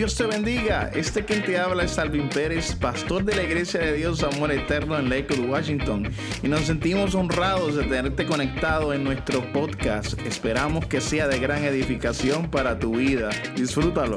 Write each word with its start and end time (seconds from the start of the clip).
Dios 0.00 0.16
te 0.16 0.24
bendiga. 0.24 0.88
Este 0.94 1.26
quien 1.26 1.44
te 1.44 1.58
habla 1.58 1.82
es 1.82 1.98
Alvin 1.98 2.30
Pérez, 2.30 2.74
pastor 2.74 3.22
de 3.22 3.36
la 3.36 3.42
Iglesia 3.42 3.80
de 3.80 3.92
Dios 3.92 4.22
Amor 4.22 4.50
Eterno 4.50 4.98
en 4.98 5.10
Lakewood, 5.10 5.50
Washington. 5.50 6.08
Y 6.42 6.48
nos 6.48 6.62
sentimos 6.62 7.14
honrados 7.14 7.76
de 7.76 7.84
tenerte 7.84 8.24
conectado 8.24 8.94
en 8.94 9.04
nuestro 9.04 9.42
podcast. 9.52 10.18
Esperamos 10.20 10.86
que 10.86 11.02
sea 11.02 11.28
de 11.28 11.38
gran 11.38 11.64
edificación 11.64 12.50
para 12.50 12.78
tu 12.78 12.92
vida. 12.92 13.28
Disfrútalo. 13.54 14.16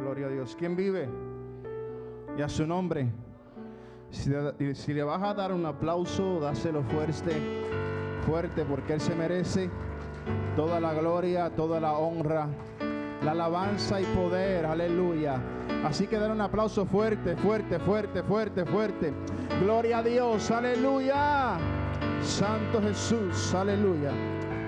Gloria 0.00 0.26
a 0.26 0.30
Dios. 0.30 0.56
¿Quién 0.58 0.74
vive? 0.74 1.08
Y 2.36 2.42
a 2.42 2.48
su 2.48 2.66
nombre. 2.66 3.06
Si 4.10 4.32
si 4.74 4.92
le 4.92 5.04
vas 5.04 5.22
a 5.22 5.32
dar 5.32 5.52
un 5.52 5.64
aplauso, 5.64 6.40
dáselo 6.40 6.82
fuerte, 6.82 7.36
fuerte, 8.26 8.64
porque 8.64 8.94
Él 8.94 9.00
se 9.00 9.14
merece 9.14 9.70
toda 10.56 10.80
la 10.80 10.92
gloria, 10.92 11.50
toda 11.50 11.78
la 11.78 11.92
honra 11.92 12.48
la 13.24 13.32
alabanza 13.32 14.00
y 14.00 14.04
poder, 14.06 14.66
aleluya. 14.66 15.40
Así 15.84 16.06
que 16.06 16.18
den 16.18 16.30
un 16.30 16.40
aplauso 16.40 16.84
fuerte, 16.86 17.36
fuerte, 17.36 17.78
fuerte, 17.78 18.22
fuerte, 18.22 18.64
fuerte. 18.64 19.12
Gloria 19.60 19.98
a 19.98 20.02
Dios, 20.02 20.50
aleluya. 20.50 21.58
Santo 22.22 22.80
Jesús, 22.82 23.54
aleluya. 23.54 24.10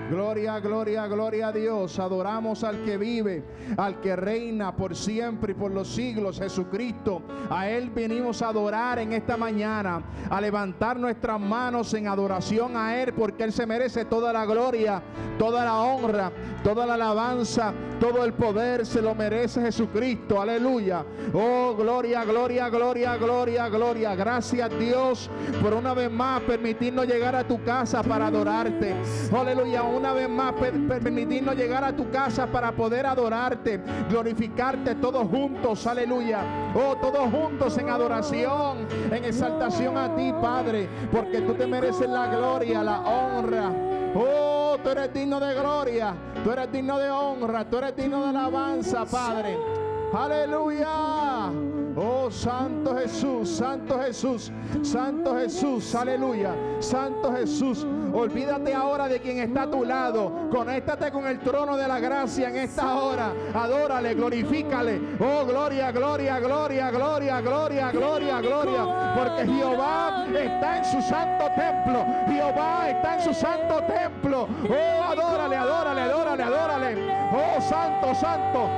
Gloria, 0.09 0.59
gloria, 0.59 1.07
gloria 1.07 1.47
a 1.47 1.51
Dios. 1.51 1.97
Adoramos 1.97 2.63
al 2.63 2.83
que 2.83 2.97
vive, 2.97 3.43
al 3.77 4.01
que 4.01 4.15
reina 4.15 4.75
por 4.75 4.95
siempre 4.95 5.53
y 5.53 5.55
por 5.55 5.71
los 5.71 5.87
siglos, 5.87 6.39
Jesucristo. 6.39 7.21
A 7.49 7.69
Él 7.69 7.89
venimos 7.89 8.41
a 8.41 8.49
adorar 8.49 8.99
en 8.99 9.13
esta 9.13 9.37
mañana, 9.37 10.03
a 10.29 10.41
levantar 10.41 10.99
nuestras 10.99 11.39
manos 11.39 11.93
en 11.93 12.07
adoración 12.07 12.75
a 12.75 13.01
Él, 13.01 13.13
porque 13.13 13.43
Él 13.43 13.53
se 13.53 13.65
merece 13.65 14.05
toda 14.05 14.33
la 14.33 14.45
gloria, 14.45 15.01
toda 15.39 15.63
la 15.63 15.81
honra, 15.81 16.31
toda 16.63 16.85
la 16.85 16.95
alabanza, 16.95 17.73
todo 17.99 18.25
el 18.25 18.33
poder 18.33 18.85
se 18.85 19.01
lo 19.01 19.15
merece 19.15 19.61
Jesucristo. 19.61 20.41
Aleluya. 20.41 21.05
Oh, 21.33 21.73
gloria, 21.75 22.23
gloria, 22.25 22.69
gloria, 22.69 23.17
gloria, 23.17 23.69
gloria. 23.69 24.15
Gracias 24.15 24.69
Dios 24.77 25.29
por 25.61 25.73
una 25.73 25.93
vez 25.93 26.11
más 26.11 26.41
permitirnos 26.41 27.07
llegar 27.07 27.35
a 27.35 27.47
tu 27.47 27.63
casa 27.63 28.03
para 28.03 28.27
adorarte. 28.27 28.93
Aleluya 29.31 29.83
una 30.03 30.11
vez 30.11 30.29
más 30.29 30.53
permitirnos 30.53 31.55
llegar 31.55 31.81
a 31.81 31.95
tu 31.95 32.11
casa 32.11 32.45
para 32.45 32.73
poder 32.73 33.05
adorarte, 33.05 33.79
glorificarte 34.09 34.95
todos 34.95 35.25
juntos, 35.29 35.87
aleluya. 35.87 36.73
Oh, 36.75 36.97
todos 36.97 37.31
juntos 37.31 37.77
en 37.77 37.89
adoración, 37.89 38.85
en 39.09 39.23
exaltación 39.23 39.97
a 39.97 40.13
ti, 40.13 40.33
Padre, 40.41 40.89
porque 41.09 41.39
tú 41.39 41.53
te 41.53 41.65
mereces 41.65 42.09
la 42.09 42.27
gloria, 42.27 42.83
la 42.83 42.99
honra. 42.99 43.71
Oh, 44.13 44.77
tú 44.83 44.89
eres 44.89 45.13
digno 45.13 45.39
de 45.39 45.53
gloria, 45.53 46.13
tú 46.43 46.51
eres 46.51 46.69
digno 46.69 46.99
de 46.99 47.09
honra, 47.09 47.63
tú 47.63 47.77
eres 47.77 47.95
digno 47.95 48.23
de 48.23 48.29
alabanza, 48.29 49.05
Padre. 49.05 49.57
Aleluya. 50.13 51.49
Oh, 51.95 52.31
Santo 52.31 52.95
Jesús, 52.97 53.49
Santo 53.49 53.99
Jesús, 53.99 54.51
Santo 54.81 55.37
Jesús, 55.37 55.93
aleluya. 55.93 56.55
Santo 56.79 57.31
Jesús, 57.31 57.85
olvídate 58.11 58.73
ahora 58.73 59.07
de 59.07 59.19
quien 59.19 59.39
está 59.39 59.63
a 59.63 59.71
tu 59.71 59.85
lado. 59.85 60.49
Conéctate 60.51 61.11
con 61.11 61.27
el 61.27 61.39
trono 61.39 61.77
de 61.77 61.87
la 61.87 61.99
gracia 61.99 62.49
en 62.49 62.57
esta 62.57 62.95
hora. 62.95 63.33
Adórale, 63.53 64.15
glorifícale. 64.15 64.99
Oh, 65.19 65.45
gloria, 65.45 65.91
gloria, 65.91 66.39
gloria, 66.39 66.89
gloria, 66.89 67.41
gloria, 67.41 67.91
gloria, 67.91 68.41
gloria. 68.41 69.13
Porque 69.15 69.45
Jehová 69.45 70.25
está 70.33 70.77
en 70.79 70.85
su 70.85 71.01
santo 71.01 71.45
templo. 71.55 72.05
Jehová 72.27 72.89
está 72.89 73.15
en 73.15 73.21
su 73.21 73.33
santo 73.33 73.83
templo. 73.83 74.47
Oh, 74.67 75.03
adórale, 75.03 75.55
adórale, 75.55 76.01
adórale, 76.01 76.43
adórale. 76.43 77.02
Oh, 77.33 77.59
Santo, 77.61 78.13
Santo. 78.15 78.69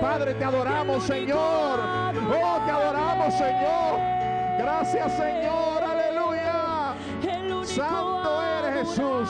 Padre, 0.00 0.34
te 0.34 0.44
adoramos, 0.44 1.02
Señor. 1.04 1.80
Oh, 1.80 2.60
te 2.64 2.70
adoramos, 2.70 3.34
Señor. 3.34 4.00
Gracias, 4.58 5.12
Señor. 5.12 5.82
Aleluya. 5.82 6.94
Santo 7.64 8.42
eres 8.42 8.88
Jesús. 8.88 9.28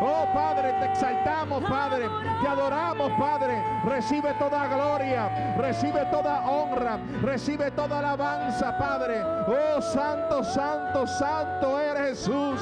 Oh 0.00 0.26
Padre, 0.32 0.72
te 0.80 0.86
exaltamos, 0.86 1.62
Padre. 1.64 2.08
Te 2.40 2.48
adoramos, 2.48 3.12
Padre. 3.18 3.62
Recibe 3.84 4.34
toda 4.34 4.66
gloria, 4.66 5.54
recibe 5.56 6.04
toda 6.10 6.40
honra, 6.46 6.98
recibe 7.22 7.70
toda 7.72 7.98
alabanza, 7.98 8.76
Padre. 8.78 9.22
Oh 9.22 9.80
Santo, 9.80 10.42
Santo, 10.42 11.06
Santo 11.06 11.78
eres 11.80 12.18
Jesús. 12.18 12.60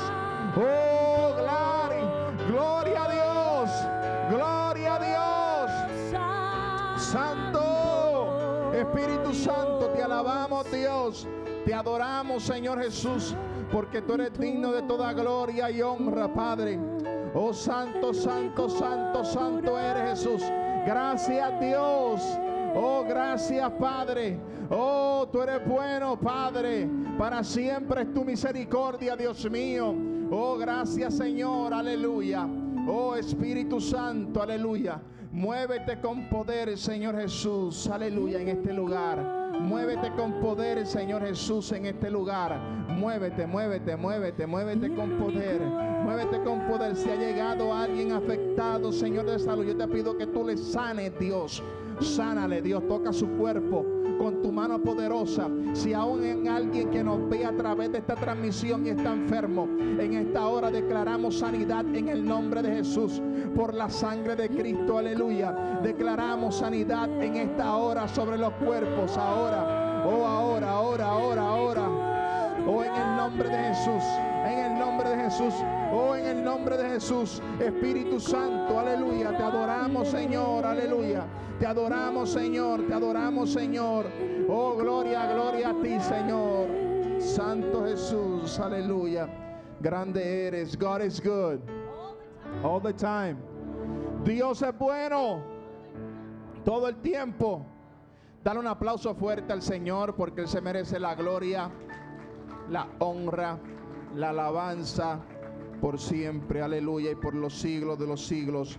Oh, 0.57 1.10
Espíritu 8.91 9.33
Santo, 9.33 9.91
te 9.95 10.03
alabamos, 10.03 10.71
Dios. 10.73 11.29
Te 11.65 11.73
adoramos, 11.73 12.43
Señor 12.43 12.83
Jesús, 12.83 13.37
porque 13.71 14.03
tú 14.03 14.15
eres 14.15 14.37
digno 14.37 14.73
de 14.73 14.83
toda 14.83 15.13
gloria 15.13 15.71
y 15.71 15.81
honra, 15.81 16.33
Padre. 16.33 16.77
Oh 17.33 17.53
santo, 17.53 18.13
santo, 18.13 18.69
santo, 18.69 19.25
santo 19.25 19.79
eres 19.79 20.11
Jesús. 20.11 20.43
Gracias 20.85 21.61
Dios. 21.61 22.21
Oh, 22.75 23.05
gracias 23.09 23.71
Padre. 23.79 24.41
Oh, 24.71 25.29
tú 25.31 25.41
eres 25.43 25.65
bueno, 25.65 26.19
Padre. 26.19 26.89
Para 27.17 27.45
siempre 27.45 28.03
es 28.03 28.13
tu 28.13 28.25
misericordia, 28.25 29.15
Dios 29.15 29.49
mío. 29.49 29.95
Oh, 30.33 30.57
gracias 30.59 31.15
Señor. 31.15 31.73
Aleluya. 31.73 32.45
Oh, 32.89 33.15
Espíritu 33.15 33.81
Santo. 33.81 34.43
Aleluya. 34.43 35.01
Muévete 35.33 36.01
con 36.01 36.29
poder, 36.29 36.77
Señor 36.77 37.15
Jesús. 37.17 37.87
Aleluya 37.87 38.41
en 38.41 38.49
este 38.49 38.73
lugar. 38.73 39.53
Muévete 39.61 40.11
con 40.17 40.41
poder, 40.41 40.85
Señor 40.85 41.23
Jesús, 41.23 41.71
en 41.71 41.87
este 41.87 42.11
lugar. 42.11 42.59
Muévete, 42.89 43.47
muévete, 43.47 43.97
muévete, 43.97 44.45
muévete 44.45 44.93
con 44.93 45.11
poder. 45.19 45.61
Muévete 45.61 46.43
con 46.43 46.67
poder. 46.67 46.97
Si 46.97 47.09
ha 47.11 47.15
llegado 47.15 47.73
alguien 47.73 48.11
afectado, 48.11 48.91
Señor 48.91 49.27
de 49.27 49.39
salud, 49.39 49.65
yo 49.65 49.77
te 49.77 49.87
pido 49.87 50.19
que 50.19 50.27
tú 50.27 50.45
le 50.45 50.57
sanes, 50.57 51.17
Dios. 51.21 51.63
Sánale, 52.01 52.63
Dios. 52.63 52.87
Toca 52.89 53.13
su 53.13 53.29
cuerpo 53.31 53.85
con 54.19 54.43
tu 54.43 54.53
mano 54.53 54.83
poderosa. 54.83 55.49
Si 55.73 55.95
aún 55.95 56.25
en 56.25 56.49
alguien 56.49 56.91
que 56.91 57.03
nos 57.03 57.29
ve 57.29 57.45
a 57.45 57.57
través 57.57 57.93
de 57.93 57.99
esta 57.99 58.15
transmisión 58.15 58.87
y 58.87 58.91
está 58.91 59.13
enfermo, 59.13 59.67
en 59.81 60.15
esta 60.15 60.47
hora 60.47 60.71
declaramos 60.71 61.39
sanidad 61.39 61.85
en 61.95 62.09
el 62.09 62.25
nombre 62.25 62.63
de 62.63 62.77
Jesús. 62.77 63.23
Por 63.55 63.75
la 63.75 63.89
sangre 63.89 64.37
de 64.37 64.49
Cristo, 64.49 64.99
aleluya. 64.99 65.81
Declaramos 65.83 66.57
sanidad 66.57 67.11
en 67.23 67.37
esta 67.37 67.77
hora 67.77 68.09
sobre 68.09 68.37
los 68.37 68.53
cuerpos. 68.55 69.17
Ahora, 69.17 70.05
oh, 70.07 70.27
ahora, 70.27 70.71
ahora, 70.71 71.07
ahora, 71.07 71.43
ahora. 71.43 71.89
Oh, 72.67 72.85
en 72.85 72.95
el 72.95 73.17
nombre 73.17 73.49
de 73.49 73.57
Jesús. 73.57 74.30
En 74.45 74.59
el 74.59 74.79
nombre 74.79 75.11
de 75.11 75.17
Jesús. 75.25 75.55
Oh, 75.93 76.15
en 76.15 76.27
el 76.27 76.45
nombre 76.45 76.77
de 76.77 76.89
Jesús. 76.91 77.43
Espíritu 77.59 78.19
Santo, 78.21 78.79
aleluya. 78.79 79.37
Te 79.37 79.43
adoramos, 79.43 80.09
Señor, 80.09 80.65
aleluya. 80.65 81.25
Te 81.59 81.67
adoramos, 81.67 82.31
Señor. 82.31 82.87
Te 82.87 82.95
adoramos, 82.95 83.53
Señor. 83.53 84.07
Oh, 84.49 84.77
gloria, 84.77 85.33
gloria 85.33 85.71
a 85.71 85.83
ti, 85.83 86.01
Señor. 86.01 86.69
Santo 87.21 87.85
Jesús, 87.85 88.59
aleluya. 88.59 89.29
Grande 89.81 90.47
eres. 90.47 90.77
God 90.77 91.03
is 91.03 91.21
good. 91.21 91.61
All 92.63 92.81
the 92.81 92.93
time. 92.93 93.37
Dios 94.25 94.63
es 94.63 94.77
bueno. 94.79 95.43
Todo 96.65 96.89
el 96.89 96.97
tiempo. 96.97 97.65
Dale 98.43 98.59
un 98.59 98.67
aplauso 98.67 99.15
fuerte 99.15 99.53
al 99.53 99.61
Señor 99.61 100.15
porque 100.15 100.41
Él 100.43 100.49
se 100.49 100.63
merece 100.63 100.99
la 100.99 101.15
gloria, 101.15 101.71
la 102.71 102.87
honra, 102.99 103.59
la 104.15 104.31
alabanza 104.31 105.21
por 105.81 105.99
siempre. 105.99 106.63
Aleluya. 106.63 107.11
Y 107.13 107.15
por 107.15 107.35
los 107.35 107.59
siglos 107.59 107.99
de 107.99 108.07
los 108.07 108.27
siglos. 108.27 108.79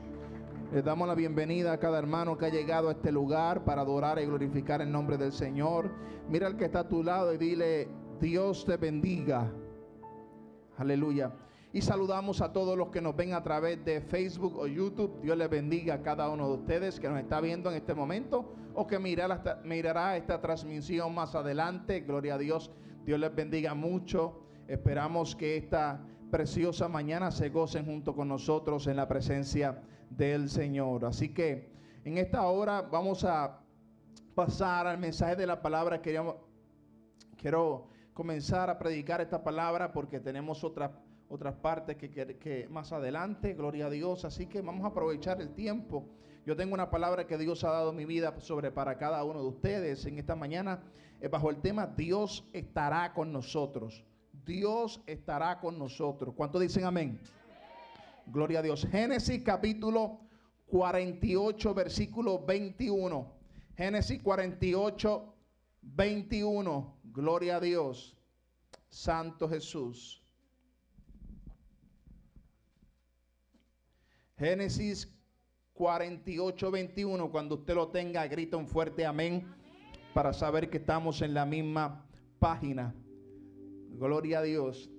Les 0.71 0.83
damos 0.85 1.07
la 1.07 1.15
bienvenida 1.15 1.73
a 1.73 1.79
cada 1.79 1.99
hermano 1.99 2.37
que 2.37 2.45
ha 2.45 2.49
llegado 2.49 2.87
a 2.87 2.93
este 2.93 3.11
lugar 3.11 3.65
para 3.65 3.81
adorar 3.81 4.19
y 4.19 4.25
glorificar 4.25 4.81
el 4.81 4.91
nombre 4.91 5.17
del 5.17 5.33
Señor. 5.33 5.91
Mira 6.29 6.47
al 6.47 6.55
que 6.55 6.65
está 6.65 6.79
a 6.81 6.87
tu 6.87 7.03
lado 7.03 7.33
y 7.33 7.37
dile, 7.37 7.89
Dios 8.21 8.63
te 8.65 8.77
bendiga. 8.77 9.51
Aleluya. 10.77 11.33
Y 11.73 11.81
saludamos 11.81 12.41
a 12.41 12.53
todos 12.53 12.77
los 12.77 12.89
que 12.89 13.01
nos 13.01 13.15
ven 13.15 13.33
a 13.33 13.43
través 13.43 13.83
de 13.83 13.99
Facebook 13.99 14.57
o 14.57 14.67
YouTube. 14.67 15.21
Dios 15.21 15.37
les 15.37 15.49
bendiga 15.49 15.95
a 15.95 16.01
cada 16.01 16.29
uno 16.29 16.47
de 16.47 16.55
ustedes 16.55 16.99
que 16.99 17.09
nos 17.09 17.19
está 17.19 17.41
viendo 17.41 17.69
en 17.69 17.75
este 17.75 17.93
momento 17.93 18.53
o 18.73 18.87
que 18.87 18.97
mirará, 18.99 19.61
mirará 19.65 20.15
esta 20.15 20.39
transmisión 20.39 21.13
más 21.13 21.35
adelante. 21.35 21.99
Gloria 22.01 22.35
a 22.35 22.37
Dios. 22.37 22.71
Dios 23.03 23.19
les 23.19 23.35
bendiga 23.35 23.73
mucho. 23.73 24.50
Esperamos 24.71 25.35
que 25.35 25.57
esta 25.57 25.99
preciosa 26.31 26.87
mañana 26.87 27.29
se 27.29 27.49
gocen 27.49 27.85
junto 27.85 28.15
con 28.15 28.29
nosotros 28.29 28.87
en 28.87 28.95
la 28.95 29.05
presencia 29.05 29.83
del 30.09 30.49
Señor. 30.49 31.03
Así 31.03 31.33
que 31.33 31.73
en 32.05 32.17
esta 32.17 32.43
hora 32.47 32.81
vamos 32.81 33.25
a 33.25 33.59
pasar 34.33 34.87
al 34.87 34.97
mensaje 34.97 35.35
de 35.35 35.45
la 35.45 35.61
palabra. 35.61 36.01
Queríamos, 36.01 36.35
quiero 37.35 37.89
comenzar 38.13 38.69
a 38.69 38.79
predicar 38.79 39.19
esta 39.19 39.43
palabra 39.43 39.91
porque 39.91 40.21
tenemos 40.21 40.63
otra 40.63 41.03
otras 41.27 41.55
partes 41.55 41.97
que, 41.97 42.67
más 42.69 42.93
adelante, 42.93 43.53
gloria 43.53 43.87
a 43.87 43.89
Dios. 43.89 44.23
Así 44.23 44.45
que 44.45 44.61
vamos 44.61 44.85
a 44.85 44.87
aprovechar 44.87 45.41
el 45.41 45.53
tiempo 45.53 46.07
Yo 46.45 46.55
tengo 46.55 46.73
una 46.73 46.89
palabra 46.89 47.27
que 47.27 47.37
Dios 47.37 47.65
ha 47.65 47.71
dado 47.71 47.91
mi 47.91 48.05
vida 48.05 48.33
sobre 48.39 48.71
para 48.71 48.97
cada 48.97 49.21
uno 49.25 49.41
de 49.41 49.47
ustedes 49.49 50.05
en 50.05 50.17
esta 50.17 50.35
mañana 50.37 50.81
eh, 51.19 51.27
bajo 51.27 51.49
el 51.49 51.57
tema 51.57 51.87
Dios 51.87 52.47
estará 52.53 53.13
con 53.13 53.33
nosotros. 53.33 54.05
Dios 54.45 55.01
estará 55.05 55.59
con 55.59 55.77
nosotros. 55.77 56.33
¿Cuánto 56.35 56.59
dicen 56.59 56.85
amén? 56.85 57.19
Gloria 58.25 58.59
a 58.59 58.61
Dios. 58.61 58.87
Génesis 58.89 59.43
capítulo 59.43 60.19
48, 60.67 61.73
versículo 61.73 62.45
21. 62.45 63.33
Génesis 63.75 64.21
48, 64.21 65.35
21. 65.81 66.97
Gloria 67.03 67.57
a 67.57 67.59
Dios. 67.59 68.15
Santo 68.89 69.49
Jesús. 69.49 70.23
Génesis 74.37 75.13
48, 75.73 76.71
21. 76.71 77.31
Cuando 77.31 77.55
usted 77.55 77.75
lo 77.75 77.89
tenga, 77.89 78.25
grita 78.27 78.57
un 78.57 78.67
fuerte 78.67 79.05
amén 79.05 79.45
para 80.13 80.33
saber 80.33 80.69
que 80.69 80.77
estamos 80.77 81.21
en 81.21 81.33
la 81.33 81.45
misma 81.45 82.05
página. 82.39 82.93
Gloria 83.97 84.39
a 84.39 84.43
Dios. 84.43 84.89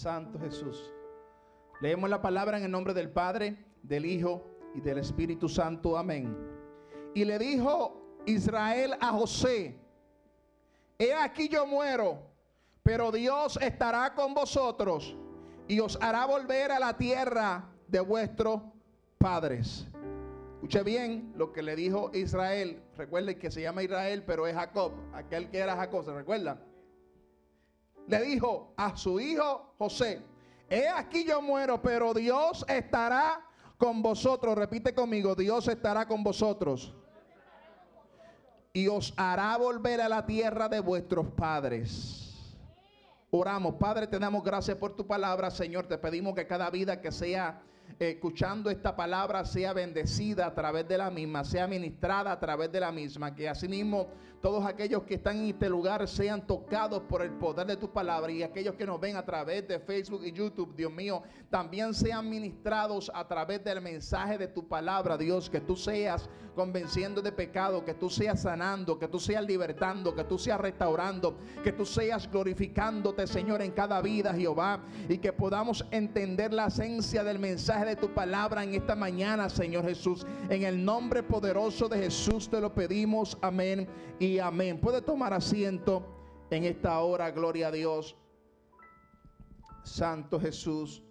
Santo 0.00 0.38
Jesús. 0.38 0.90
Leemos 1.82 2.08
la 2.08 2.22
palabra 2.22 2.56
en 2.56 2.64
el 2.64 2.70
nombre 2.70 2.94
del 2.94 3.10
Padre, 3.10 3.56
del 3.82 4.06
Hijo 4.06 4.42
y 4.74 4.80
del 4.80 4.98
Espíritu 4.98 5.48
Santo. 5.48 5.98
Amén. 5.98 6.36
Y 7.14 7.24
le 7.24 7.38
dijo 7.38 8.18
Israel 8.24 8.94
a 8.98 9.12
José, 9.12 9.78
he 10.98 11.12
aquí 11.12 11.48
yo 11.48 11.66
muero, 11.66 12.29
pero 12.82 13.12
Dios 13.12 13.58
estará 13.60 14.14
con 14.14 14.34
vosotros 14.34 15.16
y 15.68 15.80
os 15.80 15.98
hará 16.00 16.26
volver 16.26 16.72
a 16.72 16.78
la 16.78 16.96
tierra 16.96 17.68
de 17.86 18.00
vuestros 18.00 18.60
padres. 19.18 19.86
Escuche 20.54 20.82
bien 20.82 21.32
lo 21.36 21.52
que 21.52 21.62
le 21.62 21.76
dijo 21.76 22.10
Israel. 22.12 22.82
Recuerden 22.96 23.38
que 23.38 23.50
se 23.50 23.62
llama 23.62 23.82
Israel, 23.82 24.24
pero 24.26 24.46
es 24.46 24.54
Jacob, 24.54 24.92
aquel 25.14 25.50
que 25.50 25.58
era 25.58 25.76
Jacob, 25.76 26.04
¿se 26.04 26.12
recuerdan? 26.12 26.70
le 28.10 28.22
dijo 28.22 28.72
a 28.76 28.96
su 28.96 29.20
hijo 29.20 29.74
José, 29.78 30.20
he 30.68 30.88
aquí 30.88 31.24
yo 31.24 31.40
muero, 31.40 31.80
pero 31.80 32.12
Dios 32.12 32.64
estará 32.68 33.40
con 33.78 34.02
vosotros. 34.02 34.56
Repite 34.56 34.94
conmigo, 34.94 35.34
Dios 35.34 35.68
estará 35.68 36.06
con 36.06 36.22
vosotros. 36.22 36.94
Y 38.72 38.88
os 38.88 39.14
hará 39.16 39.56
volver 39.56 40.00
a 40.00 40.08
la 40.08 40.26
tierra 40.26 40.68
de 40.68 40.80
vuestros 40.80 41.26
padres. 41.28 42.19
Oramos, 43.32 43.76
Padre, 43.76 44.08
te 44.08 44.18
damos 44.18 44.42
gracias 44.42 44.76
por 44.76 44.96
tu 44.96 45.06
palabra, 45.06 45.52
Señor. 45.52 45.86
Te 45.86 45.98
pedimos 45.98 46.34
que 46.34 46.48
cada 46.48 46.68
vida 46.68 47.00
que 47.00 47.12
sea 47.12 47.62
escuchando 47.98 48.70
esta 48.70 48.96
palabra 48.96 49.44
sea 49.44 49.72
bendecida 49.72 50.46
a 50.46 50.54
través 50.54 50.86
de 50.88 50.98
la 50.98 51.10
misma, 51.10 51.44
sea 51.44 51.66
ministrada 51.66 52.32
a 52.32 52.40
través 52.40 52.70
de 52.72 52.80
la 52.80 52.92
misma, 52.92 53.34
que 53.34 53.48
asimismo 53.48 54.08
todos 54.40 54.64
aquellos 54.64 55.02
que 55.02 55.14
están 55.14 55.36
en 55.36 55.50
este 55.50 55.68
lugar 55.68 56.08
sean 56.08 56.46
tocados 56.46 57.02
por 57.02 57.20
el 57.20 57.30
poder 57.32 57.66
de 57.66 57.76
tu 57.76 57.92
palabra 57.92 58.32
y 58.32 58.42
aquellos 58.42 58.74
que 58.74 58.86
nos 58.86 58.98
ven 58.98 59.16
a 59.16 59.24
través 59.24 59.68
de 59.68 59.78
Facebook 59.78 60.22
y 60.24 60.32
YouTube, 60.32 60.74
Dios 60.74 60.90
mío, 60.90 61.22
también 61.50 61.92
sean 61.92 62.28
ministrados 62.28 63.10
a 63.14 63.28
través 63.28 63.62
del 63.62 63.82
mensaje 63.82 64.38
de 64.38 64.48
tu 64.48 64.66
palabra, 64.66 65.18
Dios, 65.18 65.50
que 65.50 65.60
tú 65.60 65.76
seas 65.76 66.28
convenciendo 66.54 67.20
de 67.20 67.32
pecado, 67.32 67.84
que 67.84 67.94
tú 67.94 68.08
seas 68.08 68.42
sanando, 68.42 68.98
que 68.98 69.08
tú 69.08 69.20
seas 69.20 69.44
libertando, 69.44 70.14
que 70.14 70.24
tú 70.24 70.38
seas 70.38 70.60
restaurando, 70.60 71.36
que 71.62 71.72
tú 71.72 71.84
seas 71.84 72.30
glorificándote, 72.30 73.26
Señor, 73.26 73.62
en 73.62 73.72
cada 73.72 74.00
vida, 74.00 74.32
Jehová, 74.34 74.80
y 75.08 75.18
que 75.18 75.32
podamos 75.32 75.84
entender 75.90 76.52
la 76.52 76.66
esencia 76.66 77.22
del 77.22 77.38
mensaje 77.38 77.79
de 77.84 77.96
tu 77.96 78.12
palabra 78.12 78.64
en 78.64 78.74
esta 78.74 78.94
mañana, 78.94 79.48
Señor 79.48 79.84
Jesús. 79.84 80.26
En 80.48 80.62
el 80.62 80.84
nombre 80.84 81.22
poderoso 81.22 81.88
de 81.88 81.98
Jesús 81.98 82.48
te 82.48 82.60
lo 82.60 82.74
pedimos. 82.74 83.38
Amén 83.40 83.88
y 84.18 84.38
amén. 84.38 84.80
Puede 84.80 85.02
tomar 85.02 85.32
asiento 85.32 86.04
en 86.50 86.64
esta 86.64 86.98
hora, 87.00 87.30
gloria 87.30 87.68
a 87.68 87.72
Dios. 87.72 88.16
Santo 89.84 90.38
Jesús. 90.40 91.02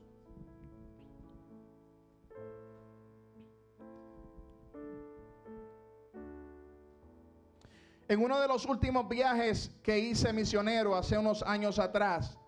En 8.07 8.23
uno 8.23 8.39
de 8.39 8.47
los 8.47 8.65
últimos 8.65 9.07
viajes 9.07 9.71
que 9.83 9.99
hice 9.99 10.33
misionero 10.33 10.95
hace 10.95 11.15
unos 11.15 11.43
años 11.43 11.77
atrás, 11.77 12.39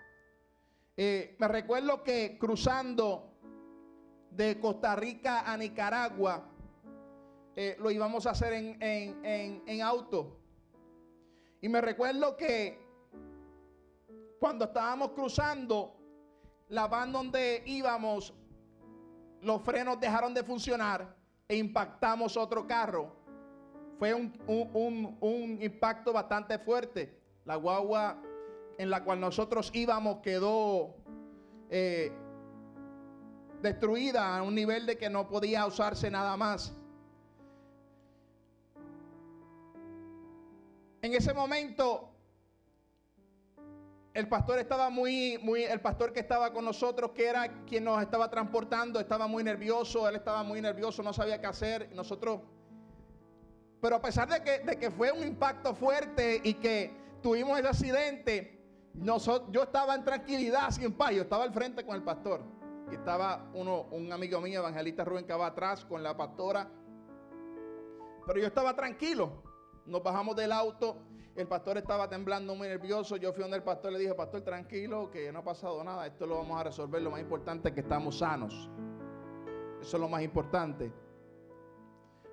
eh, 0.97 1.35
me 1.39 1.47
recuerdo 1.47 2.03
que 2.03 2.37
cruzando 2.39 3.30
de 4.31 4.59
Costa 4.59 4.95
Rica 4.95 5.51
a 5.51 5.57
Nicaragua, 5.57 6.43
eh, 7.55 7.75
lo 7.79 7.91
íbamos 7.91 8.25
a 8.25 8.31
hacer 8.31 8.53
en, 8.53 9.81
auto. 9.81 10.37
Y 11.59 11.69
me 11.69 11.81
recuerdo 11.81 12.37
que 12.37 12.79
cuando 14.39 14.65
estábamos 14.65 15.11
cruzando, 15.11 15.97
la 16.69 16.87
van 16.87 17.11
donde 17.11 17.61
íbamos, 17.65 18.33
los 19.41 19.61
frenos 19.61 19.99
dejaron 19.99 20.33
de 20.33 20.43
funcionar 20.43 21.15
e 21.47 21.57
impactamos 21.57 22.37
otro 22.37 22.65
carro. 22.65 23.13
Fue 23.99 24.13
un, 24.13 25.57
impacto 25.61 26.13
bastante 26.13 26.57
fuerte. 26.57 27.19
La 27.45 27.55
guagua 27.57 28.17
en 28.77 28.89
la 28.89 29.03
cual 29.03 29.19
nosotros 29.19 29.69
íbamos 29.73 30.21
quedó 30.21 30.95
eh, 31.69 32.11
destruida 33.61 34.37
a 34.37 34.41
un 34.41 34.55
nivel 34.55 34.85
de 34.85 34.97
que 34.97 35.09
no 35.09 35.27
podía 35.27 35.65
usarse 35.65 36.09
nada 36.09 36.35
más. 36.37 36.73
En 41.01 41.13
ese 41.13 41.33
momento 41.33 42.09
el 44.13 44.27
pastor 44.27 44.59
estaba 44.59 44.89
muy, 44.89 45.37
muy, 45.41 45.63
el 45.63 45.79
pastor 45.79 46.11
que 46.11 46.19
estaba 46.19 46.51
con 46.51 46.65
nosotros, 46.65 47.11
que 47.11 47.27
era 47.27 47.63
quien 47.65 47.85
nos 47.85 48.01
estaba 48.01 48.29
transportando, 48.29 48.99
estaba 48.99 49.25
muy 49.27 49.43
nervioso, 49.43 50.07
él 50.07 50.15
estaba 50.15 50.43
muy 50.43 50.61
nervioso, 50.61 51.01
no 51.01 51.13
sabía 51.13 51.39
qué 51.39 51.47
hacer. 51.47 51.89
Nosotros, 51.95 52.41
pero 53.81 53.95
a 53.95 54.01
pesar 54.01 54.29
de 54.29 54.43
que, 54.43 54.59
de 54.59 54.77
que 54.77 54.91
fue 54.91 55.11
un 55.11 55.25
impacto 55.25 55.73
fuerte 55.73 56.41
y 56.43 56.55
que 56.55 56.91
tuvimos 57.23 57.57
ese 57.57 57.69
accidente, 57.69 58.59
yo 58.93 59.63
estaba 59.63 59.95
en 59.95 60.03
tranquilidad, 60.03 60.69
sin 60.71 60.91
paz, 60.91 61.11
yo 61.13 61.21
estaba 61.21 61.45
al 61.45 61.53
frente 61.53 61.85
con 61.85 61.95
el 61.95 62.03
pastor 62.03 62.60
estaba 62.95 63.49
uno, 63.53 63.83
un 63.91 64.11
amigo 64.11 64.41
mío, 64.41 64.59
evangelista 64.59 65.03
Rubén, 65.03 65.25
que 65.25 65.33
va 65.33 65.47
atrás 65.47 65.85
con 65.85 66.03
la 66.03 66.15
pastora. 66.15 66.69
Pero 68.25 68.39
yo 68.39 68.47
estaba 68.47 68.75
tranquilo. 68.75 69.43
Nos 69.85 70.03
bajamos 70.03 70.35
del 70.35 70.51
auto. 70.51 70.97
El 71.35 71.47
pastor 71.47 71.77
estaba 71.77 72.09
temblando 72.09 72.55
muy 72.55 72.67
nervioso. 72.67 73.17
Yo 73.17 73.33
fui 73.33 73.41
donde 73.41 73.57
el 73.57 73.63
pastor 73.63 73.93
le 73.93 73.99
dije, 73.99 74.13
pastor, 74.13 74.41
tranquilo, 74.41 75.09
que 75.09 75.31
no 75.31 75.39
ha 75.39 75.43
pasado 75.43 75.83
nada. 75.83 76.05
Esto 76.05 76.25
lo 76.25 76.37
vamos 76.37 76.59
a 76.59 76.63
resolver. 76.63 77.01
Lo 77.01 77.11
más 77.11 77.21
importante 77.21 77.69
es 77.69 77.73
que 77.73 77.81
estamos 77.81 78.19
sanos. 78.19 78.69
Eso 79.81 79.97
es 79.97 80.01
lo 80.01 80.09
más 80.09 80.21
importante. 80.21 80.91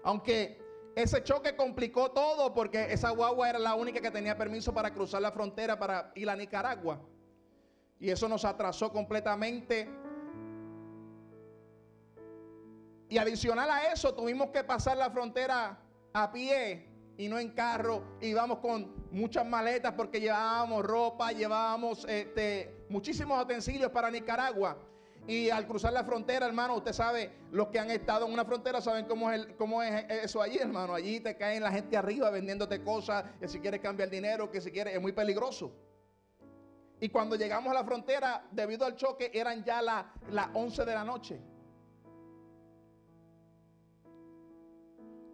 Aunque 0.05 0.61
ese 0.95 1.23
choque 1.23 1.55
complicó 1.55 2.11
todo 2.11 2.53
porque 2.53 2.93
esa 2.93 3.11
guagua 3.11 3.49
era 3.49 3.59
la 3.59 3.75
única 3.75 4.01
que 4.01 4.11
tenía 4.11 4.37
permiso 4.37 4.75
para 4.75 4.93
cruzar 4.93 5.23
la 5.23 5.31
frontera 5.33 5.79
para 5.79 6.13
ir 6.15 6.29
a 6.29 6.37
Nicaragua. 6.37 7.01
Y 8.01 8.11
eso 8.11 8.29
nos 8.29 8.45
atrasó 8.45 8.93
completamente 8.93 9.89
y 13.09 13.19
adicional 13.19 13.71
a 13.71 13.93
eso, 13.93 14.15
tuvimos 14.15 14.51
que 14.51 14.63
pasar 14.65 14.97
la 14.97 15.11
frontera 15.11 15.79
a 16.13 16.33
pie 16.33 16.87
y 17.17 17.29
no 17.29 17.39
en 17.39 17.51
carro. 17.51 18.03
Íbamos 18.21 18.59
con 18.59 18.95
muchas 19.11 19.47
maletas 19.47 19.93
porque 19.93 20.21
llevábamos 20.21 20.85
ropa, 20.85 21.33
llevábamos 21.33 22.05
este, 22.07 22.85
muchísimos 22.89 23.43
utensilios 23.43 23.91
para 23.91 24.11
Nicaragua. 24.11 24.77
Y 25.27 25.51
al 25.51 25.67
cruzar 25.67 25.93
la 25.93 26.05
frontera, 26.05 26.47
hermano, 26.47 26.77
usted 26.77 26.93
sabe, 26.93 27.31
los 27.53 27.69
que 27.69 27.79
han 27.79 27.91
estado 27.91 28.27
en 28.27 28.33
una 28.33 28.47
frontera 28.47 28.81
saben 28.81 29.05
cómo 29.07 29.83
es, 29.83 30.07
eso 30.09 30.41
allí, 30.41 30.57
hermano. 30.59 30.95
Allí 30.95 31.21
te 31.21 31.37
caen 31.37 31.63
la 31.63 31.71
gente 31.71 31.99
arriba 31.99 32.31
vendiéndote 32.31 32.83
cosas, 32.83 33.25
que 33.39 33.47
si 33.47 33.61
quieres 33.61 33.81
cambiar 33.81 34.09
dinero, 34.09 34.51
que 34.51 34.61
si 34.63 34.71
quieres, 34.71 34.95
es 34.95 35.01
muy 35.03 35.13
peligroso. 35.13 35.71
Y 37.01 37.11
cuando 37.11 37.37
llegamos 37.37 37.71
a 37.71 37.75
la 37.75 37.85
frontera, 37.85 38.43
debido 38.51 38.87
al 38.87 38.97
choque, 38.97 39.31
eran 39.35 39.63
ya 39.65 39.83
las 39.83 40.07
la 40.31 40.51
11 40.55 40.85
de 40.87 40.95
la 40.95 41.05
noche. 41.05 41.39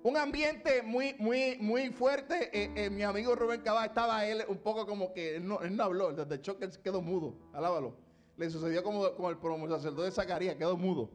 Un 0.04 0.18
ambiente 0.18 0.82
muy, 0.82 1.14
muy, 1.18 1.56
muy 1.60 1.88
fuerte. 1.88 2.50
Eh, 2.52 2.70
eh, 2.76 2.90
mi 2.90 3.02
amigo 3.02 3.34
Rubén 3.34 3.62
Cabá 3.62 3.86
estaba 3.86 4.26
él 4.26 4.44
un 4.48 4.58
poco 4.58 4.86
como 4.86 5.14
que 5.14 5.36
él 5.36 5.48
no, 5.48 5.58
habló, 5.82 6.12
desde 6.12 6.34
el 6.34 6.42
choque 6.42 6.68
quedó 6.82 7.00
mudo. 7.00 7.34
Alábalo. 7.54 7.96
Le 8.36 8.50
sucedió 8.50 8.82
como, 8.82 9.14
como 9.14 9.30
el 9.30 9.38
promo 9.38 9.66
sacerdote 9.66 10.04
de 10.04 10.10
Zacarías, 10.12 10.56
quedó 10.56 10.76
mudo. 10.76 11.10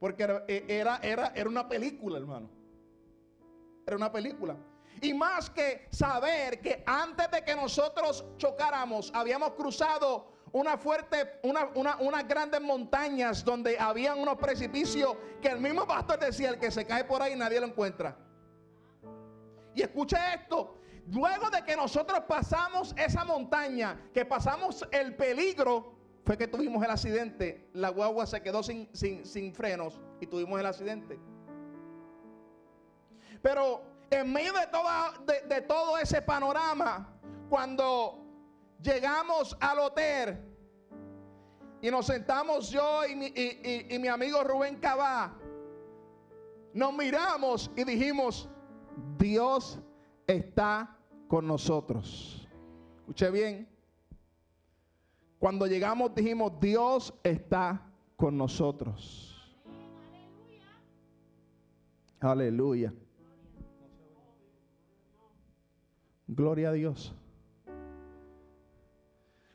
Porque 0.00 0.22
era, 0.22 0.44
era, 0.48 0.96
era, 1.02 1.32
era 1.34 1.48
una 1.50 1.68
película, 1.68 2.18
hermano. 2.18 2.48
Era 3.86 3.96
una 3.96 4.10
película. 4.10 4.56
Y 5.02 5.12
más 5.12 5.50
que 5.50 5.86
saber 5.90 6.62
que 6.62 6.82
antes 6.86 7.30
de 7.30 7.44
que 7.44 7.54
nosotros 7.54 8.24
chocáramos, 8.38 9.12
habíamos 9.14 9.50
cruzado 9.50 10.33
una 10.54 10.78
fuerte, 10.78 11.40
una, 11.42 11.68
una, 11.74 11.96
unas 11.96 12.28
grandes 12.28 12.60
montañas 12.60 13.44
donde 13.44 13.76
habían 13.76 14.20
unos 14.20 14.36
precipicios 14.36 15.16
que 15.42 15.48
el 15.48 15.58
mismo 15.58 15.84
pastor 15.84 16.20
decía, 16.20 16.50
el 16.50 16.60
que 16.60 16.70
se 16.70 16.86
cae 16.86 17.02
por 17.02 17.20
ahí 17.20 17.34
nadie 17.34 17.58
lo 17.58 17.66
encuentra. 17.66 18.16
Y 19.74 19.82
escuche 19.82 20.16
esto, 20.32 20.76
luego 21.08 21.50
de 21.50 21.64
que 21.64 21.74
nosotros 21.74 22.20
pasamos 22.28 22.94
esa 22.96 23.24
montaña, 23.24 24.00
que 24.14 24.24
pasamos 24.24 24.86
el 24.92 25.16
peligro, 25.16 25.96
fue 26.24 26.38
que 26.38 26.46
tuvimos 26.46 26.84
el 26.84 26.90
accidente. 26.92 27.68
La 27.72 27.88
guagua 27.88 28.24
se 28.24 28.40
quedó 28.40 28.62
sin, 28.62 28.88
sin, 28.94 29.26
sin 29.26 29.52
frenos 29.52 30.00
y 30.20 30.26
tuvimos 30.28 30.60
el 30.60 30.66
accidente. 30.66 31.18
Pero 33.42 33.82
en 34.08 34.32
medio 34.32 34.52
de, 34.52 35.48
de, 35.48 35.60
todo 35.62 35.98
ese 35.98 36.22
panorama, 36.22 37.12
cuando 37.50 38.23
llegamos 38.84 39.56
al 39.60 39.78
hotel 39.78 40.38
y 41.80 41.90
nos 41.90 42.06
sentamos 42.06 42.70
yo 42.70 43.06
y 43.06 43.98
mi, 43.98 44.08
amigo 44.08 44.44
Rubén 44.44 44.76
Cabá, 44.76 45.36
nos 46.72 46.94
miramos 46.94 47.70
y 47.76 47.84
dijimos, 47.84 48.48
Dios 49.18 49.78
está 50.26 50.96
con 51.28 51.46
nosotros. 51.46 52.48
Escuche 53.00 53.30
bien. 53.30 53.68
Cuando 55.38 55.66
llegamos 55.66 56.14
dijimos, 56.14 56.52
Dios 56.60 57.12
está 57.22 57.82
con 58.16 58.38
nosotros. 58.38 59.30
Aleluya. 62.20 62.94
Gloria 66.26 66.70
a 66.70 66.72
Dios. 66.72 67.14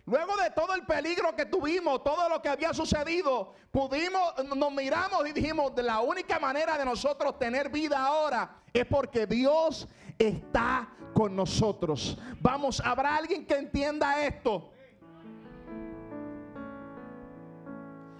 Luego 0.09 0.35
de 0.37 0.49
todo 0.49 0.73
el 0.73 0.87
peligro 0.87 1.35
que 1.35 1.45
tuvimos, 1.45 2.03
todo 2.03 2.27
lo 2.29 2.41
que 2.41 2.49
había 2.49 2.73
sucedido, 2.73 3.53
pudimos, 3.69 4.43
nos 4.43 4.71
miramos 4.71 5.29
y 5.29 5.33
dijimos, 5.33 5.71
la 5.77 5.99
única 5.99 6.39
manera 6.39 6.79
de 6.79 6.85
nosotros 6.85 7.37
tener 7.37 7.69
vida 7.69 8.03
ahora 8.03 8.55
es 8.73 8.85
porque 8.87 9.27
Dios 9.27 9.87
está 10.17 10.89
con 11.13 11.35
nosotros. 11.35 12.17
Vamos, 12.39 12.81
¿habrá 12.83 13.17
alguien 13.17 13.45
que 13.45 13.55
entienda 13.55 14.25
esto? 14.25 14.71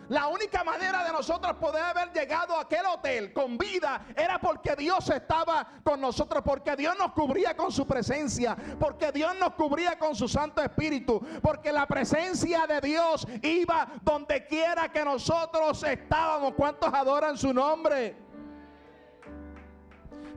La 0.10 0.28
única 0.28 0.64
manera 0.64 1.04
de 1.04 1.12
nosotros 1.12 1.56
poder 1.58 1.84
haber 1.84 2.12
llegado 2.12 2.58
a 2.58 2.62
aquel 2.62 2.86
hotel 2.88 3.32
con 3.32 3.58
vida 3.60 4.08
era 4.16 4.40
porque 4.40 4.76
Dios 4.76 5.08
estaba 5.10 5.68
con 5.84 6.02
nosotros, 6.02 6.44
porque 6.44 6.76
Dios 6.76 6.96
nos 6.98 7.12
cubría 7.12 7.56
con 7.56 7.72
su 7.72 7.86
presencia, 7.86 8.58
porque 8.80 9.12
Dios 9.12 9.36
nos 9.40 9.54
cubría 9.54 10.00
con 10.00 10.16
su 10.16 10.28
Santo 10.28 10.64
Espíritu, 10.64 11.22
porque 11.44 11.72
la 11.72 11.86
presencia 11.86 12.66
de 12.66 12.82
Dios 12.82 13.28
iba 13.44 13.88
donde 14.02 14.48
quiera 14.48 14.92
que 14.92 15.06
nosotros 15.06 15.84
estábamos. 15.84 16.56
¿Cuántos 16.56 16.92
adoran 16.92 17.38
su 17.38 17.54
nombre? 17.54 18.16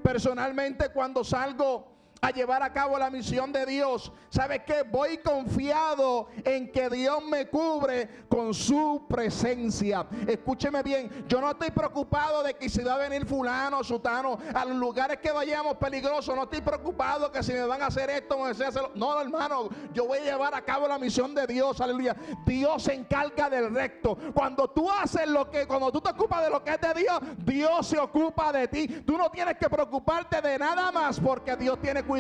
Personalmente 0.03 0.91
cuando 0.91 1.25
salgo 1.25 1.92
a 2.23 2.31
llevar 2.31 2.63
a 2.63 2.73
cabo 2.73 2.97
la 2.97 3.11
misión 3.11 3.53
de 3.53 3.67
Dios. 3.67 4.13
¿Sabe 4.31 4.63
qué? 4.65 4.85
Voy 4.85 5.19
confiado 5.19 6.29
en 6.45 6.71
que 6.71 6.89
Dios 6.89 7.21
me 7.25 7.49
cubre 7.49 8.27
con 8.29 8.55
su 8.55 9.07
presencia. 9.09 10.07
Escúcheme 10.29 10.85
bien, 10.85 11.27
yo 11.27 11.41
no 11.41 11.51
estoy 11.51 11.73
preocupado 11.73 12.45
de 12.45 12.55
que 12.55 12.69
si 12.69 12.81
va 12.85 12.95
a 12.95 12.99
venir 12.99 13.27
fulano, 13.27 13.83
sutano, 13.83 14.39
a 14.55 14.65
los 14.65 14.77
lugares 14.77 15.19
que 15.19 15.33
vayamos 15.33 15.77
peligrosos, 15.79 16.37
no 16.37 16.45
estoy 16.45 16.61
preocupado 16.61 17.33
que 17.33 17.43
si 17.43 17.53
me 17.55 17.65
van 17.65 17.83
a 17.83 17.87
hacer 17.87 18.09
esto 18.11 18.37
o 18.37 18.45
hacerlo. 18.45 18.93
No, 18.95 19.21
hermano, 19.21 19.69
yo 19.93 20.07
voy 20.07 20.21
a 20.21 20.23
llevar 20.23 20.55
a 20.55 20.63
cabo 20.63 20.87
la 20.87 21.01
misión 21.01 21.35
de 21.35 21.45
Dios, 21.49 21.81
aleluya. 21.81 22.15
Dios 22.47 22.85
se 22.85 22.95
encarga 22.95 23.51
del 23.51 23.75
recto. 23.75 24.17
Cuando 24.33 24.71
tú 24.71 24.89
haces 24.89 25.27
lo 25.27 25.51
que, 25.51 25.67
cuando 25.67 25.91
tú 25.91 26.01
te 26.01 26.11
ocupas 26.11 26.45
de 26.45 26.51
lo 26.51 26.63
que 26.63 26.71
es 26.71 26.81
de 26.81 26.95
Dios, 26.95 27.19
Dios 27.39 27.85
se 27.85 27.99
ocupa 27.99 28.53
de 28.53 28.69
ti. 28.69 28.87
Tú 29.05 29.19
no 29.19 29.29
tienes 29.29 29.57
que 29.59 29.69
preocuparte 29.69 30.41
de 30.41 30.57
nada 30.57 30.93
más 30.93 31.19
porque 31.19 31.57
Dios 31.57 31.81
tiene 31.81 32.05
cuidado 32.05 32.12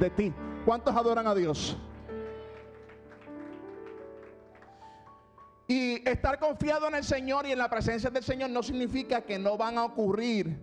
de 0.00 0.10
ti. 0.10 0.32
¿Cuántos 0.64 0.96
adoran 0.96 1.26
a 1.26 1.34
Dios? 1.34 1.76
Y 5.68 6.08
estar 6.08 6.38
confiado 6.38 6.88
en 6.88 6.94
el 6.94 7.04
Señor 7.04 7.46
y 7.46 7.52
en 7.52 7.58
la 7.58 7.68
presencia 7.68 8.10
del 8.10 8.24
Señor 8.24 8.50
no 8.50 8.62
significa 8.62 9.20
que 9.20 9.38
no 9.38 9.56
van 9.56 9.78
a 9.78 9.84
ocurrir 9.84 10.58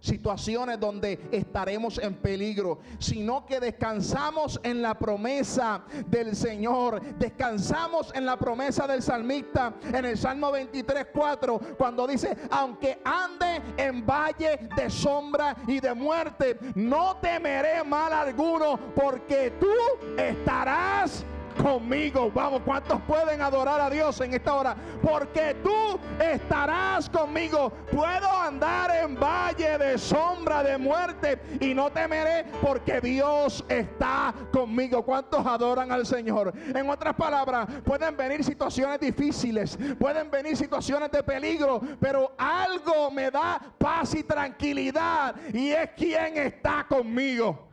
situaciones 0.00 0.80
donde 0.80 1.28
estaremos 1.30 1.98
en 1.98 2.14
peligro, 2.14 2.80
sino 2.98 3.46
que 3.46 3.60
descansamos 3.60 4.58
en 4.62 4.82
la 4.82 4.98
promesa 4.98 5.82
del 6.06 6.34
Señor, 6.34 7.00
descansamos 7.18 8.12
en 8.14 8.26
la 8.26 8.36
promesa 8.36 8.86
del 8.86 9.02
salmista 9.02 9.74
en 9.92 10.04
el 10.04 10.16
Salmo 10.16 10.50
23, 10.50 11.08
4, 11.12 11.60
cuando 11.76 12.06
dice, 12.06 12.36
aunque 12.50 13.00
ande 13.04 13.60
en 13.76 14.04
valle 14.04 14.68
de 14.74 14.90
sombra 14.90 15.56
y 15.66 15.80
de 15.80 15.94
muerte, 15.94 16.58
no 16.74 17.16
temeré 17.18 17.84
mal 17.84 18.12
alguno, 18.12 18.78
porque 18.94 19.52
tú 19.60 19.70
estarás 20.16 21.24
conmigo. 21.54 22.30
Vamos, 22.32 22.62
¿cuántos 22.64 23.00
pueden 23.02 23.40
adorar 23.42 23.80
a 23.80 23.90
Dios 23.90 24.20
en 24.20 24.34
esta 24.34 24.54
hora? 24.54 24.76
Porque 25.02 25.56
tú 25.62 25.98
estarás 26.22 27.08
conmigo. 27.08 27.70
Puedo 27.90 28.28
andar 28.28 28.90
en 29.04 29.18
valle 29.18 29.78
de 29.78 29.98
sombra 29.98 30.62
de 30.62 30.78
muerte 30.78 31.40
y 31.60 31.74
no 31.74 31.90
temeré 31.90 32.46
porque 32.60 33.00
Dios 33.00 33.64
está 33.68 34.34
conmigo. 34.52 35.02
¿Cuántos 35.04 35.44
adoran 35.46 35.92
al 35.92 36.06
Señor? 36.06 36.52
En 36.74 36.88
otras 36.88 37.14
palabras, 37.14 37.66
pueden 37.84 38.16
venir 38.16 38.44
situaciones 38.44 39.00
difíciles, 39.00 39.78
pueden 39.98 40.30
venir 40.30 40.56
situaciones 40.56 41.10
de 41.10 41.22
peligro, 41.22 41.80
pero 42.00 42.32
algo 42.36 43.10
me 43.10 43.30
da 43.30 43.60
paz 43.78 44.14
y 44.14 44.22
tranquilidad 44.22 45.34
y 45.52 45.70
es 45.70 45.90
quien 45.96 46.36
está 46.36 46.86
conmigo. 46.88 47.69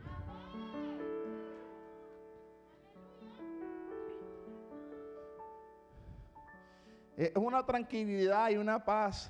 Es 7.18 7.34
una 7.34 7.66
tranquilidad 7.66 8.48
y 8.50 8.58
una 8.58 8.84
paz. 8.84 9.28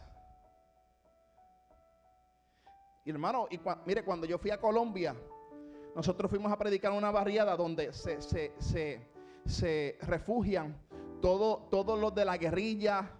Y 3.02 3.08
hermano, 3.08 3.48
mire, 3.86 4.04
cuando 4.04 4.26
yo 4.26 4.36
fui 4.36 4.50
a 4.50 4.60
Colombia, 4.60 5.16
nosotros 5.96 6.30
fuimos 6.30 6.52
a 6.52 6.58
predicar 6.58 6.92
una 6.92 7.10
barriada 7.10 7.56
donde 7.56 7.94
se, 7.94 8.20
se, 8.60 9.98
refugian 10.02 10.76
todos 11.22 11.98
los 11.98 12.14
de 12.14 12.26
la 12.26 12.36
guerrilla 12.36 13.10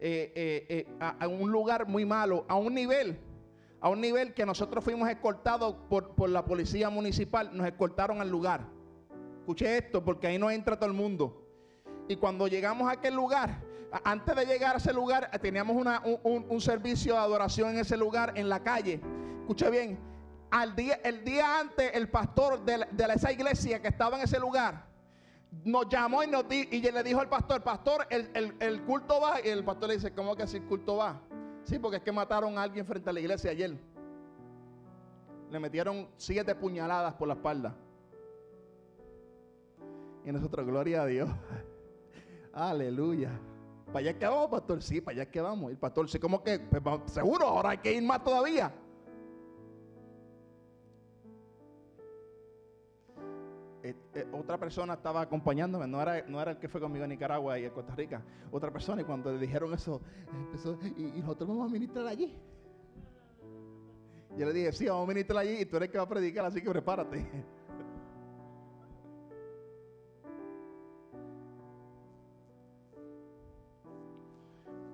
eh, 0.00 0.32
eh, 0.34 0.66
eh, 0.68 0.86
a, 0.98 1.28
un 1.28 1.52
lugar 1.52 1.86
muy 1.86 2.04
malo, 2.04 2.44
a 2.48 2.56
un 2.56 2.74
nivel, 2.74 3.20
a 3.80 3.88
un 3.88 4.00
nivel 4.00 4.34
que 4.34 4.44
nosotros 4.44 4.82
fuimos 4.82 5.08
escoltados 5.08 5.76
por, 5.88 6.16
por 6.16 6.30
la 6.30 6.44
policía 6.44 6.90
municipal, 6.90 7.56
nos 7.56 7.64
escoltaron 7.64 8.20
al 8.20 8.28
lugar. 8.28 8.66
Escuche 9.38 9.78
esto, 9.78 10.04
porque 10.04 10.26
ahí 10.26 10.36
no 10.36 10.50
entra 10.50 10.76
todo 10.76 10.90
el 10.90 10.96
mundo. 10.96 11.46
Y 12.08 12.16
cuando 12.16 12.48
llegamos 12.48 12.88
a 12.88 12.94
aquel 12.94 13.14
lugar, 13.14 13.65
antes 14.04 14.34
de 14.34 14.46
llegar 14.46 14.74
a 14.74 14.78
ese 14.78 14.92
lugar, 14.92 15.30
eh, 15.32 15.38
teníamos 15.38 15.76
un, 15.76 16.60
servicio 16.60 17.14
de 17.14 17.18
adoración 17.18 17.70
en 17.70 17.78
ese 17.78 17.96
lugar, 17.96 18.32
en 18.36 18.48
la 18.48 18.62
calle. 18.62 19.00
Escuche 19.40 19.70
bien, 19.70 19.98
al 20.50 20.74
día, 20.74 21.00
el 21.04 21.24
día 21.24 21.60
antes, 21.60 21.90
el 21.94 22.08
pastor 22.08 22.64
de, 22.64 22.86
esa 23.14 23.32
iglesia 23.32 23.80
que 23.80 23.88
estaba 23.88 24.16
en 24.16 24.24
ese 24.24 24.38
lugar 24.38 24.86
nos 25.64 25.88
llamó 25.88 26.22
y, 26.22 26.26
nos 26.26 26.44
y 26.50 26.80
le 26.80 27.02
dijo 27.02 27.20
al 27.20 27.28
pastor, 27.28 27.62
pastor, 27.62 28.06
el, 28.10 28.82
culto 28.82 29.20
va. 29.20 29.40
Y 29.42 29.48
el 29.48 29.64
pastor 29.64 29.88
le 29.88 29.94
dice, 29.94 30.12
¿cómo 30.12 30.36
que 30.36 30.42
así 30.42 30.58
el 30.58 30.64
culto 30.64 30.96
va? 30.96 31.20
Sí, 31.64 31.78
porque 31.78 31.98
es 31.98 32.02
que 32.02 32.12
mataron 32.12 32.58
a 32.58 32.62
alguien 32.62 32.84
frente 32.86 33.10
a 33.10 33.12
la 33.12 33.20
iglesia 33.20 33.50
ayer. 33.50 33.76
Le 35.50 35.60
metieron 35.60 36.08
siete 36.16 36.54
puñaladas 36.54 37.14
por 37.14 37.28
la 37.28 37.34
espalda. 37.34 37.74
Y 40.24 40.32
nosotros, 40.32 40.66
gloria 40.66 41.02
a 41.02 41.06
Dios. 41.06 41.30
Aleluya. 42.52 43.30
¿Para 43.86 43.98
allá 44.00 44.18
que 44.18 44.26
vamos, 44.26 44.50
pastor? 44.50 44.82
Sí, 44.82 45.00
para 45.00 45.16
allá 45.16 45.30
que 45.30 45.40
vamos. 45.40 45.70
El 45.70 45.78
pastor, 45.78 46.08
sí, 46.08 46.18
como 46.18 46.42
que, 46.42 46.58
pues, 46.58 46.82
seguro, 47.12 47.46
ahora 47.46 47.70
hay 47.70 47.78
que 47.78 47.92
ir 47.92 48.02
más 48.02 48.22
todavía. 48.22 48.72
Eh, 53.86 53.94
eh, 54.14 54.26
otra 54.32 54.58
persona 54.58 54.94
estaba 54.94 55.20
acompañándome, 55.20 55.86
no 55.86 56.02
era, 56.02 56.20
no 56.26 56.42
era 56.42 56.50
el 56.52 56.58
que 56.58 56.68
fue 56.68 56.80
conmigo 56.80 57.04
a 57.04 57.08
Nicaragua 57.08 57.56
y 57.56 57.66
a 57.66 57.72
Costa 57.72 57.94
Rica, 57.94 58.20
otra 58.50 58.72
persona, 58.72 59.02
y 59.02 59.04
cuando 59.04 59.30
le 59.30 59.38
dijeron 59.38 59.72
eso, 59.72 60.00
empezó, 60.34 60.76
y, 60.96 61.20
nosotros 61.20 61.48
vamos 61.48 61.70
a 61.70 61.72
ministrar 61.72 62.04
allí. 62.08 62.36
Yo 64.36 64.44
le 64.44 64.52
dije, 64.52 64.72
sí, 64.72 64.86
vamos 64.86 65.04
a 65.04 65.08
ministrar 65.08 65.38
allí 65.38 65.60
y 65.60 65.66
tú 65.66 65.76
eres 65.76 65.86
el 65.86 65.92
que 65.92 65.98
va 65.98 66.04
a 66.04 66.08
predicar, 66.08 66.44
así 66.46 66.60
que 66.60 66.68
prepárate. 66.68 67.24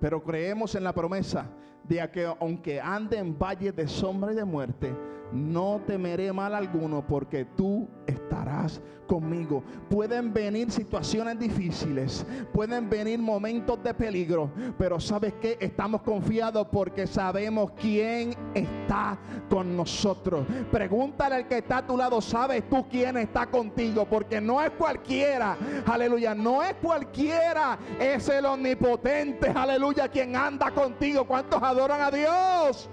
Pero 0.03 0.21
creemos 0.21 0.75
en 0.75 0.83
la 0.83 0.93
promesa 0.93 1.47
de 1.85 2.11
que 2.11 2.27
aunque 2.27 2.81
ande 2.81 3.19
en 3.19 3.39
valle 3.39 3.71
de 3.71 3.87
sombra 3.87 4.33
y 4.33 4.35
de 4.35 4.45
muerte, 4.45 4.93
no 5.33 5.81
temeré 5.87 6.33
mal 6.33 6.55
alguno 6.55 7.07
porque 7.07 7.45
tú 7.45 7.89
estarás 8.07 8.81
conmigo. 9.07 9.62
Pueden 9.91 10.33
venir 10.33 10.71
situaciones 10.71 11.39
difíciles, 11.39 12.25
pueden 12.53 12.89
venir 12.89 13.19
momentos 13.19 13.83
de 13.83 13.93
peligro, 13.95 14.51
pero 14.79 14.99
¿sabes 15.01 15.35
qué? 15.41 15.59
Estamos 15.61 16.03
confiados 16.03 16.67
porque 16.71 17.07
sabemos 17.07 17.73
quién 17.73 18.35
está 18.55 19.19
con 19.51 19.77
nosotros. 19.77 20.47
Pregúntale 20.71 21.35
al 21.37 21.49
que 21.49 21.59
está 21.59 21.79
a 21.79 21.87
tu 21.87 21.97
lado, 21.97 22.21
¿sabes 22.21 22.69
tú 22.69 22.87
quién 22.89 23.17
está 23.17 23.47
contigo? 23.47 24.07
Porque 24.07 24.41
no 24.41 24.62
es 24.62 24.71
cualquiera, 24.71 25.57
aleluya, 25.87 26.35
no 26.35 26.62
es 26.62 26.75
cualquiera, 26.75 27.79
es 28.01 28.29
el 28.29 28.47
omnipotente, 28.47 29.49
aleluya, 29.49 30.09
quien 30.09 30.37
anda 30.37 30.71
contigo. 30.71 31.27
¿Cuántos 31.27 31.62
adoran 31.62 32.01
a 32.01 32.11
Dios? 32.11 32.89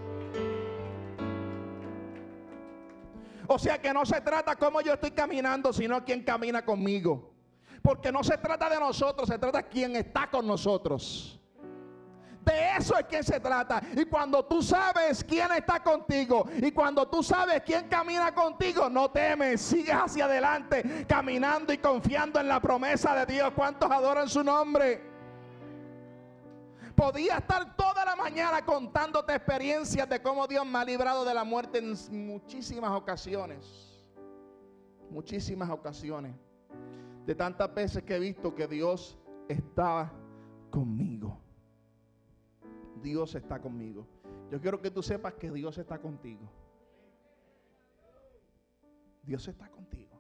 O 3.51 3.57
sea 3.57 3.81
que 3.81 3.91
no 3.91 4.05
se 4.05 4.21
trata 4.21 4.55
cómo 4.55 4.79
yo 4.79 4.93
estoy 4.93 5.09
caminando, 5.09 5.73
sino 5.73 6.05
quién 6.05 6.23
camina 6.23 6.63
conmigo. 6.63 7.33
Porque 7.81 8.11
no 8.11 8.23
se 8.23 8.37
trata 8.37 8.69
de 8.69 8.79
nosotros, 8.79 9.27
se 9.27 9.39
trata 9.39 9.63
de 9.63 9.67
quién 9.67 9.95
está 9.95 10.29
con 10.29 10.45
nosotros. 10.45 11.39
De 12.45 12.77
eso 12.77 12.95
es 12.95 13.05
quien 13.05 13.23
se 13.23 13.39
trata. 13.39 13.81
Y 13.95 14.05
cuando 14.05 14.45
tú 14.45 14.61
sabes 14.61 15.23
quién 15.23 15.51
está 15.53 15.81
contigo 15.81 16.47
y 16.61 16.71
cuando 16.71 17.07
tú 17.07 17.23
sabes 17.23 17.63
quién 17.65 17.87
camina 17.87 18.35
contigo, 18.35 18.87
no 18.87 19.09
temes, 19.09 19.61
sigues 19.61 19.95
hacia 19.95 20.25
adelante, 20.25 21.05
caminando 21.07 21.73
y 21.73 21.79
confiando 21.79 22.39
en 22.39 22.47
la 22.47 22.59
promesa 22.59 23.15
de 23.15 23.33
Dios. 23.33 23.51
¿Cuántos 23.55 23.89
adoran 23.89 24.29
su 24.29 24.43
nombre? 24.43 25.08
Podía 26.99 27.37
estar 27.37 27.77
toda 27.77 28.03
la 28.03 28.13
mañana 28.13 28.65
contándote 28.65 29.33
experiencias 29.33 30.09
de 30.09 30.21
cómo 30.21 30.45
Dios 30.45 30.65
me 30.65 30.79
ha 30.79 30.83
librado 30.83 31.23
de 31.23 31.33
la 31.33 31.45
muerte 31.45 31.77
en 31.77 31.95
muchísimas 32.27 32.91
ocasiones. 32.91 34.03
Muchísimas 35.09 35.69
ocasiones. 35.69 36.35
De 37.25 37.33
tantas 37.33 37.73
veces 37.73 38.03
que 38.03 38.17
he 38.17 38.19
visto 38.19 38.53
que 38.53 38.67
Dios 38.67 39.17
está 39.47 40.11
conmigo. 40.69 41.39
Dios 43.01 43.33
está 43.33 43.61
conmigo. 43.61 44.05
Yo 44.51 44.59
quiero 44.59 44.81
que 44.81 44.91
tú 44.91 45.01
sepas 45.01 45.35
que 45.35 45.49
Dios 45.51 45.77
está 45.77 45.99
contigo. 45.99 46.51
Dios 49.23 49.47
está 49.47 49.69
contigo. 49.69 50.19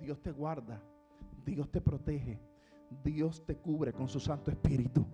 Dios 0.00 0.22
te 0.22 0.32
guarda. 0.32 0.82
Dios 1.44 1.70
te 1.70 1.82
protege. 1.82 2.40
Dios 3.04 3.44
te 3.44 3.58
cubre 3.58 3.92
con 3.92 4.08
su 4.08 4.18
Santo 4.18 4.50
Espíritu. 4.50 5.06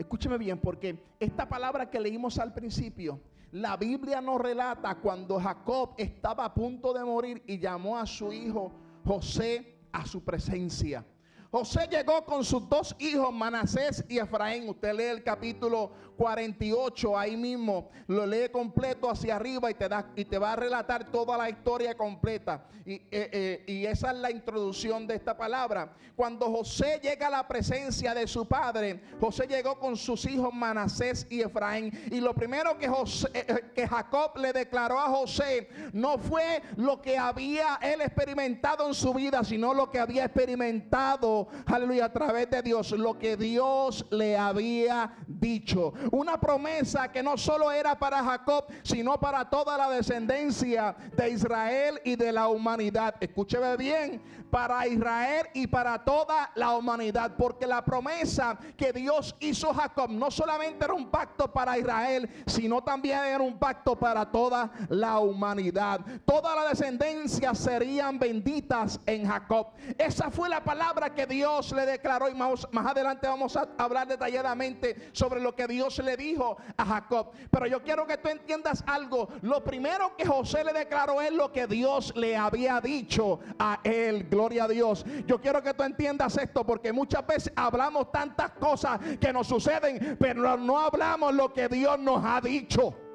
Escúcheme 0.00 0.38
bien, 0.38 0.58
porque 0.58 0.98
esta 1.20 1.46
palabra 1.46 1.90
que 1.90 2.00
leímos 2.00 2.38
al 2.38 2.54
principio, 2.54 3.20
la 3.52 3.76
Biblia 3.76 4.22
nos 4.22 4.40
relata 4.40 4.94
cuando 4.94 5.38
Jacob 5.38 5.90
estaba 5.98 6.46
a 6.46 6.54
punto 6.54 6.94
de 6.94 7.04
morir 7.04 7.42
y 7.46 7.58
llamó 7.58 7.98
a 7.98 8.06
su 8.06 8.32
hijo 8.32 8.72
José 9.04 9.76
a 9.92 10.06
su 10.06 10.24
presencia. 10.24 11.04
José 11.50 11.86
llegó 11.90 12.24
con 12.24 12.44
sus 12.46 12.66
dos 12.66 12.96
hijos, 12.98 13.30
Manasés 13.30 14.02
y 14.08 14.16
Efraín. 14.16 14.70
Usted 14.70 14.94
lee 14.94 15.04
el 15.04 15.22
capítulo 15.22 15.90
48 16.20 17.18
ahí 17.18 17.34
mismo, 17.34 17.88
lo 18.06 18.26
lee 18.26 18.50
completo 18.52 19.08
hacia 19.08 19.36
arriba 19.36 19.70
y 19.70 19.74
te, 19.74 19.88
da, 19.88 20.10
y 20.14 20.26
te 20.26 20.36
va 20.36 20.52
a 20.52 20.56
relatar 20.56 21.10
toda 21.10 21.38
la 21.38 21.48
historia 21.48 21.96
completa. 21.96 22.66
Y, 22.84 22.92
eh, 22.92 23.08
eh, 23.10 23.64
y 23.66 23.86
esa 23.86 24.10
es 24.10 24.18
la 24.18 24.30
introducción 24.30 25.06
de 25.06 25.14
esta 25.14 25.34
palabra. 25.34 25.94
Cuando 26.16 26.50
José 26.50 27.00
llega 27.02 27.28
a 27.28 27.30
la 27.30 27.48
presencia 27.48 28.12
de 28.12 28.26
su 28.26 28.46
padre, 28.46 29.00
José 29.18 29.46
llegó 29.46 29.78
con 29.78 29.96
sus 29.96 30.26
hijos 30.26 30.52
Manasés 30.52 31.26
y 31.30 31.40
Efraín. 31.40 31.90
Y 32.10 32.20
lo 32.20 32.34
primero 32.34 32.76
que, 32.76 32.88
José, 32.88 33.28
eh, 33.32 33.70
que 33.74 33.88
Jacob 33.88 34.36
le 34.36 34.52
declaró 34.52 34.98
a 34.98 35.08
José 35.08 35.70
no 35.94 36.18
fue 36.18 36.60
lo 36.76 37.00
que 37.00 37.16
había 37.16 37.78
él 37.80 38.02
experimentado 38.02 38.86
en 38.86 38.92
su 38.92 39.14
vida, 39.14 39.42
sino 39.44 39.72
lo 39.72 39.90
que 39.90 39.98
había 39.98 40.26
experimentado 40.26 41.48
aleluya, 41.64 42.06
a 42.06 42.12
través 42.12 42.50
de 42.50 42.60
Dios, 42.60 42.92
lo 42.92 43.18
que 43.18 43.38
Dios 43.38 44.04
le 44.10 44.36
había 44.36 45.16
dicho. 45.26 45.94
Una 46.10 46.38
promesa 46.38 47.10
que 47.10 47.22
no 47.22 47.36
solo 47.36 47.70
era 47.70 47.98
para 47.98 48.22
Jacob, 48.22 48.66
sino 48.82 49.18
para 49.18 49.48
toda 49.48 49.76
la 49.76 49.88
descendencia 49.90 50.94
de 51.16 51.30
Israel 51.30 52.00
y 52.04 52.16
de 52.16 52.32
la 52.32 52.48
humanidad. 52.48 53.14
Escúcheme 53.20 53.76
bien, 53.76 54.20
para 54.50 54.86
Israel 54.86 55.46
y 55.54 55.66
para 55.66 56.04
toda 56.04 56.50
la 56.54 56.76
humanidad, 56.76 57.32
porque 57.38 57.66
la 57.66 57.84
promesa 57.84 58.58
que 58.76 58.92
Dios 58.92 59.34
hizo 59.40 59.70
a 59.70 59.74
Jacob 59.74 60.10
no 60.10 60.30
solamente 60.30 60.84
era 60.84 60.94
un 60.94 61.08
pacto 61.08 61.50
para 61.52 61.78
Israel, 61.78 62.28
sino 62.46 62.82
también 62.82 63.20
era 63.20 63.42
un 63.42 63.58
pacto 63.58 63.96
para 63.96 64.30
toda 64.30 64.70
la 64.88 65.18
humanidad. 65.18 66.00
Toda 66.24 66.54
la 66.56 66.68
descendencia 66.68 67.54
serían 67.54 68.18
benditas 68.18 69.00
en 69.06 69.26
Jacob. 69.26 69.68
Esa 69.96 70.30
fue 70.30 70.48
la 70.48 70.62
palabra 70.62 71.14
que 71.14 71.26
Dios 71.26 71.72
le 71.72 71.86
declaró 71.86 72.28
y 72.28 72.34
más, 72.34 72.66
más 72.72 72.86
adelante 72.86 73.28
vamos 73.28 73.56
a 73.56 73.68
hablar 73.78 74.08
detalladamente 74.08 75.10
sobre 75.12 75.40
lo 75.40 75.54
que 75.54 75.66
Dios 75.66 75.99
le 76.02 76.16
dijo 76.16 76.56
a 76.76 76.84
Jacob. 76.84 77.30
Pero 77.50 77.66
yo 77.66 77.82
quiero 77.82 78.06
que 78.06 78.16
tú 78.16 78.28
entiendas 78.28 78.82
algo. 78.86 79.28
Lo 79.42 79.62
primero 79.62 80.16
que 80.16 80.26
José 80.26 80.64
le 80.64 80.72
declaró 80.72 81.20
es 81.20 81.32
lo 81.32 81.52
que 81.52 81.66
Dios 81.66 82.12
le 82.16 82.36
había 82.36 82.80
dicho 82.80 83.40
a 83.58 83.80
él. 83.84 84.28
Gloria 84.28 84.64
a 84.64 84.68
Dios. 84.68 85.04
Yo 85.26 85.40
quiero 85.40 85.62
que 85.62 85.74
tú 85.74 85.82
entiendas 85.82 86.36
esto 86.36 86.64
porque 86.64 86.92
muchas 86.92 87.26
veces 87.26 87.52
hablamos 87.56 88.10
tantas 88.12 88.52
cosas 88.52 89.00
que 89.20 89.32
nos 89.32 89.46
suceden, 89.46 90.16
pero 90.18 90.56
no 90.56 90.78
hablamos 90.78 91.34
lo 91.34 91.52
que 91.52 91.68
Dios 91.68 91.98
nos 91.98 92.24
ha 92.24 92.40
dicho. 92.40 93.09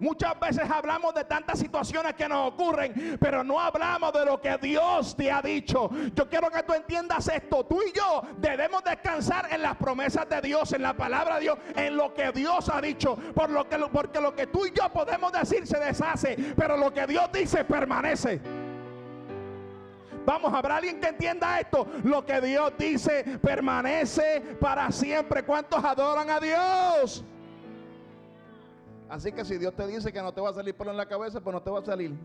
Muchas 0.00 0.38
veces 0.40 0.68
hablamos 0.68 1.14
de 1.14 1.24
tantas 1.24 1.58
situaciones 1.58 2.14
que 2.14 2.26
nos 2.26 2.48
ocurren, 2.48 3.18
pero 3.20 3.44
no 3.44 3.60
hablamos 3.60 4.12
de 4.14 4.24
lo 4.24 4.40
que 4.40 4.56
Dios 4.56 5.14
te 5.14 5.30
ha 5.30 5.42
dicho. 5.42 5.90
Yo 6.14 6.28
quiero 6.28 6.50
que 6.50 6.62
tú 6.62 6.72
entiendas 6.72 7.28
esto. 7.28 7.64
Tú 7.64 7.80
y 7.82 7.92
yo 7.92 8.22
debemos 8.38 8.82
descansar 8.82 9.52
en 9.52 9.60
las 9.62 9.76
promesas 9.76 10.26
de 10.28 10.40
Dios, 10.40 10.72
en 10.72 10.82
la 10.82 10.94
palabra 10.94 11.34
de 11.34 11.42
Dios, 11.42 11.58
en 11.76 11.96
lo 11.96 12.14
que 12.14 12.32
Dios 12.32 12.70
ha 12.70 12.80
dicho. 12.80 13.14
Por 13.34 13.50
lo 13.50 13.68
que, 13.68 13.76
porque 13.76 14.20
lo 14.20 14.34
que 14.34 14.46
tú 14.46 14.64
y 14.64 14.72
yo 14.72 14.88
podemos 14.90 15.32
decir 15.32 15.66
se 15.66 15.78
deshace, 15.78 16.54
pero 16.56 16.78
lo 16.78 16.92
que 16.92 17.06
Dios 17.06 17.30
dice 17.32 17.64
permanece. 17.64 18.40
Vamos, 20.24 20.52
¿habrá 20.52 20.76
alguien 20.76 21.00
que 21.00 21.08
entienda 21.08 21.58
esto? 21.60 21.86
Lo 22.04 22.24
que 22.24 22.40
Dios 22.40 22.72
dice 22.78 23.24
permanece 23.42 24.40
para 24.60 24.90
siempre. 24.92 25.44
¿Cuántos 25.44 25.82
adoran 25.84 26.30
a 26.30 26.40
Dios? 26.40 27.24
Así 29.10 29.32
que 29.32 29.44
si 29.44 29.58
Dios 29.58 29.74
te 29.74 29.84
dice 29.88 30.12
que 30.12 30.22
no 30.22 30.32
te 30.32 30.40
va 30.40 30.50
a 30.50 30.54
salir 30.54 30.76
pelo 30.76 30.92
en 30.92 30.96
la 30.96 31.08
cabeza, 31.08 31.40
pues 31.40 31.52
no 31.52 31.60
te 31.60 31.68
va 31.68 31.80
a 31.80 31.84
salir. 31.84 32.16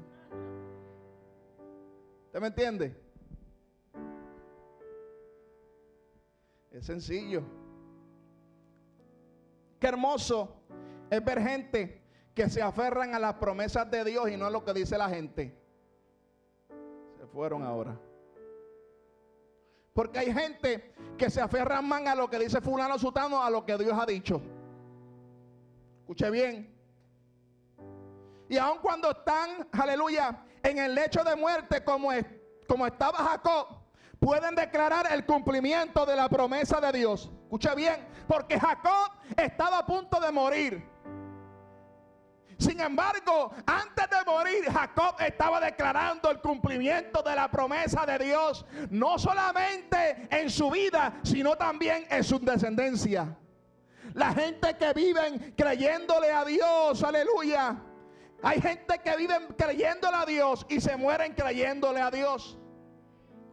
¿Usted 2.28 2.40
me 2.40 2.48
entiende? 2.48 2.96
Es 6.70 6.86
sencillo. 6.86 7.42
Qué 9.80 9.88
hermoso 9.88 10.62
es 11.10 11.26
ver 11.26 11.42
gente 11.42 12.04
que 12.36 12.48
se 12.50 12.62
aferran 12.62 13.16
a 13.16 13.20
las 13.20 13.34
promesas 13.36 13.90
de 13.90 14.04
Dios 14.04 14.30
y 14.30 14.38
no 14.38 14.46
a 14.46 14.52
lo 14.52 14.64
que 14.64 14.74
dice 14.74 14.96
la 14.96 15.10
gente. 15.10 15.58
Se 17.18 17.26
fueron 17.26 17.64
ahora. 17.64 18.00
Porque 19.92 20.20
hay 20.20 20.32
gente 20.32 20.94
que 21.18 21.32
se 21.32 21.42
aferran 21.42 21.88
más 21.88 22.06
a 22.06 22.14
lo 22.14 22.30
que 22.30 22.38
dice 22.38 22.62
fulano 22.62 23.00
sutano 23.00 23.42
a 23.42 23.50
lo 23.50 23.66
que 23.66 23.76
Dios 23.76 23.98
ha 24.00 24.06
dicho. 24.06 24.40
Escuche 26.02 26.30
bien. 26.30 26.75
Y 28.48 28.58
aun 28.58 28.80
cuando 28.80 29.12
están, 29.12 29.68
aleluya, 29.72 30.44
en 30.62 30.78
el 30.78 30.96
lecho 30.96 31.24
de 31.24 31.36
muerte 31.36 31.84
como, 31.84 32.12
es, 32.12 32.26
como 32.68 32.86
estaba 32.86 33.18
Jacob, 33.20 33.68
pueden 34.20 34.56
declarar 34.56 35.12
el 35.12 35.26
cumplimiento 35.26 36.06
de 36.06 36.16
la 36.16 36.30
promesa 36.30 36.80
de 36.80 36.92
Dios. 36.98 37.32
Escuche 37.44 37.74
bien, 37.76 38.08
porque 38.28 38.60
Jacob 38.60 39.12
estaba 39.36 39.80
a 39.80 39.86
punto 39.86 40.20
de 40.20 40.32
morir. 40.32 40.96
Sin 42.58 42.80
embargo, 42.80 43.52
antes 43.66 44.10
de 44.10 44.32
morir, 44.32 44.72
Jacob 44.72 45.16
estaba 45.20 45.60
declarando 45.60 46.32
el 46.32 46.40
cumplimiento 46.40 47.22
de 47.22 47.36
la 47.36 47.52
promesa 47.52 48.06
de 48.06 48.26
Dios, 48.26 48.66
no 48.90 49.20
solamente 49.20 50.28
en 50.32 50.50
su 50.50 50.72
vida, 50.72 51.16
sino 51.24 51.58
también 51.58 52.08
en 52.10 52.24
su 52.24 52.40
descendencia. 52.40 53.36
La 54.14 54.32
gente 54.34 54.78
que 54.78 54.94
vive 54.94 55.54
creyéndole 55.58 56.32
a 56.32 56.46
Dios, 56.46 57.04
aleluya 57.04 57.76
hay 58.46 58.62
gente 58.62 59.00
que 59.00 59.18
vive 59.18 59.34
creyéndole 59.58 60.18
a 60.18 60.24
Dios 60.24 60.68
y 60.70 60.80
se 60.80 60.96
mueren 60.96 61.34
creyéndole 61.34 62.00
a 62.00 62.12
Dios. 62.12 62.56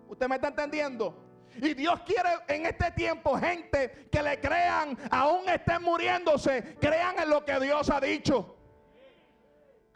¿Usted 0.06 0.28
me 0.28 0.34
está 0.34 0.48
entendiendo? 0.48 1.16
Y 1.62 1.72
Dios 1.72 2.00
quiere 2.04 2.28
en 2.46 2.66
este 2.66 2.90
tiempo 2.90 3.38
gente 3.38 4.08
que 4.12 4.22
le 4.22 4.38
crean, 4.38 4.98
aún 5.10 5.48
estén 5.48 5.82
muriéndose, 5.82 6.76
crean 6.78 7.18
en 7.18 7.30
lo 7.30 7.42
que 7.42 7.58
Dios 7.58 7.88
ha 7.88 8.02
dicho. 8.02 8.54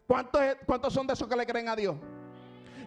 ¿Cuántos, 0.07 0.41
¿Cuántos 0.65 0.95
son 0.95 1.07
de 1.07 1.13
esos 1.13 1.29
que 1.29 1.37
le 1.37 1.45
creen 1.45 1.69
a 1.69 1.77
Dios? 1.77 1.97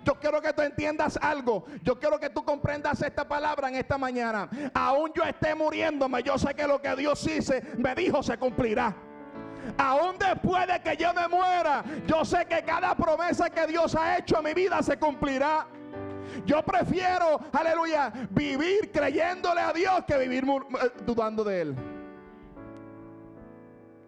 Yo 0.03 0.15
quiero 0.15 0.41
que 0.41 0.51
tú 0.51 0.63
entiendas 0.63 1.15
algo. 1.21 1.65
Yo 1.83 1.99
quiero 1.99 2.19
que 2.19 2.31
tú 2.31 2.43
comprendas 2.43 3.03
esta 3.03 3.27
palabra 3.27 3.69
en 3.69 3.75
esta 3.75 3.99
mañana. 3.99 4.49
Aún 4.73 5.11
yo 5.13 5.21
esté 5.23 5.53
muriéndome, 5.53 6.23
yo 6.23 6.39
sé 6.39 6.55
que 6.55 6.65
lo 6.65 6.81
que 6.81 6.95
Dios 6.95 7.23
hice, 7.27 7.61
me 7.77 7.93
dijo 7.93 8.23
se 8.23 8.35
cumplirá. 8.39 9.08
Aún 9.77 10.17
después 10.17 10.67
de 10.67 10.81
que 10.81 10.97
yo 10.97 11.13
me 11.13 11.27
muera, 11.27 11.83
yo 12.07 12.25
sé 12.25 12.45
que 12.45 12.63
cada 12.63 12.95
promesa 12.95 13.49
que 13.49 13.67
Dios 13.67 13.95
ha 13.95 14.17
hecho 14.17 14.37
en 14.37 14.43
mi 14.43 14.53
vida 14.53 14.81
se 14.81 14.97
cumplirá. 14.97 15.67
Yo 16.45 16.63
prefiero, 16.63 17.39
aleluya, 17.51 18.11
vivir 18.29 18.91
creyéndole 18.91 19.61
a 19.61 19.73
Dios 19.73 20.03
que 20.07 20.17
vivir 20.17 20.43
eh, 20.45 20.91
dudando 21.05 21.43
de 21.43 21.61
Él. 21.61 21.75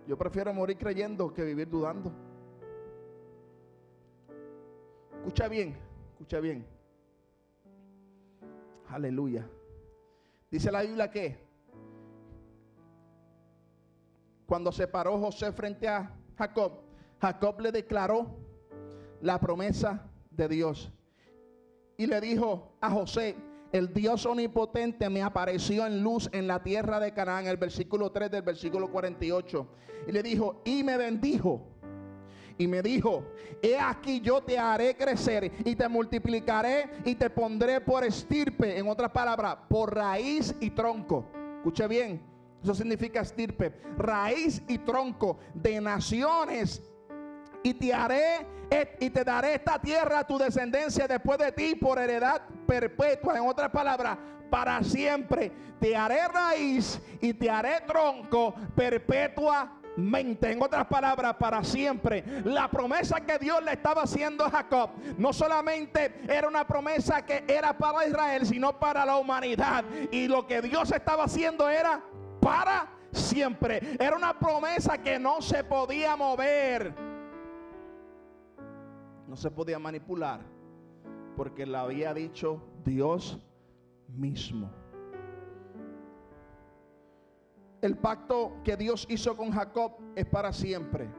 Yo 0.07 0.17
prefiero 0.17 0.53
morir 0.53 0.77
creyendo 0.77 1.33
que 1.33 1.43
vivir 1.43 1.69
dudando. 1.69 2.11
Escucha 5.17 5.47
bien, 5.47 5.77
escucha 6.13 6.39
bien. 6.39 6.65
Aleluya. 8.89 9.47
Dice 10.49 10.71
la 10.71 10.81
Biblia 10.81 11.09
que 11.09 11.50
cuando 14.51 14.73
se 14.73 14.85
paró 14.85 15.17
José 15.17 15.53
frente 15.53 15.87
a 15.87 16.13
Jacob, 16.37 16.73
Jacob 17.21 17.61
le 17.61 17.71
declaró 17.71 18.35
la 19.21 19.39
promesa 19.39 20.11
de 20.29 20.49
Dios. 20.49 20.91
Y 21.95 22.05
le 22.05 22.19
dijo 22.19 22.73
a 22.81 22.89
José, 22.89 23.37
el 23.71 23.93
Dios 23.93 24.25
omnipotente 24.25 25.09
me 25.09 25.23
apareció 25.23 25.85
en 25.85 26.03
luz 26.03 26.29
en 26.33 26.47
la 26.47 26.61
tierra 26.61 26.99
de 26.99 27.13
Canaán, 27.13 27.47
el 27.47 27.55
versículo 27.55 28.11
3 28.11 28.29
del 28.29 28.41
versículo 28.41 28.91
48. 28.91 29.67
Y 30.09 30.11
le 30.11 30.21
dijo, 30.21 30.61
y 30.65 30.83
me 30.83 30.97
bendijo. 30.97 31.61
Y 32.57 32.67
me 32.67 32.81
dijo, 32.81 33.23
he 33.61 33.79
aquí 33.79 34.19
yo 34.19 34.41
te 34.41 34.59
haré 34.59 34.97
crecer 34.97 35.49
y 35.63 35.77
te 35.77 35.87
multiplicaré 35.87 36.89
y 37.05 37.15
te 37.15 37.29
pondré 37.29 37.79
por 37.79 38.03
estirpe, 38.03 38.77
en 38.77 38.89
otras 38.89 39.11
palabras, 39.11 39.59
por 39.69 39.95
raíz 39.95 40.53
y 40.59 40.71
tronco. 40.71 41.23
Escuche 41.55 41.87
bien, 41.87 42.30
eso 42.63 42.75
significa 42.75 43.21
estirpe, 43.21 43.73
raíz 43.97 44.61
y 44.67 44.77
tronco 44.79 45.39
de 45.53 45.81
naciones 45.81 46.81
y 47.63 47.73
te 47.73 47.93
haré 47.93 48.45
y 48.99 49.09
te 49.09 49.23
daré 49.23 49.55
esta 49.55 49.79
tierra 49.79 50.19
a 50.19 50.27
tu 50.27 50.37
descendencia 50.37 51.07
después 51.07 51.37
de 51.37 51.51
ti 51.51 51.75
por 51.75 51.99
heredad 51.99 52.41
perpetua. 52.65 53.37
En 53.37 53.45
otras 53.45 53.69
palabras, 53.69 54.17
para 54.49 54.83
siempre. 54.83 55.51
Te 55.79 55.95
haré 55.95 56.27
raíz 56.27 57.01
y 57.19 57.33
te 57.33 57.49
haré 57.49 57.81
tronco 57.87 58.53
perpetuamente. 58.75 60.51
En 60.51 60.61
otras 60.61 60.85
palabras, 60.85 61.35
para 61.35 61.63
siempre. 61.63 62.23
La 62.45 62.69
promesa 62.69 63.19
que 63.21 63.39
Dios 63.39 63.63
le 63.63 63.73
estaba 63.73 64.03
haciendo 64.03 64.45
a 64.45 64.51
Jacob 64.51 64.91
no 65.17 65.33
solamente 65.33 66.21
era 66.29 66.47
una 66.47 66.65
promesa 66.65 67.25
que 67.25 67.43
era 67.47 67.77
para 67.77 68.07
Israel, 68.07 68.45
sino 68.45 68.79
para 68.79 69.05
la 69.05 69.17
humanidad. 69.17 69.83
Y 70.11 70.27
lo 70.27 70.45
que 70.47 70.61
Dios 70.61 70.91
estaba 70.91 71.23
haciendo 71.23 71.67
era 71.67 72.01
para 72.41 72.89
siempre. 73.13 73.95
Era 73.97 74.17
una 74.17 74.37
promesa 74.37 74.97
que 74.97 75.17
no 75.17 75.41
se 75.41 75.63
podía 75.63 76.17
mover 76.17 77.11
no 79.31 79.37
se 79.37 79.49
podía 79.49 79.79
manipular 79.79 80.41
porque 81.37 81.65
la 81.65 81.83
había 81.83 82.13
dicho 82.13 82.61
Dios 82.83 83.39
mismo. 84.09 84.69
El 87.81 87.97
pacto 87.97 88.57
que 88.65 88.75
Dios 88.75 89.07
hizo 89.09 89.37
con 89.37 89.51
Jacob 89.51 89.93
es 90.17 90.25
para 90.25 90.51
siempre. 90.51 91.09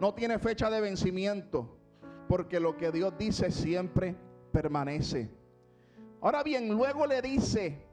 No 0.00 0.12
tiene 0.12 0.40
fecha 0.40 0.68
de 0.70 0.80
vencimiento 0.80 1.78
porque 2.26 2.58
lo 2.58 2.76
que 2.76 2.90
Dios 2.90 3.16
dice 3.16 3.52
siempre 3.52 4.16
permanece. 4.50 5.30
Ahora 6.20 6.42
bien, 6.42 6.68
luego 6.68 7.06
le 7.06 7.22
dice, 7.22 7.86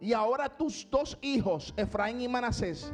y 0.00 0.12
ahora 0.12 0.56
tus 0.56 0.88
dos 0.90 1.18
hijos, 1.22 1.72
Efraín 1.76 2.20
y 2.20 2.28
Manasés, 2.28 2.92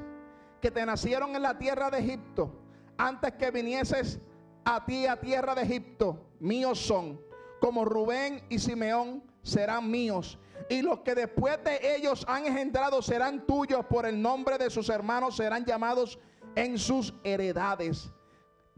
que 0.60 0.70
te 0.70 0.84
nacieron 0.84 1.34
en 1.34 1.42
la 1.42 1.58
tierra 1.58 1.90
de 1.90 1.98
Egipto, 1.98 2.52
antes 2.96 3.32
que 3.32 3.50
vinieses 3.50 4.20
a 4.64 4.84
ti 4.84 5.06
a 5.06 5.18
tierra 5.18 5.54
de 5.54 5.62
Egipto, 5.62 6.28
míos 6.38 6.78
son, 6.78 7.20
como 7.60 7.84
Rubén 7.84 8.44
y 8.48 8.58
Simeón 8.58 9.22
serán 9.42 9.90
míos. 9.90 10.38
Y 10.68 10.82
los 10.82 11.00
que 11.00 11.14
después 11.14 11.62
de 11.64 11.96
ellos 11.96 12.24
han 12.28 12.46
engendrado 12.46 13.02
serán 13.02 13.46
tuyos 13.46 13.84
por 13.86 14.06
el 14.06 14.20
nombre 14.20 14.58
de 14.58 14.70
sus 14.70 14.88
hermanos, 14.88 15.36
serán 15.36 15.64
llamados 15.64 16.18
en 16.54 16.78
sus 16.78 17.14
heredades. 17.24 18.12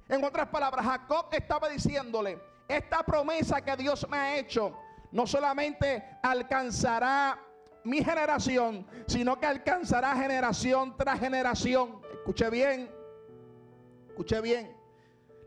En 0.08 0.24
otras 0.24 0.48
palabras, 0.48 0.85
Jacob 0.85 1.26
estaba 1.32 1.68
diciéndole, 1.68 2.40
esta 2.68 3.02
promesa 3.02 3.61
que 3.61 3.76
Dios 3.76 4.06
me 4.08 4.16
ha 4.16 4.37
hecho, 4.38 4.76
no 5.11 5.26
solamente 5.26 6.02
alcanzará 6.22 7.38
mi 7.85 8.03
generación, 8.03 8.87
sino 9.07 9.38
que 9.38 9.47
alcanzará 9.47 10.14
generación 10.16 10.97
tras 10.97 11.18
generación. 11.18 12.01
Escuche 12.12 12.51
bien, 12.51 12.90
escuche 14.09 14.40
bien. 14.40 14.77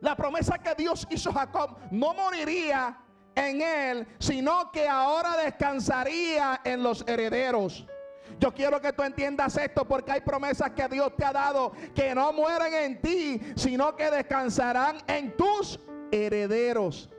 La 0.02 0.16
promesa 0.16 0.58
que 0.58 0.76
Dios 0.76 1.08
hizo 1.10 1.30
a 1.30 1.34
Jacob 1.34 1.78
no 1.92 2.14
moriría 2.14 2.98
en 3.36 3.62
él, 3.62 4.08
sino 4.20 4.72
que 4.72 4.88
ahora 4.88 5.38
descansaría 5.38 6.62
en 6.64 6.84
los 6.84 7.04
herederos. 7.08 7.86
Yo 8.40 8.54
quiero 8.54 8.82
que 8.82 8.92
tú 8.92 9.04
entiendas 9.04 9.56
esto 9.58 9.86
porque 9.88 10.12
hay 10.12 10.22
promesas 10.22 10.72
que 10.72 10.88
Dios 10.88 11.16
te 11.16 11.24
ha 11.24 11.32
dado 11.32 11.72
que 11.94 12.14
no 12.14 12.34
mueren 12.34 12.74
en 12.74 13.02
ti, 13.02 13.42
sino 13.56 13.96
que 13.96 14.10
descansarán 14.10 14.98
en 15.08 15.36
tus 15.38 15.80
herederos. 16.12 17.10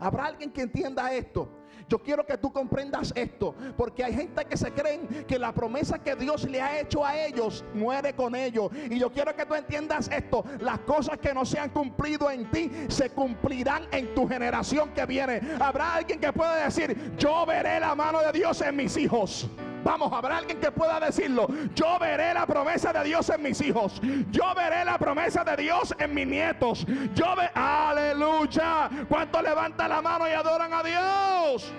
¿Habrá 0.00 0.26
alguien 0.26 0.50
que 0.50 0.62
entienda 0.62 1.12
esto? 1.12 1.48
Yo 1.88 1.98
quiero 1.98 2.24
que 2.26 2.36
tú 2.36 2.52
comprendas 2.52 3.12
esto, 3.16 3.54
porque 3.76 4.04
hay 4.04 4.14
gente 4.14 4.44
que 4.44 4.56
se 4.56 4.70
creen 4.72 5.06
que 5.26 5.38
la 5.38 5.52
promesa 5.52 5.98
que 5.98 6.14
Dios 6.14 6.44
le 6.44 6.60
ha 6.60 6.80
hecho 6.80 7.04
a 7.04 7.16
ellos 7.16 7.64
muere 7.74 8.14
con 8.14 8.34
ellos. 8.34 8.70
Y 8.90 8.98
yo 8.98 9.10
quiero 9.10 9.34
que 9.34 9.46
tú 9.46 9.54
entiendas 9.54 10.10
esto, 10.10 10.44
las 10.60 10.80
cosas 10.80 11.18
que 11.18 11.32
no 11.32 11.44
se 11.44 11.58
han 11.58 11.70
cumplido 11.70 12.30
en 12.30 12.50
ti 12.50 12.70
se 12.88 13.10
cumplirán 13.10 13.86
en 13.90 14.14
tu 14.14 14.28
generación 14.28 14.90
que 14.90 15.06
viene. 15.06 15.40
Habrá 15.58 15.94
alguien 15.94 16.20
que 16.20 16.32
pueda 16.32 16.64
decir, 16.64 17.14
yo 17.16 17.46
veré 17.46 17.80
la 17.80 17.94
mano 17.94 18.20
de 18.20 18.32
Dios 18.32 18.60
en 18.60 18.76
mis 18.76 18.96
hijos. 18.96 19.48
Vamos, 19.84 20.12
habrá 20.12 20.38
alguien 20.38 20.60
que 20.60 20.70
pueda 20.70 21.00
decirlo. 21.00 21.48
Yo 21.74 21.98
veré 21.98 22.34
la 22.34 22.46
promesa 22.46 22.92
de 22.92 23.04
Dios 23.04 23.28
en 23.30 23.42
mis 23.42 23.60
hijos. 23.60 24.00
Yo 24.30 24.54
veré 24.54 24.84
la 24.84 24.98
promesa 24.98 25.44
de 25.44 25.56
Dios 25.62 25.94
en 25.98 26.14
mis 26.14 26.26
nietos. 26.26 26.86
Yo 27.14 27.36
ve, 27.36 27.50
aleluya. 27.54 28.90
¿Cuánto 29.08 29.40
levanta 29.42 29.88
la 29.88 30.02
mano 30.02 30.28
y 30.28 30.32
adoran 30.32 30.72
a 30.72 30.82
Dios? 30.82 31.72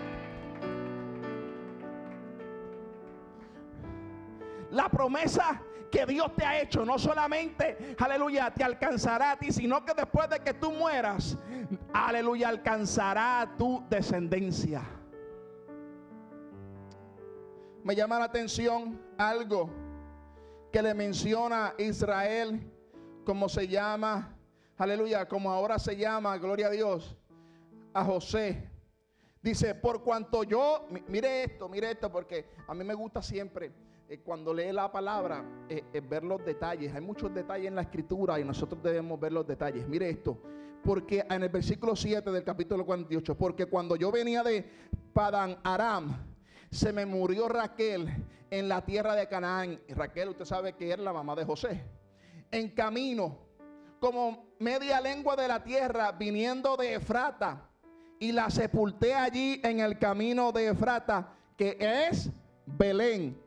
La 4.71 4.87
promesa 4.89 5.61
que 5.91 6.05
Dios 6.05 6.35
te 6.35 6.45
ha 6.45 6.61
hecho 6.61 6.85
no 6.85 6.99
solamente, 6.99 7.95
aleluya, 7.97 8.51
te 8.51 8.63
alcanzará 8.63 9.31
a 9.31 9.35
ti, 9.37 9.51
sino 9.51 9.83
que 9.83 9.95
después 9.95 10.29
de 10.29 10.39
que 10.39 10.53
tú 10.53 10.71
mueras, 10.71 11.35
aleluya, 11.91 12.49
alcanzará 12.49 13.41
a 13.41 13.57
tu 13.57 13.83
descendencia 13.89 14.83
me 17.89 17.95
llama 17.95 18.19
la 18.19 18.25
atención 18.25 19.01
algo 19.17 19.67
que 20.71 20.79
le 20.79 20.93
menciona 20.93 21.73
Israel, 21.79 22.61
como 23.25 23.49
se 23.49 23.67
llama, 23.67 24.37
aleluya, 24.77 25.27
como 25.27 25.51
ahora 25.51 25.79
se 25.79 25.97
llama, 25.97 26.37
gloria 26.37 26.67
a 26.67 26.69
Dios, 26.69 27.17
a 27.91 28.05
José. 28.05 28.69
Dice, 29.41 29.73
por 29.73 30.03
cuanto 30.03 30.43
yo, 30.43 30.85
mire 31.07 31.45
esto, 31.45 31.67
mire 31.67 31.89
esto, 31.89 32.11
porque 32.11 32.45
a 32.67 32.75
mí 32.75 32.83
me 32.83 32.93
gusta 32.93 33.23
siempre 33.23 33.71
eh, 34.07 34.19
cuando 34.19 34.53
lee 34.53 34.71
la 34.71 34.91
palabra 34.91 35.43
eh, 35.67 35.83
eh, 35.91 35.99
ver 35.99 36.23
los 36.23 36.45
detalles. 36.45 36.93
Hay 36.93 37.01
muchos 37.01 37.33
detalles 37.33 37.69
en 37.69 37.75
la 37.75 37.81
escritura 37.81 38.39
y 38.39 38.45
nosotros 38.45 38.83
debemos 38.83 39.19
ver 39.19 39.31
los 39.31 39.47
detalles. 39.47 39.87
Mire 39.87 40.11
esto, 40.11 40.37
porque 40.83 41.25
en 41.27 41.41
el 41.41 41.49
versículo 41.49 41.95
7 41.95 42.29
del 42.29 42.43
capítulo 42.43 42.85
48, 42.85 43.35
porque 43.35 43.65
cuando 43.65 43.95
yo 43.95 44.11
venía 44.11 44.43
de 44.43 44.63
Padan 45.11 45.57
Aram, 45.63 46.28
se 46.71 46.93
me 46.93 47.05
murió 47.05 47.47
Raquel 47.47 48.07
en 48.49 48.69
la 48.69 48.83
tierra 48.83 49.15
de 49.15 49.27
Canaán. 49.27 49.79
Raquel, 49.89 50.29
usted 50.29 50.45
sabe 50.45 50.73
que 50.73 50.91
era 50.91 51.01
la 51.01 51.13
mamá 51.13 51.35
de 51.35 51.45
José. 51.45 51.83
En 52.51 52.69
camino, 52.69 53.37
como 53.99 54.53
media 54.59 55.01
lengua 55.01 55.35
de 55.35 55.47
la 55.47 55.63
tierra, 55.63 56.11
viniendo 56.11 56.77
de 56.77 56.95
Efrata. 56.95 57.65
Y 58.19 58.31
la 58.33 58.49
sepulté 58.49 59.13
allí 59.13 59.61
en 59.63 59.79
el 59.79 59.97
camino 59.97 60.51
de 60.51 60.67
Efrata, 60.67 61.33
que 61.55 61.77
es 61.79 62.29
Belén. 62.65 63.41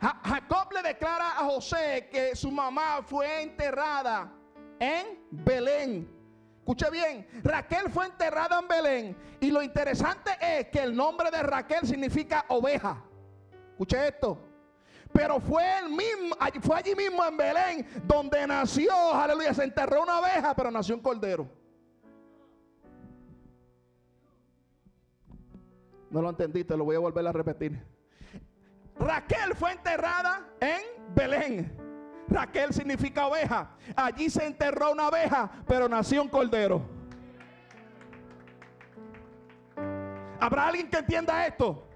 Jacob 0.00 0.72
le 0.72 0.82
declara 0.82 1.38
a 1.38 1.44
José 1.44 2.08
que 2.12 2.36
su 2.36 2.50
mamá 2.52 3.00
fue 3.02 3.42
enterrada 3.42 4.32
en 4.78 5.18
Belén. 5.30 6.17
Escuche 6.68 6.90
bien, 6.90 7.26
Raquel 7.44 7.88
fue 7.88 8.04
enterrada 8.04 8.58
en 8.58 8.68
Belén 8.68 9.16
y 9.40 9.50
lo 9.50 9.62
interesante 9.62 10.32
es 10.38 10.66
que 10.66 10.82
el 10.82 10.94
nombre 10.94 11.30
de 11.30 11.42
Raquel 11.42 11.86
significa 11.86 12.44
oveja. 12.48 13.02
Escuche 13.70 14.08
esto. 14.08 14.38
Pero 15.10 15.40
fue, 15.40 15.64
el 15.78 15.88
mismo, 15.88 16.36
fue 16.60 16.76
allí 16.76 16.94
mismo 16.94 17.24
en 17.24 17.38
Belén 17.38 17.86
donde 18.04 18.46
nació, 18.46 18.92
aleluya, 19.14 19.54
se 19.54 19.64
enterró 19.64 20.02
una 20.02 20.20
oveja, 20.20 20.54
pero 20.54 20.70
nació 20.70 20.94
un 20.94 21.00
cordero. 21.00 21.48
No 26.10 26.20
lo 26.20 26.28
entendiste, 26.28 26.76
lo 26.76 26.84
voy 26.84 26.96
a 26.96 26.98
volver 26.98 27.26
a 27.26 27.32
repetir. 27.32 27.82
Raquel 28.98 29.54
fue 29.54 29.72
enterrada 29.72 30.46
en 30.60 31.14
Belén. 31.14 31.87
Raquel 32.30 32.72
significa 32.72 33.26
oveja. 33.26 33.70
Allí 33.96 34.30
se 34.30 34.44
enterró 34.44 34.92
una 34.92 35.08
oveja, 35.08 35.50
pero 35.66 35.88
nació 35.88 36.22
un 36.22 36.28
cordero. 36.28 36.82
¿Habrá 40.40 40.68
alguien 40.68 40.88
que 40.88 40.98
entienda 40.98 41.46
esto? 41.46 41.88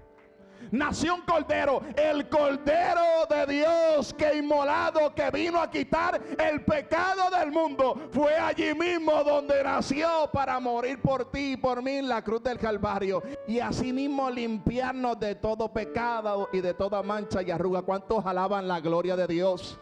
nació 0.73 1.15
un 1.15 1.21
cordero, 1.21 1.81
el 1.95 2.27
cordero 2.29 3.25
de 3.29 3.45
Dios 3.45 4.13
que 4.13 4.35
inmolado, 4.35 5.13
que 5.13 5.29
vino 5.29 5.61
a 5.61 5.69
quitar 5.69 6.19
el 6.39 6.63
pecado 6.65 7.29
del 7.29 7.51
mundo. 7.51 8.09
Fue 8.11 8.35
allí 8.35 8.73
mismo 8.73 9.23
donde 9.23 9.63
nació 9.63 10.29
para 10.33 10.59
morir 10.59 10.99
por 11.01 11.29
ti 11.31 11.53
y 11.53 11.57
por 11.57 11.81
mí 11.81 11.97
en 11.97 12.09
la 12.09 12.23
cruz 12.23 12.43
del 12.43 12.57
Calvario. 12.57 13.21
Y 13.47 13.59
asimismo 13.59 14.29
limpiarnos 14.29 15.19
de 15.19 15.35
todo 15.35 15.71
pecado 15.71 16.49
y 16.51 16.61
de 16.61 16.73
toda 16.73 17.03
mancha 17.03 17.43
y 17.43 17.51
arruga. 17.51 17.83
¿Cuántos 17.83 18.25
alaban 18.25 18.67
la 18.67 18.79
gloria 18.79 19.15
de 19.15 19.27
Dios? 19.27 19.79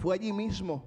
Fue 0.00 0.14
allí 0.14 0.32
mismo 0.32 0.82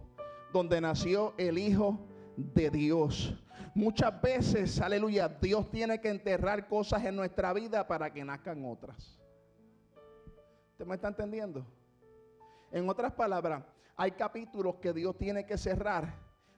donde 0.52 0.82
nació 0.82 1.36
el 1.38 1.60
Hijo 1.60 2.00
de 2.36 2.72
Dios. 2.72 3.40
Muchas 3.76 4.20
veces, 4.20 4.82
aleluya, 4.82 5.30
Dios 5.30 5.70
tiene 5.70 6.02
que 6.02 6.10
enterrar 6.10 6.68
cosas 6.68 7.06
en 7.06 7.16
nuestra 7.16 7.54
vida 7.54 7.88
para 7.88 8.12
que 8.12 8.26
nazcan 8.26 8.66
otras. 8.66 9.20
¿Usted 10.72 10.88
me 10.88 10.96
está 10.96 11.10
entendiendo? 11.10 11.64
En 12.72 12.90
otras 12.90 13.12
palabras, 13.14 13.64
hay 13.96 14.14
capítulos 14.14 14.78
que 14.78 14.92
Dios 14.92 15.16
tiene 15.16 15.46
que 15.46 15.60
cerrar, 15.60 16.16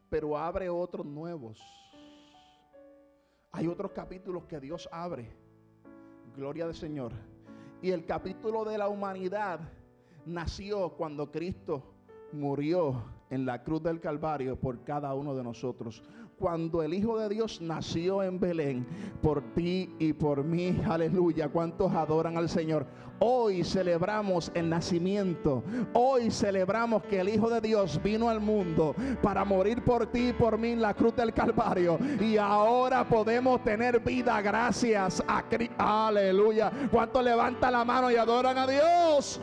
pero 0.09 0.37
abre 0.37 0.69
otros 0.69 1.05
nuevos. 1.05 1.59
Hay 3.51 3.67
otros 3.67 3.91
capítulos 3.91 4.45
que 4.45 4.61
Dios 4.61 4.87
abre. 4.93 5.29
Gloria 6.37 6.63
al 6.63 6.75
Señor. 6.75 7.11
Y 7.81 7.91
el 7.91 8.05
capítulo 8.05 8.63
de 8.63 8.77
la 8.77 8.87
humanidad 8.87 9.59
nació 10.25 10.91
cuando 10.91 11.29
Cristo 11.33 11.94
murió 12.35 13.03
en 13.29 13.45
la 13.45 13.63
cruz 13.63 13.81
del 13.81 13.99
Calvario 13.99 14.55
por 14.59 14.83
cada 14.83 15.13
uno 15.13 15.35
de 15.35 15.43
nosotros 15.43 16.03
cuando 16.37 16.83
el 16.83 16.93
Hijo 16.93 17.17
de 17.17 17.29
Dios 17.29 17.61
nació 17.61 18.23
en 18.23 18.39
Belén, 18.39 18.85
por 19.21 19.41
ti 19.53 19.93
y 19.99 20.13
por 20.13 20.43
mí, 20.43 20.81
aleluya, 20.87 21.49
¿cuántos 21.49 21.91
adoran 21.93 22.37
al 22.37 22.49
Señor? 22.49 22.85
Hoy 23.19 23.63
celebramos 23.63 24.51
el 24.53 24.69
nacimiento, 24.69 25.63
hoy 25.93 26.29
celebramos 26.29 27.03
que 27.03 27.21
el 27.21 27.29
Hijo 27.29 27.49
de 27.49 27.61
Dios 27.61 28.01
vino 28.03 28.29
al 28.29 28.41
mundo 28.41 28.93
para 29.21 29.45
morir 29.45 29.83
por 29.83 30.07
ti 30.07 30.29
y 30.29 30.33
por 30.33 30.57
mí 30.57 30.71
en 30.71 30.81
la 30.81 30.93
cruz 30.93 31.15
del 31.15 31.33
Calvario. 31.33 31.97
Y 32.19 32.35
ahora 32.37 33.07
podemos 33.07 33.63
tener 33.63 34.01
vida 34.01 34.41
gracias 34.41 35.23
a 35.27 35.47
Cristo. 35.47 35.75
Aleluya. 35.77 36.71
¿Cuántos 36.91 37.23
levanta 37.23 37.71
la 37.71 37.85
mano 37.85 38.11
y 38.11 38.17
adoran 38.17 38.57
a 38.57 38.67
Dios? 38.67 39.39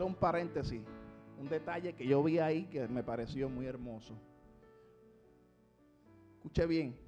Un 0.00 0.14
paréntesis 0.14 0.82
un 1.40 1.48
detalle 1.48 1.94
que 1.94 2.06
yo 2.06 2.22
vi 2.22 2.38
ahí 2.38 2.64
que 2.66 2.86
me 2.86 3.02
pareció 3.02 3.48
muy 3.48 3.64
hermoso. 3.64 4.14
Escuche 6.36 6.66
bien. 6.66 6.98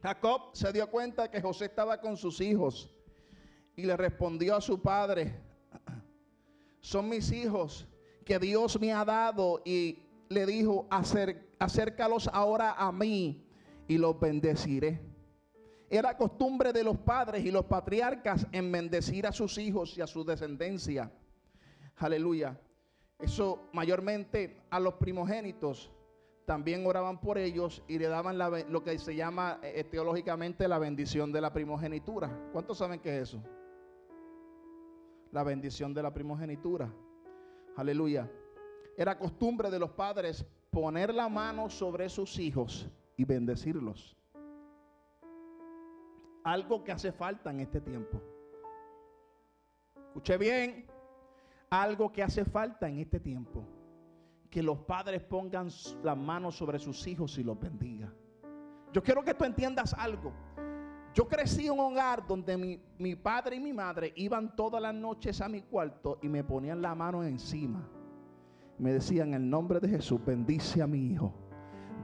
Jacob 0.00 0.50
se 0.52 0.72
dio 0.72 0.88
cuenta 0.88 1.28
que 1.28 1.42
José 1.42 1.64
estaba 1.64 2.00
con 2.00 2.16
sus 2.16 2.40
hijos 2.40 2.94
y 3.74 3.82
le 3.82 3.96
respondió 3.96 4.54
a 4.54 4.60
su 4.60 4.80
padre, 4.80 5.34
son 6.80 7.08
mis 7.08 7.32
hijos 7.32 7.88
que 8.24 8.38
Dios 8.38 8.80
me 8.80 8.92
ha 8.92 9.04
dado 9.04 9.62
y 9.64 9.98
le 10.28 10.46
dijo, 10.46 10.86
acércalos 11.58 12.28
ahora 12.32 12.74
a 12.74 12.92
mí 12.92 13.44
y 13.88 13.98
los 13.98 14.18
bendeciré. 14.20 15.00
Era 15.90 16.16
costumbre 16.16 16.72
de 16.72 16.84
los 16.84 16.98
padres 16.98 17.44
y 17.44 17.50
los 17.50 17.64
patriarcas 17.64 18.46
en 18.52 18.70
bendecir 18.70 19.26
a 19.26 19.32
sus 19.32 19.58
hijos 19.58 19.98
y 19.98 20.02
a 20.02 20.06
su 20.06 20.24
descendencia. 20.24 21.10
Aleluya. 21.98 22.58
Eso 23.18 23.68
mayormente 23.72 24.62
a 24.70 24.78
los 24.78 24.94
primogénitos 24.94 25.90
también 26.46 26.86
oraban 26.86 27.20
por 27.20 27.36
ellos 27.36 27.82
y 27.88 27.98
le 27.98 28.06
daban 28.06 28.38
lo 28.38 28.82
que 28.82 28.98
se 28.98 29.14
llama 29.14 29.58
eh, 29.62 29.84
teológicamente 29.84 30.66
la 30.68 30.78
bendición 30.78 31.32
de 31.32 31.40
la 31.40 31.52
primogenitura. 31.52 32.30
¿Cuántos 32.52 32.78
saben 32.78 33.00
qué 33.00 33.16
es 33.16 33.28
eso? 33.28 33.42
La 35.32 35.42
bendición 35.42 35.92
de 35.92 36.02
la 36.02 36.14
primogenitura. 36.14 36.90
Aleluya. 37.76 38.30
Era 38.96 39.18
costumbre 39.18 39.70
de 39.70 39.78
los 39.78 39.90
padres 39.90 40.46
poner 40.70 41.12
la 41.12 41.28
mano 41.28 41.68
sobre 41.68 42.08
sus 42.08 42.38
hijos 42.38 42.88
y 43.16 43.24
bendecirlos. 43.24 44.16
Algo 46.44 46.82
que 46.82 46.92
hace 46.92 47.12
falta 47.12 47.50
en 47.50 47.60
este 47.60 47.80
tiempo. 47.80 48.22
Escuche 50.06 50.38
bien 50.38 50.87
algo 51.70 52.10
que 52.12 52.22
hace 52.22 52.44
falta 52.44 52.88
en 52.88 52.98
este 52.98 53.20
tiempo. 53.20 53.64
Que 54.50 54.62
los 54.62 54.78
padres 54.78 55.22
pongan 55.22 55.68
las 56.02 56.16
manos 56.16 56.56
sobre 56.56 56.78
sus 56.78 57.06
hijos 57.06 57.36
y 57.38 57.44
los 57.44 57.58
bendiga. 57.58 58.12
Yo 58.92 59.02
quiero 59.02 59.22
que 59.22 59.34
tú 59.34 59.44
entiendas 59.44 59.94
algo. 59.94 60.32
Yo 61.14 61.26
crecí 61.26 61.66
en 61.66 61.72
un 61.72 61.80
hogar 61.80 62.26
donde 62.26 62.56
mi, 62.56 62.80
mi, 62.98 63.14
padre 63.16 63.56
y 63.56 63.60
mi 63.60 63.72
madre 63.72 64.12
iban 64.16 64.54
todas 64.54 64.80
las 64.80 64.94
noches 64.94 65.40
a 65.40 65.48
mi 65.48 65.62
cuarto 65.62 66.18
y 66.22 66.28
me 66.28 66.44
ponían 66.44 66.80
la 66.80 66.94
mano 66.94 67.24
encima. 67.24 67.86
Me 68.78 68.92
decían, 68.92 69.28
en 69.28 69.34
el 69.34 69.50
nombre 69.50 69.80
de 69.80 69.88
Jesús, 69.88 70.24
bendice 70.24 70.80
a 70.80 70.86
mi 70.86 71.12
hijo. 71.12 71.34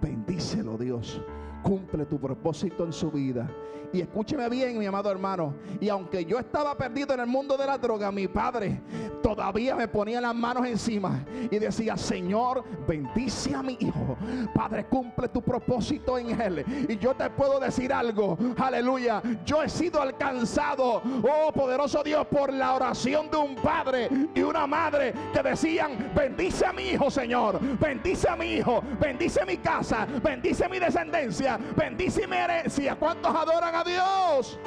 Bendícelo 0.03 0.77
Dios 0.77 1.23
cumple 1.65 2.05
tu 2.05 2.21
propósito 2.21 2.85
en 2.85 2.93
su 2.93 3.11
vida. 3.11 3.49
Y 3.95 4.01
escúcheme 4.01 4.49
bien, 4.49 4.77
mi 4.77 4.87
amado 4.87 5.09
hermano. 5.09 5.55
Y 5.81 5.89
aunque 5.89 6.25
yo 6.25 6.39
estaba 6.39 6.77
perdido 6.77 7.15
en 7.15 7.21
el 7.21 7.27
mundo 7.27 7.57
de 7.57 7.65
la 7.65 7.79
droga, 7.79 8.11
mi 8.11 8.27
padre 8.27 8.83
todavía 9.23 9.77
me 9.77 9.87
ponía 9.87 10.21
las 10.21 10.35
manos 10.35 10.67
encima 10.67 11.25
y 11.49 11.59
decía, 11.61 11.97
Señor, 11.97 12.65
bendice 12.89 13.55
a 13.55 13.63
mi 13.63 13.77
hijo. 13.79 14.17
Padre, 14.53 14.87
cumple 14.87 15.29
tu 15.29 15.41
propósito 15.41 16.19
en 16.19 16.41
él. 16.41 16.65
Y 16.89 16.99
yo 16.99 17.15
te 17.15 17.31
puedo 17.31 17.61
decir 17.61 17.93
algo, 17.93 18.37
aleluya. 18.59 19.23
Yo 19.47 19.63
he 19.63 19.69
sido 19.69 20.03
alcanzado, 20.03 21.01
oh 21.23 21.53
poderoso 21.53 22.03
Dios, 22.03 22.27
por 22.27 22.53
la 22.53 22.75
oración 22.75 23.31
de 23.31 23.37
un 23.37 23.55
padre 23.55 24.11
y 24.35 24.43
una 24.43 24.67
madre 24.67 25.15
que 25.33 25.41
decían, 25.41 26.11
bendice 26.17 26.67
a 26.67 26.73
mi 26.73 26.91
hijo, 26.91 27.13
Señor. 27.13 27.61
Bendice 27.79 28.29
a 28.29 28.35
mi 28.35 28.55
hijo. 28.55 28.83
Bendice 29.01 29.47
mi 29.47 29.59
casa. 29.59 30.05
Bendice 30.21 30.69
mi 30.69 30.81
descendencia 30.81 31.54
bendice 31.77 32.27
mi 32.27 32.37
herencia. 32.37 32.97
¿Cuántos 32.97 33.35
adoran 33.35 33.75
a 33.75 33.85
Dios? 33.85 34.59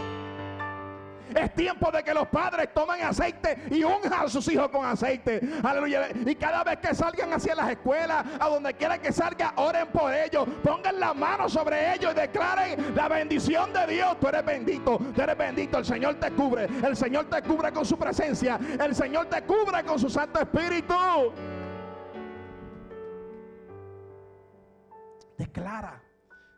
Es 1.36 1.54
tiempo 1.54 1.92
de 1.92 2.04
que 2.04 2.14
los 2.14 2.28
padres 2.28 2.74
tomen 2.74 3.04
aceite 3.04 3.64
y 3.70 3.84
unjan 3.84 4.26
a 4.26 4.30
sus 4.30 4.48
hijos 4.48 4.70
con 4.70 4.86
aceite. 4.86 5.42
Aleluya. 5.64 6.10
Y 6.26 6.36
cada 6.36 6.64
vez 6.64 6.78
que 6.78 6.96
salgan 6.96 7.34
hacia 7.34 7.56
las 7.56 7.70
escuelas, 7.70 8.26
a 8.40 8.48
donde 8.48 8.74
quiera 8.74 8.98
que 9.00 9.12
salga, 9.12 9.54
oren 9.58 9.88
por 9.88 10.14
ellos. 10.14 10.48
Pongan 10.64 11.00
la 11.00 11.14
mano 11.14 11.50
sobre 11.50 11.94
ellos 11.94 12.14
y 12.14 12.20
declaren 12.20 12.96
la 12.96 13.08
bendición 13.08 13.74
de 13.74 13.88
Dios. 13.88 14.18
Tú 14.20 14.28
eres 14.28 14.46
bendito, 14.46 15.00
tú 15.16 15.22
eres 15.22 15.38
bendito. 15.38 15.78
El 15.78 15.86
Señor 15.86 16.16
te 16.16 16.32
cubre. 16.32 16.66
El 16.66 16.96
Señor 16.96 17.26
te 17.26 17.42
cubre 17.42 17.72
con 17.72 17.86
su 17.86 17.98
presencia. 17.98 18.60
El 18.80 18.96
Señor 18.96 19.28
te 19.28 19.42
cubre 19.44 19.84
con 19.84 20.00
su 20.00 20.10
Santo 20.10 20.40
Espíritu. 20.40 20.96
Declara 25.38 26.07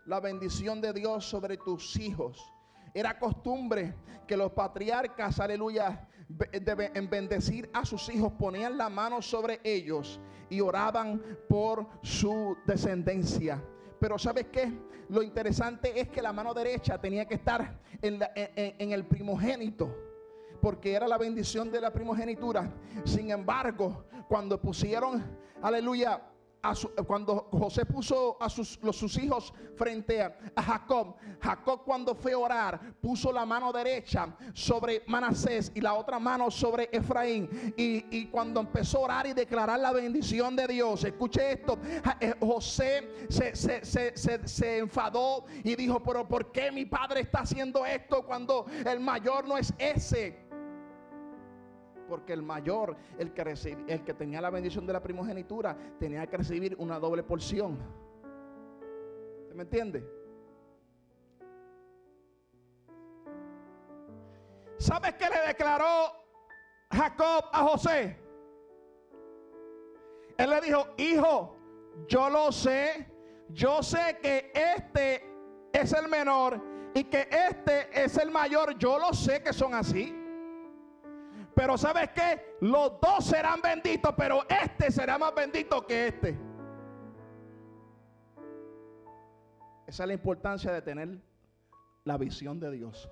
la 0.10 0.20
bendición 0.20 0.82
de 0.82 0.92
Dios 0.92 1.24
sobre 1.24 1.56
tus 1.58 1.96
hijos. 1.98 2.52
Era 2.96 3.20
costumbre 3.20 3.94
que 4.26 4.36
los 4.36 4.52
patriarcas, 4.54 5.40
aleluya, 5.40 6.10
en 6.52 7.10
bendecir 7.12 7.70
a 7.74 7.86
sus 7.86 8.10
hijos, 8.10 8.34
ponían 8.34 8.76
la 8.76 8.90
mano 8.90 9.22
sobre 9.22 9.60
ellos 9.64 10.20
y 10.50 10.62
oraban 10.62 11.22
por 11.48 11.88
su 12.02 12.58
descendencia. 12.66 13.64
Pero 14.00 14.18
¿sabes 14.18 14.48
qué? 14.52 14.74
Lo 15.10 15.22
interesante 15.22 16.00
es 16.00 16.10
que 16.10 16.24
la 16.24 16.34
mano 16.34 16.56
derecha 16.56 17.00
tenía 17.00 17.28
que 17.28 17.36
estar 17.36 17.80
en, 18.02 18.20
en 18.36 18.92
el 18.92 19.06
primogénito 19.06 19.96
porque 20.60 20.94
era 20.94 21.08
la 21.08 21.20
bendición 21.20 21.72
de 21.72 21.82
la 21.82 21.94
primogenitura. 21.94 22.68
Sin 23.06 23.30
embargo, 23.30 24.06
cuando 24.28 24.60
pusieron, 24.60 25.24
aleluya, 25.62 26.20
cuando 27.08 27.48
José 27.52 27.86
puso 27.86 28.38
a 28.40 28.50
sus, 28.50 29.18
hijos 29.18 29.54
frente 29.76 30.22
a, 30.22 30.62
Jacob, 30.62 31.16
Jacob 31.42 31.84
cuando 31.86 32.14
fue 32.16 32.34
a 32.34 32.38
orar 32.38 32.80
puso 33.02 33.32
la 33.32 33.46
mano 33.46 33.72
derecha 33.72 34.36
sobre 34.54 35.04
Manasés 35.08 35.72
y 35.74 35.82
la 35.82 35.94
otra 35.94 36.20
mano 36.20 36.52
sobre 36.52 36.90
Efraín. 36.92 37.74
Y, 37.78 38.26
cuando 38.28 38.60
empezó 38.60 39.00
a 39.00 39.02
orar 39.02 39.28
y 39.28 39.34
declarar 39.34 39.80
la 39.80 39.92
bendición 39.92 40.56
de 40.56 40.68
Dios, 40.68 41.04
escuche 41.04 41.54
esto, 41.54 41.80
eh, 42.20 42.34
José 42.40 43.28
se, 43.30 44.16
se 44.46 44.78
enfadó 44.78 45.46
y 45.64 45.76
dijo, 45.76 46.02
pero 46.04 46.28
¿por 46.28 46.52
qué 46.52 46.72
mi 46.72 46.86
padre 46.86 47.22
está 47.22 47.40
haciendo 47.40 47.86
esto 47.86 48.26
cuando 48.26 48.66
el 48.86 49.00
mayor 49.00 49.48
no 49.48 49.58
es 49.58 49.74
ese? 49.78 50.49
Porque 52.10 52.34
el 52.34 52.42
mayor, 52.42 52.98
el 53.18 53.32
que, 53.32 53.42
el 53.88 54.04
que 54.04 54.14
tenía 54.14 54.42
la 54.42 54.50
bendición 54.50 54.86
de 54.86 54.94
la 54.94 55.02
primogenitura, 55.02 55.78
tenía 56.00 56.26
que 56.28 56.38
recibir 56.38 56.76
una 56.80 57.00
doble 57.00 57.24
porción. 57.24 57.78
me 59.54 59.62
entiende? 59.62 60.04
¿Sabes 64.78 65.14
qué 65.14 65.26
le 65.30 65.48
declaró 65.48 66.14
Jacob 66.92 67.46
a 67.52 67.64
José? 67.64 68.18
Él 70.38 70.50
le 70.50 70.62
dijo, 70.62 70.88
hijo, 70.98 71.58
yo 72.08 72.30
lo 72.30 72.52
sé, 72.52 73.12
yo 73.50 73.84
sé 73.84 74.18
que 74.22 74.52
este 74.54 75.22
es 75.74 75.94
el 75.94 76.08
menor 76.08 76.62
y 76.94 77.04
que 77.04 77.28
este 77.30 77.90
es 77.94 78.18
el 78.18 78.32
mayor, 78.32 78.78
yo 78.78 78.98
lo 78.98 79.14
sé 79.14 79.44
que 79.44 79.54
son 79.54 79.74
así. 79.74 80.19
Pero 81.56 81.78
¿sabes 81.78 82.10
qué? 82.10 82.56
Los 82.62 83.00
dos 83.02 83.26
serán 83.26 83.62
benditos, 83.62 84.14
pero 84.18 84.44
este 84.50 84.92
será 84.92 85.18
más 85.18 85.34
bendito 85.34 85.86
que 85.86 86.08
este. 86.08 86.38
Esa 89.88 90.04
es 90.04 90.08
la 90.08 90.14
importancia 90.14 90.72
de 90.72 90.82
tener 90.82 91.20
la 92.04 92.18
visión 92.18 92.60
de 92.60 92.72
Dios. 92.72 93.10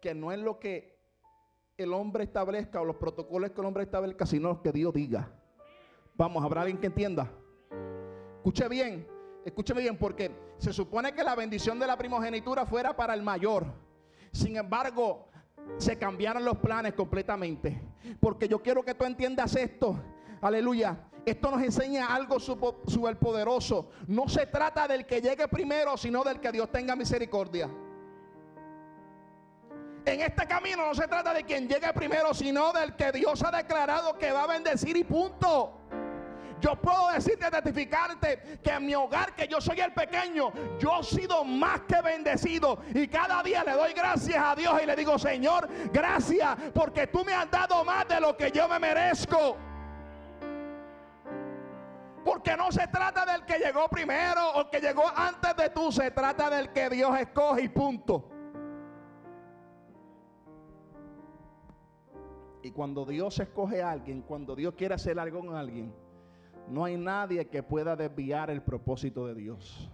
Que 0.00 0.14
no 0.14 0.30
es 0.30 0.38
lo 0.38 0.60
que 0.60 1.00
el 1.78 1.92
hombre 1.94 2.24
establezca 2.24 2.80
o 2.80 2.84
los 2.84 2.96
protocolos 2.96 3.50
que 3.50 3.60
el 3.60 3.66
hombre 3.66 3.84
establezca, 3.84 4.26
sino 4.26 4.50
lo 4.50 4.62
que 4.62 4.72
Dios 4.72 4.92
diga. 4.92 5.32
Vamos, 6.14 6.44
¿habrá 6.44 6.60
alguien 6.60 6.78
que 6.78 6.88
entienda? 6.88 7.30
Escuche 8.36 8.68
bien, 8.68 9.06
escúcheme 9.44 9.80
bien, 9.80 9.96
porque 9.96 10.30
se 10.58 10.72
supone 10.72 11.14
que 11.14 11.24
la 11.24 11.34
bendición 11.34 11.78
de 11.78 11.86
la 11.86 11.96
primogenitura 11.96 12.66
fuera 12.66 12.94
para 12.94 13.14
el 13.14 13.22
mayor. 13.22 13.64
Sin 14.32 14.58
embargo, 14.58 15.29
se 15.78 15.98
cambiaron 15.98 16.44
los 16.44 16.58
planes 16.58 16.94
completamente. 16.94 17.80
Porque 18.20 18.48
yo 18.48 18.62
quiero 18.62 18.82
que 18.82 18.94
tú 18.94 19.04
entiendas 19.04 19.54
esto. 19.56 19.98
Aleluya. 20.40 20.96
Esto 21.26 21.50
nos 21.50 21.62
enseña 21.62 22.06
algo 22.06 22.38
poderoso 23.18 23.90
No 24.06 24.28
se 24.28 24.46
trata 24.46 24.88
del 24.88 25.06
que 25.06 25.20
llegue 25.20 25.46
primero, 25.48 25.96
sino 25.96 26.24
del 26.24 26.40
que 26.40 26.50
Dios 26.50 26.70
tenga 26.72 26.96
misericordia. 26.96 27.68
En 30.06 30.22
este 30.22 30.46
camino 30.46 30.86
no 30.86 30.94
se 30.94 31.06
trata 31.06 31.34
de 31.34 31.44
quien 31.44 31.68
llegue 31.68 31.92
primero, 31.92 32.32
sino 32.32 32.72
del 32.72 32.96
que 32.96 33.12
Dios 33.12 33.42
ha 33.42 33.50
declarado 33.50 34.16
que 34.16 34.32
va 34.32 34.44
a 34.44 34.46
bendecir 34.46 34.96
y 34.96 35.04
punto. 35.04 35.79
Yo 36.60 36.76
puedo 36.76 37.10
decirte, 37.10 37.50
testificarte 37.50 38.60
que 38.62 38.70
en 38.70 38.86
mi 38.86 38.94
hogar, 38.94 39.34
que 39.34 39.48
yo 39.48 39.60
soy 39.60 39.80
el 39.80 39.92
pequeño, 39.92 40.52
yo 40.78 41.00
he 41.00 41.04
sido 41.04 41.44
más 41.44 41.80
que 41.82 42.00
bendecido. 42.02 42.80
Y 42.94 43.08
cada 43.08 43.42
día 43.42 43.64
le 43.64 43.72
doy 43.72 43.92
gracias 43.92 44.42
a 44.42 44.54
Dios 44.54 44.80
y 44.82 44.86
le 44.86 44.94
digo, 44.94 45.18
Señor, 45.18 45.68
gracias 45.92 46.56
porque 46.74 47.06
tú 47.06 47.24
me 47.24 47.32
has 47.32 47.50
dado 47.50 47.84
más 47.84 48.06
de 48.08 48.20
lo 48.20 48.36
que 48.36 48.50
yo 48.50 48.68
me 48.68 48.78
merezco. 48.78 49.56
Porque 52.24 52.54
no 52.56 52.70
se 52.70 52.86
trata 52.88 53.24
del 53.24 53.46
que 53.46 53.58
llegó 53.58 53.88
primero 53.88 54.56
o 54.56 54.70
que 54.70 54.80
llegó 54.80 55.04
antes 55.16 55.56
de 55.56 55.70
tú, 55.70 55.90
se 55.90 56.10
trata 56.10 56.50
del 56.50 56.70
que 56.70 56.90
Dios 56.90 57.18
escoge 57.18 57.62
y 57.62 57.68
punto. 57.68 58.28
Y 62.62 62.72
cuando 62.72 63.06
Dios 63.06 63.40
escoge 63.40 63.82
a 63.82 63.90
alguien, 63.90 64.20
cuando 64.20 64.54
Dios 64.54 64.74
quiere 64.74 64.94
hacer 64.94 65.18
algo 65.18 65.40
con 65.40 65.56
alguien, 65.56 65.94
no 66.68 66.84
hay 66.84 66.96
nadie 66.96 67.46
que 67.48 67.62
pueda 67.62 67.96
desviar 67.96 68.50
el 68.50 68.62
propósito 68.62 69.26
de 69.26 69.34
Dios. 69.34 69.90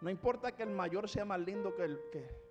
No 0.00 0.10
importa 0.10 0.52
que 0.52 0.64
el 0.64 0.70
mayor 0.70 1.08
sea 1.08 1.24
más 1.24 1.38
lindo 1.38 1.74
que 1.76 1.84
el 1.84 2.00
que... 2.10 2.42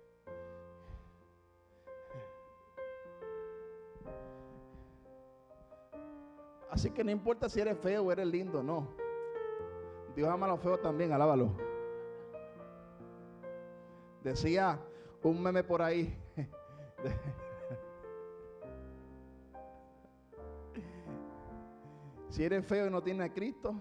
Así 6.70 6.90
que 6.90 7.04
no 7.04 7.10
importa 7.10 7.50
si 7.50 7.60
eres 7.60 7.78
feo 7.78 8.04
o 8.04 8.12
eres 8.12 8.26
lindo, 8.26 8.62
no. 8.62 8.88
Dios 10.16 10.28
ama 10.28 10.46
a 10.46 10.50
los 10.50 10.60
feos 10.60 10.80
también, 10.80 11.12
alábalo. 11.12 11.52
Decía 14.22 14.80
un 15.22 15.42
meme 15.42 15.62
por 15.62 15.82
ahí. 15.82 16.18
Si 22.32 22.42
eres 22.42 22.64
feo 22.64 22.86
y 22.86 22.90
no 22.90 23.02
tienes 23.02 23.28
a 23.28 23.34
Cristo, 23.34 23.74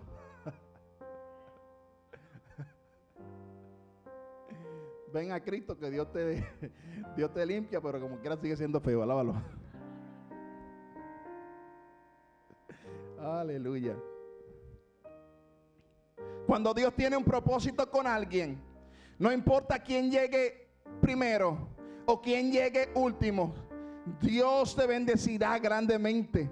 ven 5.13 5.31
a 5.31 5.39
Cristo 5.39 5.79
que 5.79 5.89
Dios 5.89 6.11
te, 6.11 6.45
Dios 7.15 7.33
te 7.33 7.45
limpia, 7.45 7.79
pero 7.79 8.01
como 8.01 8.19
quiera 8.19 8.35
sigue 8.35 8.57
siendo 8.57 8.81
feo, 8.81 9.03
alábalo. 9.03 9.41
Aleluya. 13.21 13.95
Cuando 16.45 16.73
Dios 16.73 16.93
tiene 16.93 17.15
un 17.15 17.23
propósito 17.23 17.89
con 17.89 18.05
alguien, 18.05 18.61
no 19.17 19.31
importa 19.31 19.79
quién 19.81 20.11
llegue 20.11 20.73
primero 20.99 21.69
o 22.05 22.21
quién 22.21 22.51
llegue 22.51 22.89
último, 22.95 23.55
Dios 24.19 24.75
te 24.75 24.85
bendecirá 24.85 25.57
grandemente. 25.57 26.51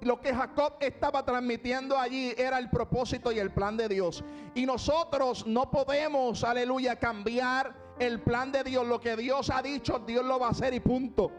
Lo 0.00 0.20
que 0.20 0.34
Jacob 0.34 0.74
estaba 0.80 1.24
transmitiendo 1.24 1.98
allí 1.98 2.34
era 2.36 2.58
el 2.58 2.70
propósito 2.70 3.32
y 3.32 3.38
el 3.38 3.50
plan 3.50 3.76
de 3.76 3.88
Dios. 3.88 4.22
Y 4.54 4.66
nosotros 4.66 5.46
no 5.46 5.70
podemos, 5.70 6.44
aleluya, 6.44 6.96
cambiar 6.96 7.74
el 7.98 8.20
plan 8.20 8.52
de 8.52 8.62
Dios. 8.62 8.86
Lo 8.86 9.00
que 9.00 9.16
Dios 9.16 9.50
ha 9.50 9.62
dicho, 9.62 9.98
Dios 10.00 10.24
lo 10.24 10.38
va 10.38 10.48
a 10.48 10.50
hacer 10.50 10.74
y 10.74 10.80
punto. 10.80 11.32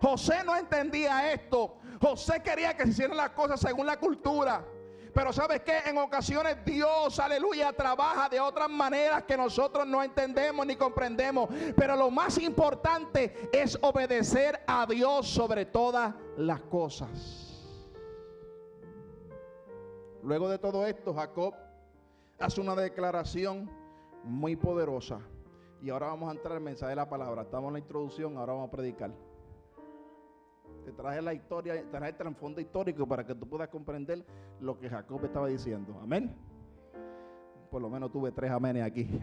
José 0.00 0.42
no 0.44 0.56
entendía 0.56 1.32
esto. 1.32 1.76
José 2.00 2.42
quería 2.42 2.76
que 2.76 2.84
se 2.84 2.90
hicieran 2.90 3.16
las 3.16 3.30
cosas 3.30 3.60
según 3.60 3.86
la 3.86 3.98
cultura. 3.98 4.64
Pero 5.14 5.32
sabes 5.32 5.60
que 5.60 5.78
en 5.86 5.98
ocasiones 5.98 6.64
Dios, 6.64 7.18
aleluya, 7.18 7.72
trabaja 7.72 8.28
de 8.28 8.40
otras 8.40 8.70
maneras 8.70 9.24
que 9.24 9.36
nosotros 9.36 9.86
no 9.86 10.02
entendemos 10.02 10.66
ni 10.66 10.74
comprendemos. 10.74 11.50
Pero 11.76 11.96
lo 11.96 12.10
más 12.10 12.38
importante 12.38 13.50
es 13.52 13.78
obedecer 13.82 14.60
a 14.66 14.86
Dios 14.86 15.28
sobre 15.28 15.66
todas 15.66 16.14
las 16.36 16.62
cosas. 16.62 17.41
Luego 20.22 20.48
de 20.48 20.58
todo 20.58 20.86
esto, 20.86 21.12
Jacob 21.14 21.54
hace 22.38 22.60
una 22.60 22.76
declaración 22.76 23.68
muy 24.24 24.56
poderosa. 24.56 25.20
Y 25.80 25.90
ahora 25.90 26.06
vamos 26.06 26.28
a 26.28 26.32
entrar 26.32 26.56
al 26.56 26.62
mensaje 26.62 26.90
de 26.90 26.96
la 26.96 27.08
palabra. 27.08 27.42
Estamos 27.42 27.68
en 27.68 27.72
la 27.74 27.78
introducción, 27.80 28.36
ahora 28.36 28.52
vamos 28.52 28.68
a 28.68 28.70
predicar. 28.70 29.12
Te 30.84 30.92
traje 30.92 31.20
la 31.22 31.34
historia, 31.34 31.74
te 31.74 31.84
traje 31.84 32.10
el 32.10 32.16
trasfondo 32.16 32.60
histórico 32.60 33.06
para 33.06 33.26
que 33.26 33.34
tú 33.34 33.48
puedas 33.48 33.68
comprender 33.68 34.24
lo 34.60 34.78
que 34.78 34.88
Jacob 34.88 35.24
estaba 35.24 35.48
diciendo. 35.48 35.98
Amén. 36.00 36.34
Por 37.70 37.82
lo 37.82 37.90
menos 37.90 38.12
tuve 38.12 38.30
tres 38.30 38.50
amenes 38.50 38.84
aquí. 38.84 39.20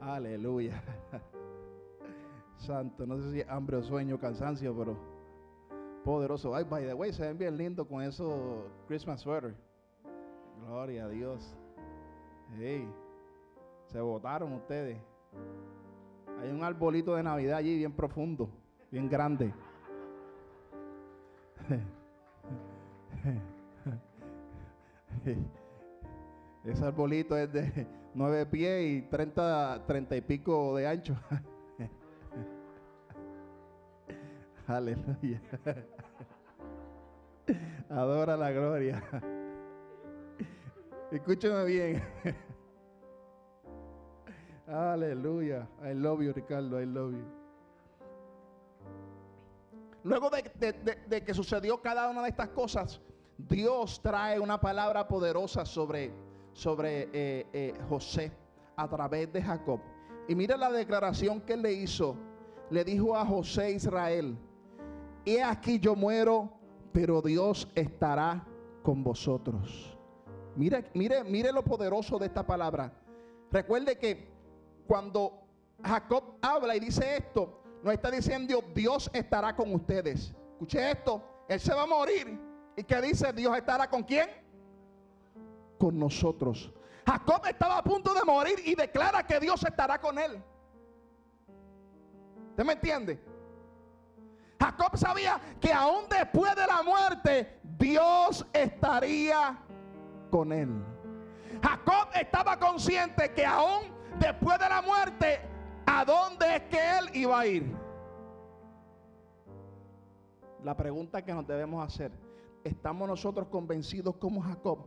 Aleluya. 0.00 0.82
Santo, 2.56 3.06
no 3.06 3.18
sé 3.18 3.32
si 3.32 3.40
es 3.40 3.48
hambre 3.48 3.76
o 3.76 3.82
sueño, 3.82 4.18
cansancio, 4.18 4.74
pero 4.76 4.96
poderoso. 6.04 6.54
Ay, 6.54 6.64
by 6.64 6.86
the 6.86 6.94
way, 6.94 7.12
se 7.12 7.26
ven 7.26 7.36
bien 7.36 7.56
lindos 7.56 7.86
con 7.86 8.02
esos 8.02 8.64
Christmas 8.86 9.20
sweater. 9.20 9.54
Gloria 10.66 11.04
a 11.04 11.08
Dios. 11.08 11.56
Se 13.86 14.00
votaron 14.00 14.52
ustedes. 14.54 14.98
Hay 16.40 16.50
un 16.50 16.62
arbolito 16.62 17.14
de 17.14 17.22
Navidad 17.22 17.58
allí 17.58 17.76
bien 17.76 17.92
profundo, 17.92 18.48
bien 18.90 19.08
grande. 19.08 19.52
Ese 26.64 26.84
arbolito 26.84 27.36
es 27.36 27.52
de 27.52 27.86
nueve 28.14 28.46
pies 28.46 28.84
y 28.84 29.02
treinta, 29.02 29.82
treinta 29.86 30.16
y 30.16 30.20
pico 30.20 30.76
de 30.76 30.86
ancho. 30.86 31.16
Aleluya. 34.66 35.40
Adora 37.90 38.36
la 38.36 38.52
gloria. 38.52 39.02
Escúchame 41.12 41.64
bien. 41.66 42.02
Aleluya. 44.66 45.68
I 45.84 45.92
love 45.92 46.22
you, 46.22 46.32
Ricardo. 46.32 46.80
I 46.80 46.86
love 46.86 47.12
you. 47.12 47.24
Luego 50.04 50.30
de, 50.30 51.22
que 51.22 51.34
sucedió 51.34 51.82
cada 51.82 52.08
una 52.08 52.22
de 52.22 52.30
estas 52.30 52.48
cosas, 52.48 53.00
Dios 53.36 54.00
trae 54.02 54.40
una 54.40 54.58
palabra 54.58 55.06
poderosa 55.06 55.66
sobre, 55.66 56.12
sobre 56.54 57.10
eh, 57.12 57.46
eh, 57.52 57.74
José 57.90 58.32
a 58.74 58.88
través 58.88 59.30
de 59.34 59.42
Jacob. 59.42 59.80
Y 60.28 60.34
mira 60.34 60.56
la 60.56 60.72
declaración 60.72 61.42
que 61.42 61.52
él 61.52 61.62
le 61.62 61.74
hizo. 61.74 62.16
Le 62.70 62.84
dijo 62.84 63.14
a 63.14 63.26
José 63.26 63.72
Israel, 63.72 64.38
he 65.26 65.42
aquí 65.42 65.78
yo 65.78 65.94
muero, 65.94 66.50
pero 66.90 67.20
Dios 67.20 67.68
estará 67.74 68.46
con 68.82 69.04
vosotros. 69.04 69.91
Mire, 70.56 70.90
mire, 70.94 71.24
mire 71.24 71.52
lo 71.52 71.62
poderoso 71.62 72.18
de 72.18 72.26
esta 72.26 72.46
palabra. 72.46 72.92
Recuerde 73.50 73.98
que 73.98 74.28
cuando 74.86 75.42
Jacob 75.82 76.36
habla 76.42 76.76
y 76.76 76.80
dice 76.80 77.16
esto, 77.16 77.62
no 77.82 77.90
está 77.90 78.10
diciendo 78.10 78.62
Dios 78.74 79.10
estará 79.12 79.54
con 79.56 79.74
ustedes. 79.74 80.34
Escuche 80.52 80.90
esto, 80.90 81.22
él 81.48 81.58
se 81.60 81.74
va 81.74 81.82
a 81.82 81.86
morir. 81.86 82.38
¿Y 82.76 82.84
qué 82.84 83.00
dice? 83.00 83.32
Dios 83.32 83.56
estará 83.56 83.88
con 83.88 84.02
quién? 84.02 84.42
con 85.82 85.98
nosotros. 85.98 86.70
Jacob 87.04 87.44
estaba 87.44 87.78
a 87.78 87.82
punto 87.82 88.14
de 88.14 88.22
morir 88.22 88.54
y 88.64 88.76
declara 88.76 89.26
que 89.26 89.40
Dios 89.40 89.64
estará 89.64 90.00
con 90.00 90.16
él. 90.16 90.40
¿Usted 92.50 92.64
me 92.64 92.74
entiende? 92.74 93.20
Jacob 94.60 94.96
sabía 94.96 95.40
que 95.60 95.72
aún 95.72 96.04
después 96.08 96.54
de 96.54 96.68
la 96.68 96.84
muerte, 96.84 97.58
Dios 97.64 98.46
estaría 98.52 99.58
con 100.32 100.50
él. 100.50 100.70
Jacob 101.62 102.08
estaba 102.18 102.58
consciente 102.58 103.32
que 103.34 103.44
aún 103.44 103.82
después 104.18 104.58
de 104.58 104.68
la 104.68 104.80
muerte, 104.80 105.40
¿a 105.86 106.04
dónde 106.06 106.56
es 106.56 106.62
que 106.62 106.78
él 106.98 107.10
iba 107.12 107.38
a 107.38 107.46
ir? 107.46 107.76
La 110.64 110.74
pregunta 110.74 111.22
que 111.22 111.34
nos 111.34 111.46
debemos 111.46 111.86
hacer, 111.86 112.12
¿estamos 112.64 113.06
nosotros 113.06 113.48
convencidos 113.48 114.16
como 114.16 114.40
Jacob 114.40 114.78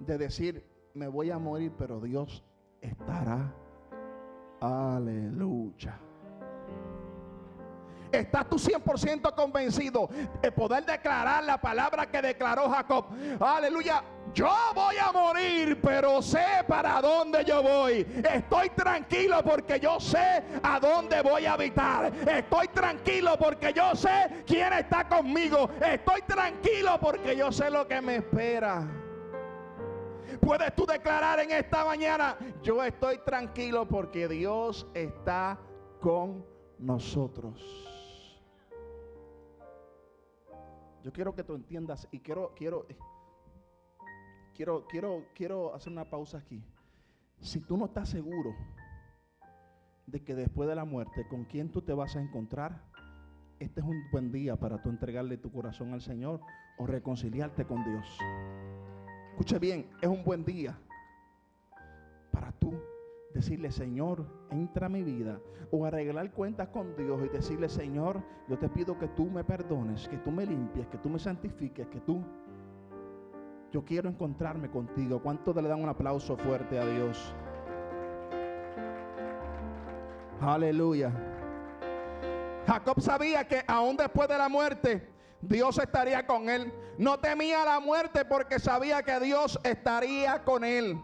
de 0.00 0.18
decir, 0.18 0.68
me 0.94 1.06
voy 1.06 1.30
a 1.30 1.38
morir, 1.38 1.72
pero 1.78 2.00
Dios 2.00 2.42
estará? 2.80 3.54
Aleluya. 4.60 6.07
¿Estás 8.10 8.48
tú 8.48 8.56
100% 8.56 9.34
convencido 9.34 10.08
de 10.40 10.52
poder 10.52 10.84
declarar 10.84 11.44
la 11.44 11.60
palabra 11.60 12.06
que 12.06 12.22
declaró 12.22 12.68
Jacob? 12.70 13.06
Aleluya. 13.40 14.02
Yo 14.34 14.50
voy 14.74 14.96
a 14.98 15.10
morir, 15.10 15.80
pero 15.80 16.20
sé 16.20 16.44
para 16.66 17.00
dónde 17.00 17.44
yo 17.44 17.62
voy. 17.62 18.06
Estoy 18.30 18.70
tranquilo 18.70 19.42
porque 19.42 19.80
yo 19.80 19.98
sé 19.98 20.44
a 20.62 20.78
dónde 20.78 21.22
voy 21.22 21.46
a 21.46 21.54
habitar. 21.54 22.12
Estoy 22.26 22.68
tranquilo 22.68 23.36
porque 23.38 23.72
yo 23.72 23.94
sé 23.94 24.44
quién 24.46 24.72
está 24.74 25.08
conmigo. 25.08 25.70
Estoy 25.80 26.22
tranquilo 26.22 26.98
porque 27.00 27.36
yo 27.36 27.50
sé 27.50 27.70
lo 27.70 27.88
que 27.88 28.00
me 28.00 28.16
espera. 28.16 28.86
Puedes 30.40 30.74
tú 30.74 30.84
declarar 30.86 31.40
en 31.40 31.50
esta 31.50 31.84
mañana, 31.84 32.36
yo 32.62 32.84
estoy 32.84 33.18
tranquilo 33.18 33.88
porque 33.88 34.28
Dios 34.28 34.86
está 34.94 35.58
con 36.00 36.44
nosotros. 36.78 37.87
Yo 41.08 41.12
quiero 41.14 41.34
que 41.34 41.42
tú 41.42 41.54
entiendas 41.54 42.06
y 42.10 42.18
quiero, 42.18 42.52
quiero, 42.54 42.86
quiero, 44.54 44.86
quiero, 44.86 45.24
quiero 45.34 45.74
hacer 45.74 45.90
una 45.90 46.04
pausa 46.04 46.36
aquí. 46.36 46.62
Si 47.40 47.60
tú 47.60 47.78
no 47.78 47.86
estás 47.86 48.10
seguro 48.10 48.54
de 50.04 50.22
que 50.22 50.34
después 50.34 50.68
de 50.68 50.74
la 50.74 50.84
muerte, 50.84 51.26
con 51.26 51.46
quién 51.46 51.72
tú 51.72 51.80
te 51.80 51.94
vas 51.94 52.14
a 52.14 52.20
encontrar, 52.20 52.84
este 53.58 53.80
es 53.80 53.86
un 53.86 54.10
buen 54.12 54.30
día 54.30 54.56
para 54.56 54.82
tú 54.82 54.90
entregarle 54.90 55.38
tu 55.38 55.50
corazón 55.50 55.94
al 55.94 56.02
Señor 56.02 56.42
o 56.76 56.86
reconciliarte 56.86 57.64
con 57.64 57.82
Dios. 57.84 58.06
Escuche 59.30 59.58
bien, 59.58 59.88
es 60.02 60.08
un 60.10 60.22
buen 60.22 60.44
día 60.44 60.78
para 62.30 62.52
tú 62.52 62.78
decirle, 63.38 63.70
Señor, 63.70 64.26
entra 64.50 64.86
a 64.86 64.88
mi 64.88 65.02
vida. 65.02 65.40
O 65.70 65.84
arreglar 65.84 66.32
cuentas 66.32 66.68
con 66.68 66.96
Dios 66.96 67.20
y 67.24 67.28
decirle, 67.28 67.68
Señor, 67.68 68.22
yo 68.48 68.58
te 68.58 68.68
pido 68.68 68.98
que 68.98 69.08
tú 69.08 69.26
me 69.26 69.44
perdones, 69.44 70.08
que 70.08 70.16
tú 70.18 70.30
me 70.30 70.44
limpies, 70.44 70.86
que 70.88 70.98
tú 70.98 71.08
me 71.08 71.18
santifiques, 71.18 71.86
que 71.86 72.00
tú... 72.00 72.22
Yo 73.70 73.84
quiero 73.84 74.08
encontrarme 74.08 74.70
contigo. 74.70 75.20
¿Cuánto 75.22 75.52
le 75.52 75.68
dan 75.68 75.82
un 75.82 75.88
aplauso 75.88 76.36
fuerte 76.36 76.78
a 76.78 76.86
Dios? 76.86 77.34
Aleluya. 80.40 81.12
Jacob 82.66 83.00
sabía 83.00 83.46
que 83.46 83.62
aún 83.66 83.96
después 83.96 84.28
de 84.28 84.38
la 84.38 84.48
muerte, 84.48 85.06
Dios 85.40 85.78
estaría 85.78 86.26
con 86.26 86.48
él. 86.48 86.72
No 86.96 87.18
temía 87.18 87.64
la 87.64 87.78
muerte 87.78 88.24
porque 88.24 88.58
sabía 88.58 89.02
que 89.02 89.20
Dios 89.20 89.60
estaría 89.62 90.42
con 90.44 90.64
él. 90.64 90.98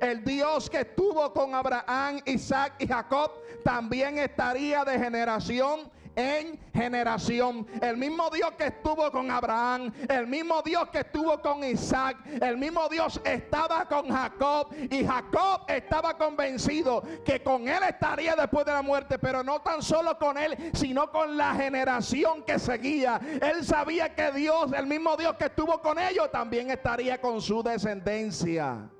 El 0.00 0.24
Dios 0.24 0.70
que 0.70 0.80
estuvo 0.80 1.32
con 1.32 1.54
Abraham, 1.54 2.20
Isaac 2.24 2.74
y 2.78 2.86
Jacob 2.86 3.32
también 3.64 4.18
estaría 4.18 4.84
de 4.84 4.98
generación 4.98 5.90
en 6.18 6.58
generación. 6.74 7.66
El 7.80 7.96
mismo 7.96 8.28
Dios 8.30 8.50
que 8.58 8.66
estuvo 8.66 9.10
con 9.12 9.30
Abraham, 9.30 9.92
el 10.08 10.26
mismo 10.26 10.62
Dios 10.62 10.88
que 10.90 10.98
estuvo 10.98 11.40
con 11.40 11.62
Isaac, 11.62 12.16
el 12.40 12.56
mismo 12.56 12.88
Dios 12.88 13.20
estaba 13.24 13.86
con 13.86 14.08
Jacob 14.08 14.68
y 14.90 15.06
Jacob 15.06 15.62
estaba 15.68 16.18
convencido 16.18 17.02
que 17.24 17.40
con 17.40 17.68
él 17.68 17.82
estaría 17.88 18.34
después 18.34 18.66
de 18.66 18.72
la 18.72 18.82
muerte, 18.82 19.18
pero 19.18 19.44
no 19.44 19.60
tan 19.60 19.80
solo 19.80 20.18
con 20.18 20.36
él, 20.36 20.56
sino 20.74 21.10
con 21.12 21.36
la 21.36 21.54
generación 21.54 22.42
que 22.42 22.58
seguía. 22.58 23.20
Él 23.40 23.64
sabía 23.64 24.12
que 24.12 24.32
Dios, 24.32 24.72
el 24.72 24.86
mismo 24.86 25.16
Dios 25.16 25.36
que 25.36 25.44
estuvo 25.44 25.80
con 25.80 26.00
ellos, 26.00 26.30
también 26.32 26.70
estaría 26.70 27.20
con 27.20 27.40
su 27.40 27.62
descendencia. 27.62 28.90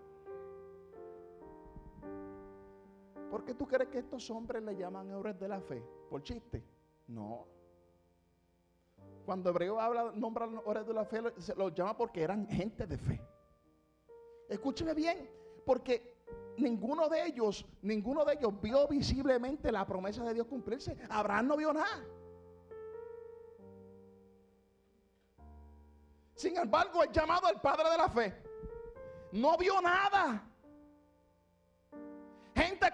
¿Por 3.31 3.45
qué 3.45 3.55
tú 3.55 3.67
crees 3.67 3.89
que 3.91 3.99
estos 3.99 4.31
hombres 4.31 4.63
le 4.63 4.77
llaman 4.77 5.11
héroes 5.11 5.39
de 5.39 5.49
la 5.49 5.61
fe? 5.61 5.83
¿Por 6.09 6.23
chiste? 6.23 6.63
No. 7.09 7.47
Cuando 9.27 9.51
Hebreo 9.51 9.79
habla, 9.81 10.13
nombra 10.15 10.49
héroes 10.67 10.87
de 10.87 10.95
la 10.95 11.05
fe, 11.05 11.23
se 11.39 11.55
los 11.55 11.75
llama 11.75 11.97
porque 11.97 12.23
eran 12.23 12.47
gente 12.47 12.87
de 12.87 12.97
fe. 12.97 13.21
Escúcheme 14.49 14.95
bien, 14.95 15.29
porque 15.67 16.17
ninguno 16.57 17.09
de 17.09 17.27
ellos, 17.27 17.67
ninguno 17.83 18.25
de 18.25 18.35
ellos 18.35 18.59
vio 18.63 18.89
visiblemente 18.89 19.71
la 19.71 19.87
promesa 19.87 20.25
de 20.25 20.33
Dios 20.33 20.47
cumplirse. 20.47 20.97
Abraham 21.11 21.49
no 21.49 21.57
vio 21.57 21.73
nada. 21.73 22.05
Sin 26.35 26.57
embargo, 26.57 27.03
el 27.03 27.11
llamado 27.11 27.49
al 27.49 27.61
padre 27.61 27.91
de 27.91 27.97
la 27.99 28.09
fe 28.09 28.43
no 29.33 29.59
vio 29.59 29.81
nada. 29.81 30.49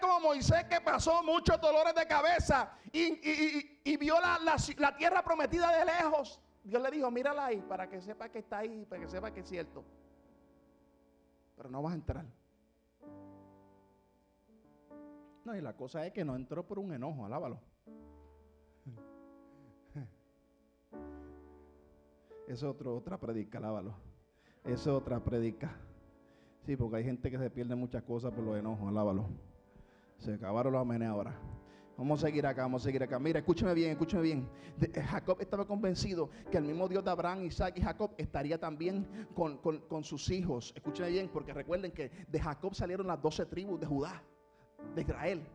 Como 0.00 0.20
Moisés 0.20 0.64
que 0.64 0.80
pasó 0.80 1.22
muchos 1.22 1.60
dolores 1.60 1.94
de 1.94 2.06
cabeza 2.06 2.72
y, 2.92 3.96
vio 3.96 4.16
la, 4.20 4.94
tierra 4.96 5.22
prometida 5.22 5.76
de 5.78 5.84
lejos. 5.84 6.40
Dios 6.62 6.82
le 6.82 6.90
dijo, 6.90 7.10
mírala 7.10 7.46
ahí 7.46 7.60
para 7.60 7.88
que 7.88 8.00
sepa 8.00 8.28
que 8.28 8.38
está 8.38 8.58
ahí, 8.58 8.86
para 8.86 9.02
que 9.02 9.08
sepa 9.08 9.30
que 9.32 9.40
es 9.40 9.48
cierto. 9.48 9.84
Pero 11.56 11.68
no 11.68 11.82
vas 11.82 11.92
a 11.92 11.96
entrar. 11.96 12.24
No, 15.44 15.54
y 15.54 15.60
la 15.60 15.74
cosa 15.74 16.06
es 16.06 16.12
que 16.12 16.24
no 16.24 16.34
entró 16.36 16.66
por 16.66 16.78
un 16.78 16.92
enojo, 16.92 17.26
alábalo. 17.26 17.60
Es 22.48 22.62
otra 22.62 23.18
predica, 23.18 23.58
alábalo. 23.58 23.94
Es 24.64 24.86
otra 24.86 25.18
predica. 25.20 25.74
Sí, 26.66 26.76
porque 26.76 26.96
hay 26.96 27.04
gente 27.04 27.30
que 27.30 27.38
se 27.38 27.50
pierde 27.50 27.74
muchas 27.74 28.02
cosas 28.02 28.32
por 28.32 28.44
los 28.44 28.56
enojos, 28.56 28.88
alábalo. 28.88 29.28
Se 30.18 30.34
acabaron 30.34 30.72
los 30.72 30.82
amenes 30.82 31.08
ahora. 31.08 31.38
Vamos 31.96 32.24
a 32.24 32.26
seguir 32.26 32.44
acá, 32.44 32.62
vamos 32.62 32.82
a 32.82 32.84
seguir 32.86 33.02
acá. 33.04 33.20
Mira, 33.20 33.38
escúcheme 33.38 33.72
bien, 33.72 33.92
escúcheme 33.92 34.22
bien. 34.22 34.48
Eh, 34.80 35.00
Jacob 35.00 35.36
estaba 35.40 35.64
convencido 35.64 36.28
que 36.50 36.58
el 36.58 36.64
mismo 36.64 36.88
Dios 36.88 37.04
de 37.04 37.10
Abraham, 37.10 37.44
Isaac 37.44 37.74
y 37.76 37.82
Jacob 37.82 38.10
estaría 38.18 38.58
también 38.58 39.06
con, 39.34 40.04
sus 40.04 40.28
hijos. 40.30 40.72
Escúcheme 40.74 41.10
bien, 41.10 41.28
porque 41.28 41.52
recuerden 41.52 41.92
que 41.92 42.10
de 42.26 42.40
Jacob 42.40 42.74
salieron 42.74 43.06
las 43.06 43.22
doce 43.22 43.46
tribus 43.46 43.78
de 43.78 43.86
Judá, 43.86 44.22
de 44.94 45.02
Israel. 45.02 45.46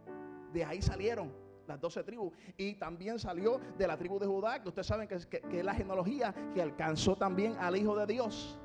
De 0.54 0.64
ahí 0.64 0.82
salieron 0.82 1.34
las 1.68 1.82
doce 1.82 2.04
tribus. 2.04 2.32
Y 2.56 2.76
también 2.76 3.20
salió 3.20 3.60
de 3.78 3.86
la 3.86 3.98
tribu 3.98 4.18
de 4.18 4.26
Judá, 4.26 4.62
que 4.62 4.70
ustedes 4.70 4.88
saben 4.88 5.10
que, 5.10 5.18
que 5.20 5.60
es 5.60 5.66
la 5.66 5.74
genealogía 5.74 6.34
que 6.54 6.62
alcanzó 6.62 7.18
también 7.18 7.58
al 7.60 7.76
Hijo 7.76 7.98
de 7.98 8.06
Dios. 8.06 8.58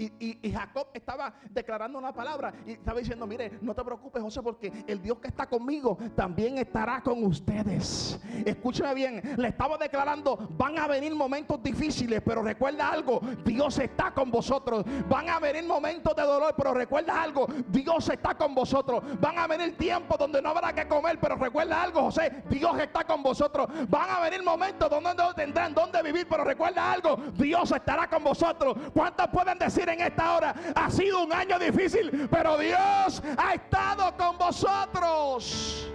Y, 0.00 0.50
Jacob 0.50 0.88
estaba 0.94 1.34
declarando 1.50 1.98
una 1.98 2.12
palabra 2.12 2.54
y 2.66 2.72
estaba 2.72 2.98
diciendo, 2.98 3.26
mire, 3.26 3.58
no 3.60 3.74
te 3.74 3.84
preocupes 3.84 4.22
José, 4.22 4.40
porque 4.42 4.72
el 4.86 5.02
Dios 5.02 5.18
que 5.18 5.28
está 5.28 5.46
conmigo 5.46 5.98
también 6.16 6.56
estará 6.56 7.02
con 7.02 7.22
ustedes. 7.24 8.18
Escúcheme 8.46 8.94
bien, 8.94 9.34
le 9.36 9.48
estaba 9.48 9.76
declarando, 9.76 10.48
van 10.52 10.78
a 10.78 10.86
venir 10.86 11.14
momentos 11.14 11.62
difíciles, 11.62 12.22
pero 12.24 12.42
recuerda 12.42 12.88
algo, 12.88 13.20
Dios 13.44 13.78
está 13.78 14.12
con 14.12 14.30
vosotros. 14.30 14.84
Van 15.06 15.28
a 15.28 15.38
venir 15.38 15.64
momentos 15.64 16.16
de 16.16 16.22
dolor, 16.22 16.54
pero 16.56 16.72
recuerda 16.72 17.22
algo, 17.22 17.46
Dios 17.68 18.08
está 18.08 18.34
con 18.34 18.54
vosotros. 18.54 19.02
Van 19.20 19.38
a 19.38 19.46
venir 19.46 19.76
tiempos 19.76 20.16
donde 20.18 20.40
no 20.40 20.48
habrá 20.48 20.72
que 20.72 20.88
comer, 20.88 21.18
pero 21.20 21.36
recuerda 21.36 21.82
algo, 21.82 22.04
José, 22.04 22.42
Dios 22.48 22.78
está 22.78 23.04
con 23.04 23.22
vosotros. 23.22 23.68
Van 23.88 24.08
a 24.08 24.20
venir 24.20 24.42
momentos 24.42 24.88
donde 24.88 25.14
no 25.14 25.34
tendrán 25.34 25.74
dónde 25.74 26.02
vivir, 26.02 26.26
pero 26.26 26.42
recuerda 26.42 26.90
algo, 26.90 27.16
Dios 27.34 27.70
estará 27.70 28.08
con 28.08 28.24
vosotros. 28.24 28.76
¿Cuántos 28.94 29.28
pueden 29.28 29.58
decir 29.58 29.89
en 29.92 30.00
esta 30.00 30.36
hora. 30.36 30.54
Ha 30.74 30.90
sido 30.90 31.24
un 31.24 31.32
año 31.32 31.58
difícil, 31.58 32.28
pero 32.30 32.58
Dios 32.58 33.22
ha 33.36 33.54
estado 33.54 34.16
con 34.16 34.38
vosotros. 34.38 35.90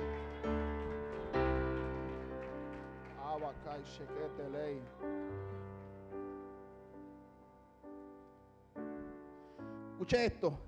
Escuche 9.94 10.26
esto. 10.26 10.60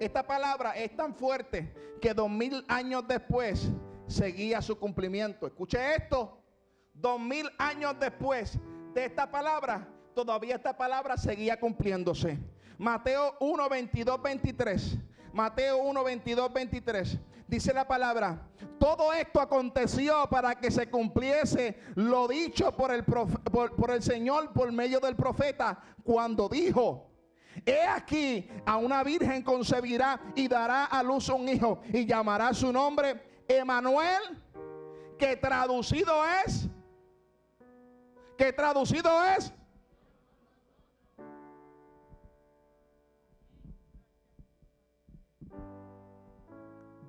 Esta 0.00 0.26
palabra 0.26 0.72
es 0.72 0.94
tan 0.96 1.14
fuerte 1.14 1.72
que 2.00 2.12
dos 2.12 2.28
mil 2.28 2.64
años 2.68 3.06
después 3.06 3.70
seguía 4.06 4.60
su 4.60 4.78
cumplimiento. 4.78 5.46
Escuche 5.46 5.94
esto. 5.94 6.38
Dos 6.92 7.20
mil 7.20 7.48
años 7.58 7.94
después 7.98 8.58
de 8.92 9.06
esta 9.06 9.30
palabra 9.30 9.88
todavía 10.14 10.56
esta 10.56 10.76
palabra 10.76 11.16
seguía 11.16 11.58
cumpliéndose. 11.58 12.38
Mateo 12.82 13.36
1, 13.38 13.68
22, 13.68 14.20
23. 14.20 14.98
Mateo 15.32 15.76
1, 15.78 16.02
22, 16.02 16.52
23. 16.52 17.18
Dice 17.46 17.72
la 17.72 17.86
palabra, 17.86 18.48
todo 18.80 19.12
esto 19.12 19.40
aconteció 19.40 20.28
para 20.28 20.56
que 20.56 20.68
se 20.68 20.90
cumpliese 20.90 21.78
lo 21.94 22.26
dicho 22.26 22.76
por 22.76 22.92
el, 22.92 23.04
por 23.04 23.90
el 23.92 24.02
Señor 24.02 24.52
por 24.52 24.72
medio 24.72 24.98
del 24.98 25.14
profeta 25.14 25.80
cuando 26.02 26.48
dijo, 26.48 27.08
He 27.64 27.82
aquí, 27.86 28.48
a 28.66 28.78
una 28.78 29.04
virgen 29.04 29.44
concebirá 29.44 30.20
y 30.34 30.48
dará 30.48 30.86
a 30.86 31.04
luz 31.04 31.28
un 31.28 31.48
hijo 31.48 31.82
y 31.92 32.04
llamará 32.04 32.52
su 32.52 32.72
nombre 32.72 33.44
Emanuel, 33.46 34.42
que 35.20 35.36
traducido 35.36 36.14
es, 36.44 36.68
que 38.36 38.52
traducido 38.52 39.24
es 39.24 39.52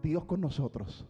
Dios 0.03 0.25
con 0.25 0.41
nosotros. 0.41 1.05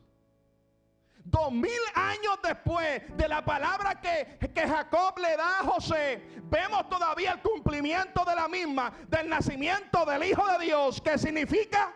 Dos 1.26 1.52
mil 1.52 1.72
años 1.96 2.38
después 2.44 3.02
de 3.18 3.28
la 3.28 3.44
palabra 3.44 4.00
que, 4.00 4.38
que, 4.54 4.68
Jacob 4.68 5.18
le 5.20 5.36
da 5.36 5.60
a 5.60 5.64
José, 5.64 6.22
vemos 6.44 6.88
todavía 6.90 7.32
el 7.32 7.42
cumplimiento 7.42 8.24
de 8.26 8.36
la 8.36 8.48
misma, 8.48 8.94
del 9.08 9.30
nacimiento 9.30 10.06
del 10.06 10.24
Hijo 10.26 10.46
de 10.48 10.66
Dios, 10.66 11.02
que 11.02 11.18
significa... 11.18 11.94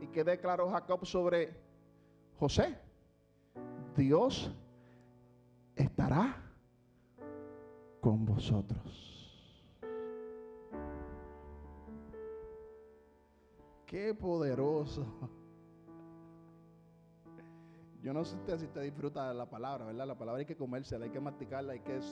¿Y 0.00 0.06
que 0.06 0.24
declaró 0.24 0.70
Jacob 0.70 1.04
sobre 1.04 1.54
José? 2.38 2.78
Dios 3.96 4.50
estará 5.76 6.36
con 8.00 8.24
vosotros. 8.24 9.13
Qué 13.94 14.12
poderoso. 14.12 15.06
Yo 18.02 18.12
no 18.12 18.24
sé 18.24 18.36
si 18.58 18.64
usted 18.64 18.82
disfruta 18.82 19.32
la 19.32 19.48
palabra, 19.48 19.84
¿verdad? 19.84 20.08
La 20.08 20.18
palabra 20.18 20.40
hay 20.40 20.46
que 20.46 20.56
comérsela, 20.56 21.04
hay 21.04 21.12
que 21.12 21.20
masticarla, 21.20 21.74
hay 21.74 21.78
que 21.78 22.02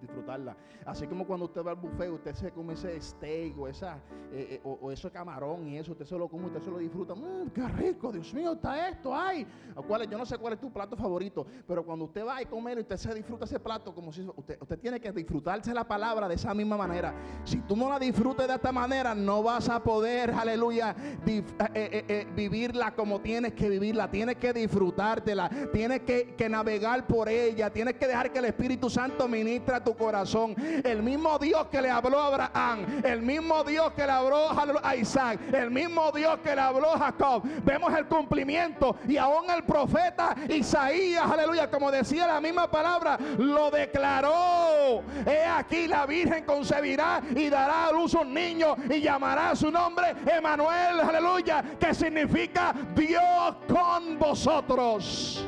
disfrutarla. 0.00 0.56
Así 0.84 1.06
como 1.06 1.26
cuando 1.26 1.46
usted 1.46 1.62
va 1.64 1.72
al 1.72 1.76
buffet, 1.76 2.10
usted 2.10 2.34
se 2.34 2.50
come 2.50 2.74
ese 2.74 3.00
steak 3.00 3.58
o, 3.58 3.68
esa, 3.68 3.96
eh, 4.32 4.54
eh, 4.56 4.60
o, 4.64 4.90
ese 4.90 5.10
camarón 5.10 5.68
y 5.68 5.78
eso, 5.78 5.92
usted 5.92 6.04
se 6.04 6.16
lo 6.16 6.28
come, 6.28 6.46
usted 6.46 6.62
se 6.62 6.70
lo 6.70 6.78
disfruta. 6.78 7.14
Mmm, 7.14 7.50
qué 7.54 7.68
rico, 7.68 8.12
Dios 8.12 8.32
mío, 8.34 8.52
está 8.52 8.88
esto, 8.88 9.14
ay. 9.14 9.46
¿Cuál 9.86 10.08
yo 10.08 10.18
no 10.18 10.26
sé 10.26 10.38
cuál 10.38 10.54
es 10.54 10.60
tu 10.60 10.72
plato 10.72 10.96
favorito, 10.96 11.46
pero 11.66 11.84
cuando 11.84 12.06
usted 12.06 12.24
va 12.24 12.38
a 12.38 12.44
comer, 12.44 12.78
usted 12.78 12.96
se 12.96 13.14
disfruta 13.14 13.44
ese 13.44 13.60
plato 13.60 13.94
como 13.94 14.12
si 14.12 14.26
usted, 14.36 14.58
usted 14.60 14.78
tiene 14.78 15.00
que 15.00 15.12
disfrutarse 15.12 15.72
la 15.74 15.86
palabra 15.86 16.28
de 16.28 16.34
esa 16.34 16.54
misma 16.54 16.76
manera. 16.76 17.14
Si 17.44 17.60
tú 17.62 17.76
no 17.76 17.88
la 17.88 17.98
disfrutes 17.98 18.46
de 18.46 18.54
esta 18.54 18.72
manera, 18.72 19.14
no 19.14 19.42
vas 19.42 19.68
a 19.68 19.82
poder, 19.82 20.30
aleluya, 20.30 20.94
eh, 21.26 22.26
vivirla 22.34 22.94
como 22.94 23.20
tienes 23.20 23.54
que 23.54 23.68
vivirla. 23.68 24.10
Tienes 24.10 24.36
que 24.36 24.52
disfrutártela, 24.52 25.50
tienes 25.72 26.00
que, 26.00 26.34
que 26.36 26.48
navegar 26.48 27.06
por 27.06 27.28
ella, 27.28 27.70
tienes 27.70 27.94
que 27.94 28.06
dejar 28.06 28.32
que 28.32 28.38
el 28.38 28.46
Espíritu 28.46 28.88
Santo 28.88 29.28
ministra 29.28 29.82
corazón. 29.94 30.54
El 30.84 31.02
mismo 31.02 31.38
Dios 31.38 31.66
que 31.70 31.80
le 31.80 31.90
habló 31.90 32.20
a 32.20 32.26
Abraham, 32.26 33.02
el 33.04 33.22
mismo 33.22 33.64
Dios 33.64 33.92
que 33.92 34.04
le 34.04 34.12
habló 34.12 34.48
a 34.82 34.96
Isaac, 34.96 35.40
el 35.52 35.70
mismo 35.70 36.10
Dios 36.12 36.38
que 36.42 36.54
le 36.54 36.60
habló 36.60 36.94
a 36.94 36.98
Jacob. 36.98 37.42
Vemos 37.64 37.92
el 37.94 38.06
cumplimiento 38.06 38.96
y 39.06 39.16
aún 39.16 39.50
el 39.50 39.64
profeta 39.64 40.34
Isaías, 40.48 41.30
aleluya, 41.30 41.70
como 41.70 41.90
decía 41.90 42.26
la 42.26 42.40
misma 42.40 42.70
palabra, 42.70 43.18
lo 43.38 43.70
declaró. 43.70 45.02
He 45.26 45.44
aquí 45.44 45.86
la 45.86 46.06
Virgen 46.06 46.44
concebirá 46.44 47.20
y 47.34 47.48
dará 47.48 47.86
a 47.86 47.92
luz 47.92 48.14
un 48.14 48.32
niño 48.32 48.76
y 48.88 49.00
llamará 49.00 49.54
su 49.54 49.70
nombre 49.70 50.14
Emanuel, 50.26 51.00
aleluya, 51.00 51.62
que 51.78 51.94
significa 51.94 52.74
Dios 52.94 53.56
con 53.68 54.18
vosotros. 54.18 55.46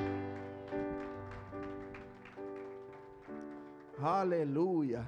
Aleluya. 4.03 5.05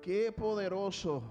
Qué 0.00 0.32
poderoso. 0.32 1.22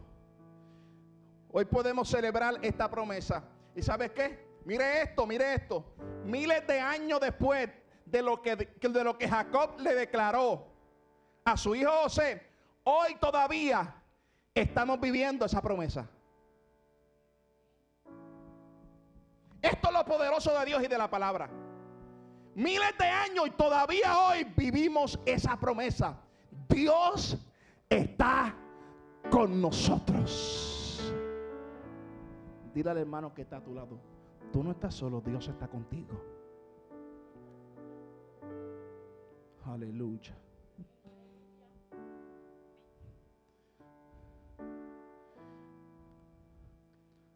Hoy 1.51 1.65
podemos 1.65 2.07
celebrar 2.07 2.57
esta 2.61 2.89
promesa. 2.89 3.43
¿Y 3.75 3.81
sabes 3.81 4.11
qué? 4.11 4.51
Mire 4.63 5.01
esto, 5.01 5.27
mire 5.27 5.55
esto. 5.55 5.83
Miles 6.23 6.65
de 6.67 6.79
años 6.79 7.19
después 7.19 7.69
de 8.05 8.21
lo 8.21 8.41
que, 8.41 8.55
de 8.55 9.03
lo 9.03 9.17
que 9.17 9.27
Jacob 9.27 9.77
le 9.79 9.93
declaró 9.93 10.67
a 11.43 11.57
su 11.57 11.75
hijo 11.75 11.91
José, 12.03 12.41
hoy 12.85 13.15
todavía 13.15 13.93
estamos 14.55 15.01
viviendo 15.01 15.45
esa 15.45 15.61
promesa. 15.61 16.07
Esto 19.61 19.87
es 19.89 19.93
lo 19.93 20.05
poderoso 20.05 20.57
de 20.57 20.65
Dios 20.65 20.81
y 20.81 20.87
de 20.87 20.97
la 20.97 21.09
palabra 21.09 21.49
miles 22.55 22.97
de 22.97 23.05
años 23.05 23.47
y 23.47 23.51
todavía 23.51 24.17
hoy 24.17 24.43
vivimos 24.55 25.19
esa 25.25 25.57
promesa. 25.59 26.17
Dios 26.69 27.37
está 27.89 28.55
con 29.29 29.61
nosotros. 29.61 31.13
Dile 32.73 32.89
al 32.89 32.97
hermano 32.97 33.33
que 33.33 33.41
está 33.41 33.57
a 33.57 33.63
tu 33.63 33.73
lado, 33.73 33.99
tú 34.51 34.63
no 34.63 34.71
estás 34.71 34.95
solo, 34.95 35.21
Dios 35.21 35.47
está 35.47 35.67
contigo. 35.67 36.21
Aleluya. 39.65 40.35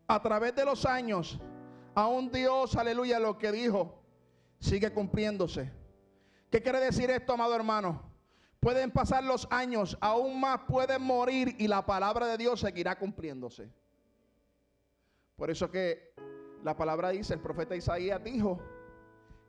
A 0.07 0.21
través 0.21 0.55
de 0.55 0.65
los 0.65 0.85
años, 0.85 1.39
aún 1.95 2.31
Dios, 2.31 2.75
aleluya, 2.75 3.19
lo 3.19 3.37
que 3.37 3.51
dijo, 3.51 4.04
sigue 4.59 4.91
cumpliéndose. 4.91 5.71
¿Qué 6.49 6.61
quiere 6.61 6.79
decir 6.79 7.09
esto, 7.09 7.33
amado 7.33 7.55
hermano? 7.55 8.01
Pueden 8.59 8.91
pasar 8.91 9.23
los 9.23 9.47
años, 9.51 9.97
aún 10.01 10.39
más 10.39 10.61
pueden 10.67 11.01
morir 11.01 11.55
y 11.59 11.67
la 11.67 11.85
palabra 11.85 12.25
de 12.27 12.37
Dios 12.37 12.59
seguirá 12.59 12.97
cumpliéndose. 12.97 13.69
Por 15.35 15.51
eso 15.51 15.69
que 15.69 16.13
la 16.63 16.75
palabra 16.75 17.09
dice, 17.09 17.33
el 17.33 17.41
profeta 17.41 17.75
Isaías 17.75 18.23
dijo 18.23 18.59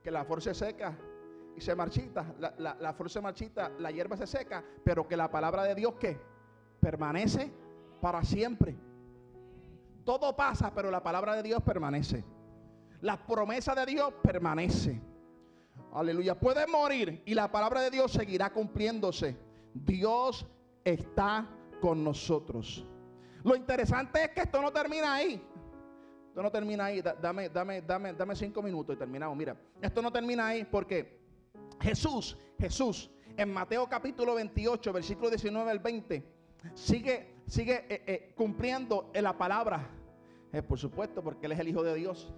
que 0.03 0.11
la 0.11 0.25
fuerza 0.25 0.53
se 0.53 0.65
seca 0.67 0.97
y 1.55 1.61
se 1.61 1.73
marchita, 1.75 2.35
la, 2.37 2.77
la, 2.79 2.93
fuerza 2.93 3.13
se 3.13 3.21
marchita, 3.21 3.69
la 3.79 3.89
hierba 3.89 4.15
se 4.17 4.27
seca, 4.27 4.63
pero 4.83 5.07
que 5.07 5.17
la 5.17 5.31
palabra 5.31 5.63
de 5.63 5.73
Dios 5.73 5.95
que 5.95 6.19
permanece 6.79 7.51
para 7.99 8.23
siempre. 8.23 8.75
Todo 10.03 10.35
pasa, 10.35 10.71
pero 10.75 10.91
la 10.91 11.01
palabra 11.01 11.35
de 11.35 11.43
Dios 11.43 11.63
permanece. 11.63 12.23
La 13.01 13.17
promesa 13.17 13.75
de 13.75 13.85
Dios 13.85 14.13
permanece. 14.23 14.99
Aleluya. 15.93 16.35
Puede 16.35 16.65
morir 16.67 17.21
y 17.25 17.33
la 17.33 17.51
palabra 17.51 17.81
de 17.81 17.91
Dios 17.91 18.11
seguirá 18.11 18.51
cumpliéndose. 18.51 19.37
Dios 19.73 20.45
está 20.83 21.47
con 21.79 22.03
nosotros. 22.03 22.85
Lo 23.43 23.55
interesante 23.55 24.23
es 24.23 24.29
que 24.31 24.41
esto 24.41 24.61
no 24.61 24.71
termina 24.71 25.15
ahí. 25.15 25.41
Esto 26.29 26.41
no 26.41 26.51
termina 26.51 26.85
ahí. 26.85 27.01
Dame, 27.01 27.49
dame, 27.49 27.81
dame, 27.81 28.13
dame 28.13 28.35
cinco 28.35 28.61
minutos 28.61 28.95
y 28.95 28.99
terminamos. 28.99 29.37
Mira, 29.37 29.55
esto 29.81 30.01
no 30.01 30.11
termina 30.11 30.47
ahí 30.47 30.65
porque 30.65 31.19
Jesús, 31.79 32.37
Jesús, 32.59 33.09
en 33.35 33.53
Mateo 33.53 33.87
capítulo 33.87 34.35
28, 34.35 34.91
versículo 34.93 35.29
19 35.29 35.69
al 35.69 35.79
20, 35.79 36.23
sigue, 36.73 37.35
sigue 37.45 37.85
eh, 37.87 38.03
eh, 38.07 38.33
cumpliendo 38.35 39.11
en 39.13 39.23
la 39.23 39.37
palabra. 39.37 39.87
Eh, 40.51 40.61
por 40.63 40.79
supuesto, 40.79 41.23
porque 41.23 41.45
Él 41.45 41.51
es 41.51 41.59
el 41.59 41.67
Hijo 41.67 41.83
de 41.83 41.95
Dios. 41.95 42.33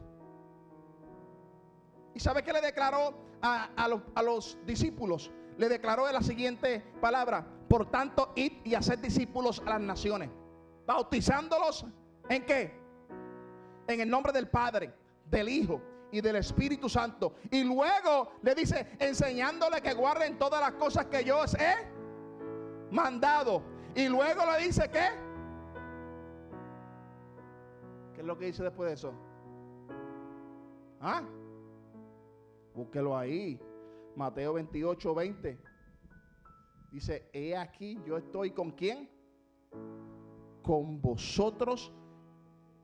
¿Y 2.19 2.21
sabe 2.21 2.43
qué 2.43 2.51
le 2.51 2.59
declaró 2.59 3.13
a, 3.41 3.87
los, 4.21 4.57
discípulos? 4.65 5.31
Le 5.57 5.69
declaró 5.69 6.05
de 6.05 6.11
la 6.11 6.21
siguiente 6.21 6.81
palabra. 6.99 7.47
Por 7.69 7.89
tanto, 7.89 8.33
id 8.35 8.57
y 8.65 8.75
hacer 8.75 8.99
discípulos 8.99 9.63
a 9.65 9.69
las 9.69 9.79
naciones. 9.79 10.29
Bautizándolos 10.85 11.85
en 12.27 12.45
qué? 12.45 12.77
En 13.87 14.01
el 14.01 14.09
nombre 14.09 14.33
del 14.33 14.49
Padre, 14.49 14.93
del 15.31 15.47
Hijo 15.47 15.81
y 16.11 16.19
del 16.19 16.35
Espíritu 16.35 16.89
Santo. 16.89 17.35
Y 17.51 17.63
luego 17.63 18.33
le 18.41 18.53
dice, 18.53 18.97
enseñándole 18.99 19.81
que 19.81 19.93
guarden 19.93 20.37
todas 20.37 20.59
las 20.59 20.73
cosas 20.73 21.05
que 21.05 21.23
yo 21.23 21.45
he 21.57 22.93
mandado. 22.93 23.63
Y 23.95 24.09
luego 24.09 24.45
le 24.45 24.65
dice 24.65 24.89
que... 24.89 25.07
¿Qué 28.13 28.19
es 28.19 28.27
lo 28.27 28.37
que 28.37 28.47
dice 28.47 28.61
después 28.61 28.89
de 28.89 28.95
eso? 28.95 29.13
¿Ah? 30.99 31.23
Búsquelo 32.73 33.17
ahí. 33.17 33.59
Mateo 34.15 34.53
28, 34.53 35.15
20. 35.15 35.59
Dice, 36.91 37.29
he 37.33 37.55
aquí, 37.55 37.99
yo 38.05 38.17
estoy 38.17 38.51
con 38.51 38.71
quién? 38.71 39.09
Con 40.63 41.01
vosotros. 41.01 41.93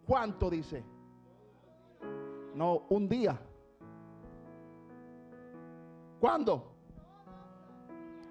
¿Cuánto 0.05 0.49
dice? 0.49 0.83
No, 2.53 2.85
un 2.89 3.09
día. 3.09 3.39
¿Cuándo? 6.19 6.75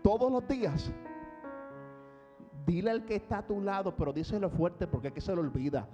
todos 0.04 0.30
los 0.30 0.46
días. 0.46 0.92
Dile 2.66 2.90
al 2.90 3.04
que 3.06 3.16
está 3.16 3.38
a 3.38 3.46
tu 3.46 3.60
lado, 3.60 3.96
pero 3.96 4.12
díselo 4.12 4.50
fuerte 4.50 4.86
porque 4.86 5.08
es 5.08 5.14
que 5.14 5.20
se 5.20 5.34
lo 5.34 5.40
olvida. 5.40 5.88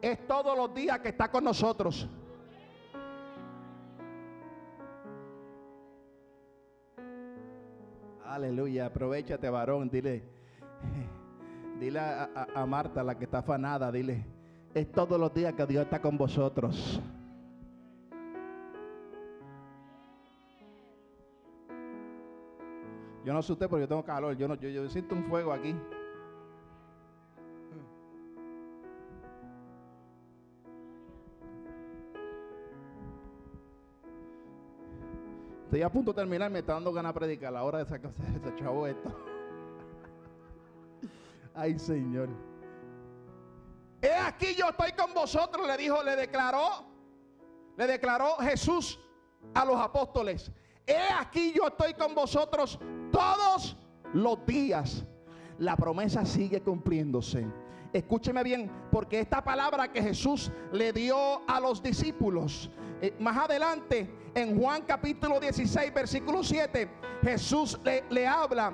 Es 0.00 0.26
todos 0.28 0.56
los 0.56 0.72
días 0.72 1.00
que 1.00 1.08
está 1.08 1.28
con 1.28 1.42
nosotros. 1.42 2.08
Aleluya, 8.38 8.86
aprovechate 8.86 9.50
varón, 9.50 9.90
dile, 9.90 10.22
dile 11.80 11.98
a, 11.98 12.64
Marta, 12.66 13.02
la 13.02 13.18
que 13.18 13.24
está 13.24 13.38
afanada, 13.38 13.90
dile, 13.90 14.24
es 14.72 14.92
todos 14.92 15.18
los 15.18 15.34
días 15.34 15.54
que 15.54 15.66
Dios 15.66 15.82
está 15.82 16.00
con 16.00 16.16
vosotros. 16.16 17.02
Yo 23.24 23.32
no 23.32 23.42
sé 23.42 23.54
usted 23.54 23.68
porque 23.68 23.82
yo 23.82 23.88
tengo 23.88 24.04
calor, 24.04 24.36
yo, 24.36 24.46
no, 24.46 24.54
yo 24.54 24.88
siento 24.88 25.16
un 25.16 25.24
fuego 25.24 25.52
aquí. 25.52 25.74
Estoy 35.68 35.82
a 35.82 35.92
punto 35.92 36.14
de 36.14 36.22
terminar, 36.22 36.50
me 36.50 36.60
está 36.60 36.72
dando 36.72 36.90
ganas 36.94 37.12
de 37.12 37.20
predicar. 37.20 37.52
La 37.52 37.62
hora 37.62 37.80
de 37.80 37.84
sacar 37.84 38.10
ese 38.10 38.56
chavo 38.56 38.86
esto. 38.86 39.14
Ay, 41.54 41.78
Señor. 41.78 42.30
He 44.00 44.14
aquí 44.14 44.54
yo 44.54 44.70
estoy 44.70 44.92
con 44.92 45.12
vosotros, 45.12 45.66
le 45.66 45.76
dijo, 45.76 46.02
le 46.02 46.16
declaró, 46.16 46.86
le 47.76 47.86
declaró 47.86 48.36
Jesús 48.36 48.98
a 49.52 49.66
los 49.66 49.78
apóstoles. 49.78 50.50
He 50.86 51.12
aquí 51.20 51.52
yo 51.54 51.66
estoy 51.66 51.92
con 51.92 52.14
vosotros 52.14 52.78
todos 53.12 53.76
los 54.14 54.46
días. 54.46 55.04
La 55.58 55.76
promesa 55.76 56.24
sigue 56.24 56.62
cumpliéndose. 56.62 57.46
Escúcheme 57.92 58.42
bien, 58.42 58.70
porque 58.90 59.20
esta 59.20 59.44
palabra 59.44 59.92
que 59.92 60.02
Jesús 60.02 60.50
le 60.72 60.94
dio 60.94 61.46
a 61.46 61.60
los 61.60 61.82
discípulos, 61.82 62.70
eh, 63.00 63.14
más 63.18 63.36
adelante 63.36 64.08
en 64.34 64.58
Juan 64.58 64.82
capítulo 64.82 65.40
16, 65.40 65.92
versículo 65.92 66.42
7, 66.42 66.88
Jesús 67.22 67.78
le, 68.10 68.26
habla, 68.26 68.72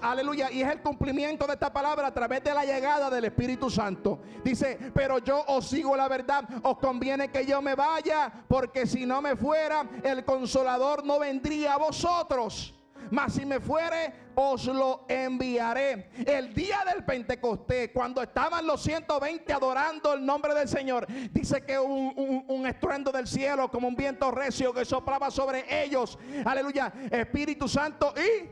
aleluya, 0.00 0.50
y 0.50 0.62
es 0.62 0.70
el 0.70 0.82
cumplimiento 0.82 1.46
de 1.46 1.54
esta 1.54 1.72
palabra 1.72 2.08
a 2.08 2.14
través 2.14 2.42
de 2.42 2.52
la 2.52 2.64
llegada 2.64 3.08
del 3.10 3.24
Espíritu 3.24 3.70
Santo. 3.70 4.20
Dice, 4.42 4.78
pero 4.92 5.18
yo 5.18 5.44
os 5.46 5.68
sigo 5.68 5.96
la 5.96 6.08
verdad, 6.08 6.44
os 6.62 6.78
conviene 6.78 7.30
que 7.30 7.46
yo 7.46 7.62
me 7.62 7.74
vaya, 7.74 8.44
porque 8.48 8.86
si 8.86 9.06
no 9.06 9.22
me 9.22 9.36
fuera, 9.36 9.88
el 10.02 10.24
consolador 10.24 11.04
no 11.04 11.18
vendría 11.18 11.74
a 11.74 11.78
vosotros. 11.78 12.74
Mas 13.14 13.34
si 13.34 13.46
me 13.46 13.60
fuere, 13.60 14.12
os 14.34 14.66
lo 14.66 15.06
enviaré. 15.08 16.10
El 16.26 16.52
día 16.52 16.78
del 16.92 17.04
Pentecostés, 17.04 17.90
cuando 17.94 18.20
estaban 18.20 18.66
los 18.66 18.82
120 18.82 19.52
adorando 19.52 20.14
el 20.14 20.26
nombre 20.26 20.52
del 20.52 20.66
Señor, 20.66 21.06
dice 21.30 21.64
que 21.64 21.78
un, 21.78 22.44
un, 22.48 22.66
estruendo 22.66 23.12
del 23.12 23.28
cielo 23.28 23.70
como 23.70 23.86
un 23.86 23.94
viento 23.94 24.32
recio 24.32 24.74
que 24.74 24.84
soplaba 24.84 25.30
sobre 25.30 25.84
ellos. 25.84 26.18
Aleluya. 26.44 26.92
Espíritu 27.08 27.68
Santo 27.68 28.12
y 28.16 28.48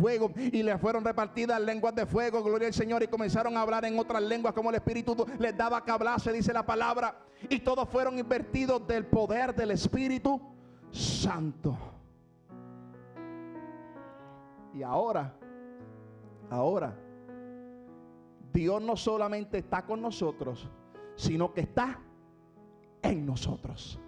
fuego 0.00 0.32
y 0.36 0.64
le 0.64 0.76
fueron 0.76 1.04
repartidas 1.04 1.60
lenguas 1.60 1.94
de 1.94 2.04
fuego, 2.04 2.42
gloria 2.42 2.66
al 2.66 2.74
Señor, 2.74 3.00
y 3.04 3.06
comenzaron 3.06 3.56
a 3.56 3.60
hablar 3.60 3.84
en 3.84 3.96
otras 3.96 4.22
lenguas 4.24 4.54
como 4.54 4.70
el 4.70 4.76
Espíritu 4.76 5.24
les 5.38 5.56
daba 5.56 5.84
que 5.84 5.92
hablase, 5.92 6.32
dice 6.32 6.52
la 6.52 6.66
palabra, 6.66 7.16
y 7.48 7.60
todos 7.60 7.88
fueron 7.88 8.18
invertidos 8.18 8.84
del 8.88 9.06
poder 9.06 9.54
del 9.54 9.70
Espíritu 9.70 10.40
Santo. 10.90 11.93
Y 14.74 14.82
ahora, 14.82 15.32
ahora, 16.50 16.96
Dios 18.52 18.82
no 18.82 18.96
solamente 18.96 19.58
está 19.58 19.86
con 19.86 20.02
nosotros, 20.02 20.68
sino 21.14 21.54
que 21.54 21.60
está 21.60 22.00
en 23.02 23.24
nosotros. 23.24 24.00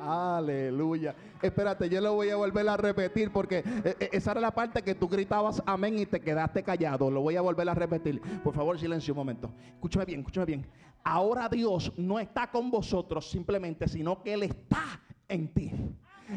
Aleluya. 0.00 1.14
Espérate, 1.42 1.90
yo 1.90 2.00
lo 2.00 2.14
voy 2.14 2.30
a 2.30 2.36
volver 2.36 2.66
a 2.70 2.76
repetir 2.78 3.30
porque 3.30 3.58
eh, 3.58 3.96
eh, 4.00 4.08
esa 4.12 4.30
era 4.30 4.40
la 4.40 4.50
parte 4.50 4.80
que 4.82 4.94
tú 4.94 5.08
gritabas 5.08 5.62
amén 5.66 5.98
y 5.98 6.06
te 6.06 6.20
quedaste 6.20 6.62
callado. 6.62 7.10
Lo 7.10 7.20
voy 7.20 7.36
a 7.36 7.42
volver 7.42 7.68
a 7.68 7.74
repetir. 7.74 8.18
Por 8.42 8.54
favor, 8.54 8.78
silencio 8.78 9.12
un 9.12 9.18
momento. 9.18 9.52
Escúchame 9.74 10.06
bien, 10.06 10.20
escúchame 10.20 10.46
bien. 10.46 10.66
Ahora 11.04 11.50
Dios 11.50 11.92
no 11.98 12.18
está 12.18 12.50
con 12.50 12.70
vosotros 12.70 13.30
simplemente, 13.30 13.88
sino 13.88 14.22
que 14.22 14.32
Él 14.32 14.44
está 14.44 15.02
en 15.28 15.52
ti 15.52 15.70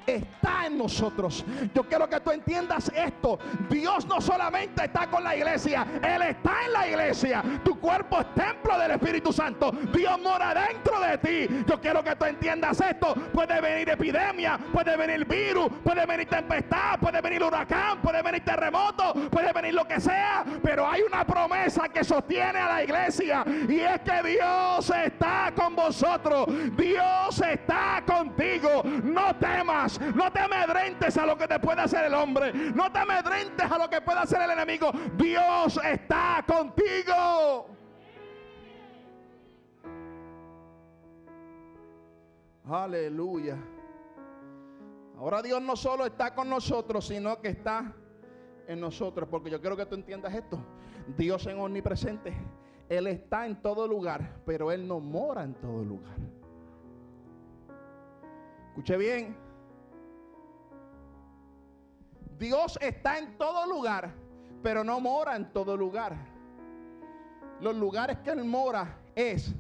está 0.06 0.68
en 0.68 0.78
nosotros. 0.78 1.46
Yo 1.74 1.84
quiero 1.84 2.08
que 2.10 2.20
tú 2.20 2.32
entiendas 2.32 2.92
esto. 2.96 3.40
Dios 3.70 4.06
no 4.08 4.22
solamente 4.22 4.86
está 4.86 5.08
con 5.08 5.24
la 5.24 5.36
iglesia, 5.36 5.86
Él 6.02 6.22
está 6.22 6.66
en 6.66 6.74
la 6.74 6.88
iglesia. 6.88 7.44
Tu 7.64 7.80
cuerpo 7.80 8.20
es 8.20 8.34
templo 8.34 8.78
del 8.78 8.92
Espíritu 8.92 9.32
Santo. 9.32 9.72
Dios 9.94 10.20
mora 10.22 10.54
dentro 10.54 11.00
de 11.00 11.18
ti. 11.18 11.64
Yo 11.68 11.80
quiero 11.80 12.04
que 12.04 12.16
tú 12.16 12.26
entiendas 12.26 12.80
esto. 12.82 13.14
Puede 13.34 13.60
venir 13.62 13.90
epidemia, 13.90 14.60
puede 14.72 14.96
venir 14.96 15.26
virus, 15.26 15.68
puede 15.84 16.06
venir 16.06 16.28
tempestad, 16.28 17.00
puede 17.00 17.22
venir 17.22 17.44
huracán, 17.44 18.02
puede 18.02 18.22
venir 18.22 18.44
terremoto, 18.44 19.14
puede 19.30 19.52
venir 19.54 19.74
lo 19.74 19.86
que 19.86 20.00
sea. 20.00 20.44
Pero 20.62 20.88
hay 20.88 21.02
una 21.02 21.26
promesa 21.26 21.90
que 21.90 22.04
sostiene 22.04 22.60
a 22.60 22.68
la 22.68 22.84
iglesia 22.84 23.44
y 23.68 23.80
es 23.80 24.00
que 24.02 24.30
Dios 24.30 24.90
está 24.90 25.52
con 25.56 25.76
vosotros. 25.76 26.48
Dios 26.76 27.42
está 27.42 28.04
contigo. 28.06 28.84
No 29.04 29.36
temas 29.36 29.83
no 30.16 30.32
te 30.32 30.40
amedrentes 30.40 31.18
a 31.18 31.26
lo 31.26 31.38
que 31.38 31.48
te 31.48 31.60
puede 31.60 31.82
hacer 31.82 32.06
el 32.06 32.14
hombre. 32.14 32.54
No 32.54 32.92
te 32.92 33.00
amedrentes 33.00 33.72
a 33.72 33.78
lo 33.78 33.90
que 33.90 34.02
puede 34.02 34.20
hacer 34.20 34.42
el 34.42 34.52
enemigo. 34.52 34.92
Dios 35.18 35.80
está 35.84 36.44
contigo. 36.48 37.68
Aleluya. 42.66 43.58
Ahora 45.18 45.42
Dios 45.42 45.62
no 45.62 45.76
solo 45.76 46.06
está 46.06 46.34
con 46.34 46.50
nosotros, 46.50 47.08
sino 47.08 47.40
que 47.42 47.50
está 47.50 47.94
en 48.68 48.80
nosotros. 48.80 49.28
Porque 49.30 49.50
yo 49.50 49.60
quiero 49.60 49.76
que 49.78 49.86
tú 49.86 49.96
entiendas 49.96 50.34
esto. 50.34 50.60
Dios 51.18 51.46
es 51.46 51.56
omnipresente. 51.56 52.34
Él 52.90 53.08
está 53.08 53.46
en 53.46 53.62
todo 53.62 53.88
lugar, 53.88 54.42
pero 54.46 54.72
Él 54.72 54.88
no 54.88 55.00
mora 55.00 55.44
en 55.44 55.54
todo 55.56 55.84
lugar. 55.84 56.18
Escuche 58.70 58.98
bien. 58.98 59.43
Dios 62.44 62.78
está 62.82 63.20
en 63.20 63.38
todo 63.38 63.66
lugar, 63.66 64.12
pero 64.62 64.84
no 64.84 65.00
mora 65.00 65.38
en 65.38 65.54
todo 65.54 65.78
lugar. 65.78 66.14
Los 67.62 67.74
lugares 67.74 68.18
que 68.18 68.32
Él 68.32 68.44
mora 68.44 68.98
es 69.16 69.56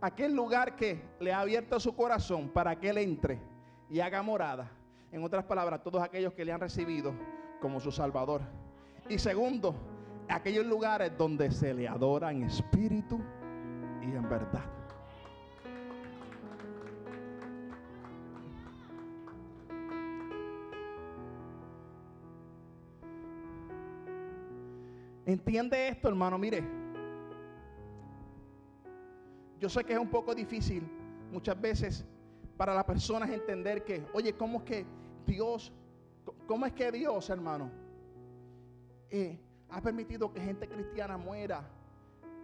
aquel 0.00 0.34
lugar 0.34 0.74
que 0.74 1.00
le 1.20 1.32
ha 1.32 1.38
abierto 1.38 1.78
su 1.78 1.94
corazón 1.94 2.48
para 2.48 2.74
que 2.74 2.90
Él 2.90 2.98
entre 2.98 3.38
y 3.88 4.00
haga 4.00 4.20
morada. 4.20 4.68
En 5.12 5.22
otras 5.22 5.44
palabras, 5.44 5.80
todos 5.84 6.02
aquellos 6.02 6.32
que 6.32 6.44
le 6.44 6.50
han 6.50 6.58
recibido 6.58 7.14
como 7.60 7.78
su 7.78 7.92
Salvador. 7.92 8.42
Y 9.08 9.16
segundo, 9.18 9.76
aquellos 10.28 10.66
lugares 10.66 11.16
donde 11.16 11.52
se 11.52 11.72
le 11.72 11.86
adora 11.86 12.32
en 12.32 12.42
espíritu 12.42 13.20
y 14.02 14.06
en 14.06 14.28
verdad. 14.28 14.77
Entiende 25.28 25.88
esto, 25.88 26.08
hermano. 26.08 26.38
Mire, 26.38 26.64
yo 29.60 29.68
sé 29.68 29.84
que 29.84 29.92
es 29.92 29.98
un 29.98 30.08
poco 30.08 30.34
difícil 30.34 30.82
muchas 31.30 31.60
veces 31.60 32.06
para 32.56 32.74
las 32.74 32.84
personas 32.84 33.28
entender 33.28 33.84
que, 33.84 34.06
oye, 34.14 34.32
¿cómo 34.32 34.60
es 34.60 34.64
que 34.64 34.86
Dios, 35.26 35.70
cómo 36.46 36.64
es 36.64 36.72
que 36.72 36.90
Dios, 36.90 37.28
hermano, 37.28 37.70
eh, 39.10 39.38
ha 39.68 39.82
permitido 39.82 40.32
que 40.32 40.40
gente 40.40 40.66
cristiana 40.66 41.18
muera 41.18 41.62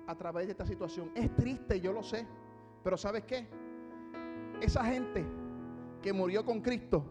a 0.07 0.15
través 0.15 0.45
de 0.47 0.53
esta 0.53 0.67
situación? 0.67 1.11
Es 1.15 1.35
triste, 1.35 1.81
yo 1.81 1.91
lo 1.91 2.03
sé, 2.03 2.27
pero 2.83 2.99
¿sabes 2.99 3.25
qué? 3.25 3.47
Esa 4.61 4.85
gente 4.85 5.25
que 6.03 6.13
murió 6.13 6.45
con 6.45 6.61
Cristo 6.61 7.03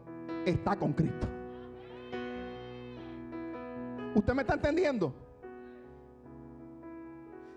está 0.45 0.75
con 0.75 0.93
Cristo. 0.93 1.27
¿Usted 4.13 4.33
me 4.35 4.43
está 4.43 4.53
entendiendo? 4.53 5.22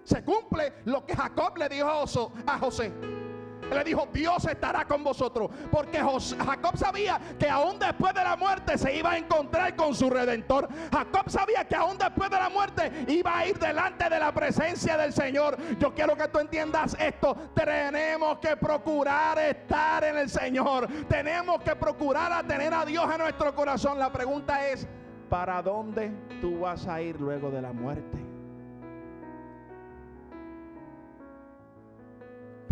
Se 0.07 0.23
cumple 0.23 0.73
lo 0.85 1.05
que 1.05 1.17
Jacob 1.17 1.57
le 1.59 1.69
dijo 1.69 1.89
a 2.47 2.59
José. 2.59 2.93
Le 3.71 3.83
dijo, 3.83 4.07
Dios 4.13 4.45
estará 4.45 4.85
con 4.85 5.03
vosotros. 5.03 5.51
Porque 5.73 5.99
Jacob 5.99 6.77
sabía 6.77 7.21
que 7.37 7.49
aún 7.49 7.81
después 7.81 8.15
de 8.15 8.23
la 8.23 8.37
muerte 8.37 8.79
se 8.79 8.97
iba 8.97 9.13
a 9.13 9.19
encontrar 9.19 9.75
con 9.75 9.93
su 9.93 10.09
redentor. 10.09 10.69
Jacob 10.93 11.29
sabía 11.29 11.65
que 11.65 11.75
aún 11.75 11.99
después 11.99 12.31
de 12.31 12.37
la 12.37 12.49
muerte 12.49 12.93
iba 13.09 13.37
a 13.37 13.47
ir 13.47 13.59
delante 13.59 14.09
de 14.09 14.21
la 14.21 14.33
presencia 14.33 14.97
del 14.97 15.13
Señor. 15.13 15.57
Yo 15.81 15.93
quiero 15.93 16.17
que 16.17 16.29
tú 16.29 16.39
entiendas 16.39 16.97
esto. 17.01 17.37
Tenemos 17.55 18.39
que 18.39 18.57
procurar 18.57 19.39
estar 19.41 20.05
en 20.05 20.19
el 20.19 20.31
Señor. 20.31 20.87
Tenemos 21.09 21.61
que 21.63 21.75
procurar 21.75 22.33
a 22.33 22.45
tener 22.45 22.73
a 22.73 22.85
Dios 22.85 23.11
en 23.11 23.19
nuestro 23.19 23.53
corazón. 23.55 23.99
La 23.99 24.13
pregunta 24.13 24.69
es, 24.69 24.87
¿Para 25.29 25.61
dónde 25.61 26.13
tú 26.41 26.61
vas 26.61 26.87
a 26.87 27.03
ir 27.03 27.21
luego 27.21 27.51
de 27.51 27.61
la 27.61 27.73
muerte? 27.73 28.26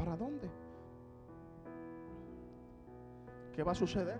¿Para 0.04 0.18
dónde? 0.18 0.50
¿Qué 3.54 3.62
va 3.62 3.72
a 3.72 3.74
suceder? 3.74 4.18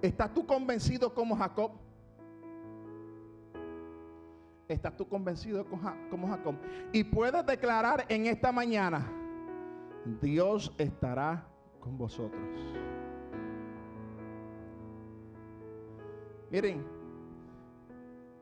¿Estás 0.00 0.32
tú 0.32 0.46
convencido 0.46 1.12
como 1.12 1.36
Jacob? 1.36 1.72
¿Estás 4.66 4.96
tú 4.96 5.06
convencido 5.06 5.66
como 6.08 6.28
Jacob? 6.28 6.54
Y 6.90 7.04
puedes 7.04 7.44
declarar 7.44 8.06
en 8.08 8.24
esta 8.26 8.50
mañana, 8.50 9.06
Dios 10.22 10.74
estará 10.78 11.46
con 11.80 11.98
vosotros. 11.98 12.48
Miren, 16.50 16.97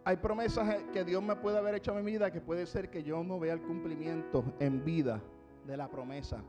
hay 0.06 0.18
promesas 0.18 0.84
que 0.92 1.04
Dios 1.04 1.20
me 1.20 1.34
puede 1.34 1.58
haber 1.58 1.74
hecho 1.74 1.90
en 1.90 2.04
mi 2.04 2.12
vida 2.12 2.30
que 2.30 2.40
puede 2.40 2.64
ser 2.66 2.90
que 2.90 3.02
yo 3.02 3.24
no 3.24 3.40
vea 3.40 3.54
el 3.54 3.60
cumplimiento 3.60 4.44
en 4.60 4.84
vida 4.84 5.20
de 5.66 5.76
la 5.76 5.90
promesa. 5.90 6.44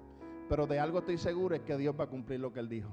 Pero 0.47 0.67
de 0.67 0.79
algo 0.79 0.99
estoy 0.99 1.17
seguro 1.17 1.55
es 1.55 1.61
que 1.61 1.75
Dios 1.75 1.95
va 1.99 2.03
a 2.03 2.07
cumplir 2.07 2.39
lo 2.39 2.53
que 2.53 2.59
Él 2.59 2.69
dijo. 2.69 2.89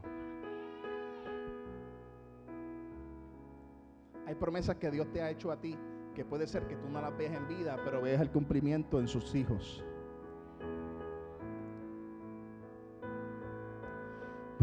Hay 4.27 4.35
promesas 4.37 4.77
que 4.77 4.91
Dios 4.91 5.13
te 5.13 5.21
ha 5.21 5.29
hecho 5.29 5.53
a 5.53 5.61
ti 5.61 5.77
que 6.15 6.25
puede 6.25 6.47
ser 6.47 6.67
que 6.67 6.77
tú 6.77 6.89
no 6.89 6.99
las 6.99 7.15
veas 7.15 7.35
en 7.35 7.47
vida, 7.47 7.77
pero 7.85 8.01
veas 8.01 8.23
el 8.23 8.31
cumplimiento 8.31 8.99
en 9.01 9.07
sus 9.07 9.35
hijos. 9.35 9.85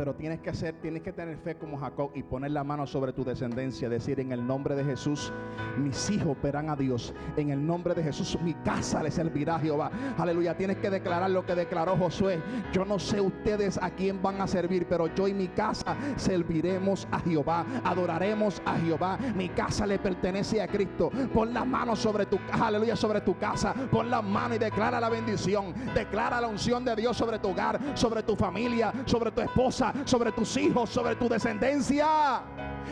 Pero 0.02 0.16
tienes 0.16 0.40
que 0.40 0.50
hacer, 0.50 0.74
tienes 0.82 1.04
que 1.04 1.14
tener 1.14 1.38
fe 1.38 1.54
como 1.54 1.78
Jacob 1.78 2.10
y 2.16 2.24
poner 2.24 2.50
la 2.50 2.64
mano 2.64 2.88
sobre 2.88 3.14
tu 3.14 3.24
descendencia, 3.24 3.88
decir 3.88 4.20
en 4.20 4.32
el 4.32 4.48
nombre 4.48 4.74
de 4.74 4.84
Jesús, 4.84 5.32
mis 5.78 6.10
hijos 6.10 6.36
verán 6.42 6.72
a 6.72 6.76
Dios. 6.76 7.14
En 7.38 7.52
el 7.52 7.64
nombre 7.64 7.94
de 7.94 8.02
Jesús, 8.02 8.36
mi 8.42 8.56
casa 8.56 9.04
le 9.04 9.12
servirá 9.12 9.58
a 9.58 9.60
Jehová. 9.60 9.92
Aleluya, 10.18 10.58
tienes 10.58 10.78
que 10.78 10.90
declarar 10.90 11.30
lo 11.30 11.46
que 11.46 11.54
declaró 11.54 11.96
Josué. 11.98 12.42
Yo 12.74 12.84
no 12.84 12.98
sé 12.98 13.22
ustedes 13.22 13.78
a 13.78 13.92
quién 13.92 14.24
van 14.24 14.42
a 14.42 14.48
servir, 14.48 14.88
pero 14.90 15.06
yo 15.14 15.28
y 15.28 15.36
mi 15.36 15.50
casa 15.50 15.96
serviremos 16.16 17.08
a 17.12 17.20
Jehová, 17.20 17.64
adoraremos 17.84 18.60
a 18.66 18.80
Jehová. 18.80 19.20
Mi 19.36 19.50
casa 19.50 19.86
le 19.86 20.00
pertenece 20.00 20.64
a 20.64 20.68
Cristo. 20.68 21.12
Pon 21.32 21.54
la 21.54 21.64
mano 21.64 21.96
sobre 21.96 22.26
tu, 22.26 22.40
aleluya, 22.52 22.96
sobre 22.96 23.22
tu 23.22 23.38
casa. 23.38 23.76
Pon 23.92 24.10
la 24.10 24.24
mano 24.24 24.56
y 24.56 24.58
declara 24.58 25.00
la 25.00 25.10
bendición. 25.10 25.76
Declara 25.94 26.42
la 26.42 26.48
unción 26.48 26.84
de 26.84 26.96
Dios 26.96 27.16
sobre 27.16 27.38
tu 27.38 27.50
hogar, 27.50 27.80
sobre 27.94 28.24
tu 28.24 28.36
familia, 28.36 28.92
sobre 29.06 29.30
tu 29.30 29.42
esposa 29.42 29.91
sobre 30.06 30.32
tus 30.32 30.56
hijos, 30.58 30.90
sobre 30.90 31.16
tu 31.16 31.28
descendencia. 31.28 32.42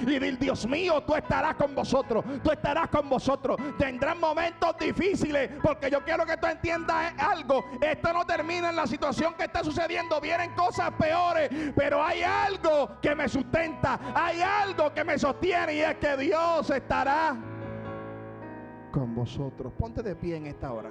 Y 0.02 0.06
dile, 0.06 0.32
Dios 0.34 0.68
mío, 0.68 1.02
tú 1.06 1.16
estarás 1.16 1.56
con 1.56 1.74
vosotros, 1.76 2.24
tú 2.43 2.52
estarás 2.52 2.88
con 2.89 3.10
vosotros. 3.10 3.58
Tendrán 3.78 4.20
momentos 4.20 4.76
difíciles, 4.80 5.52
porque 5.62 5.89
yo 5.89 6.04
quiero 6.04 6.26
que 6.26 6.38
tú 6.38 6.47
entiendas 6.47 7.14
algo. 7.18 7.66
Esto 7.82 8.14
no 8.14 8.26
termina 8.26 8.70
en 8.70 8.76
la 8.76 8.88
situación 8.88 9.34
que 9.36 9.45
está 9.45 9.64
sucediendo, 9.64 10.22
vienen 10.22 10.54
cosas 10.54 10.91
peores, 10.91 11.50
pero 11.76 12.04
hay 12.04 12.22
algo 12.22 13.00
que 13.02 13.16
me 13.16 13.28
sustenta, 13.28 14.00
hay 14.14 14.41
algo 14.41 14.93
que 14.93 15.04
me 15.04 15.18
sostiene 15.18 15.76
y 15.76 15.80
es 15.82 15.95
que 15.95 16.18
Dios 16.18 16.70
estará 16.70 17.36
con 18.91 19.16
vosotros. 19.16 19.74
Ponte 19.78 20.02
de 20.02 20.16
pie 20.16 20.38
en 20.38 20.47
esta 20.47 20.72
hora. 20.72 20.89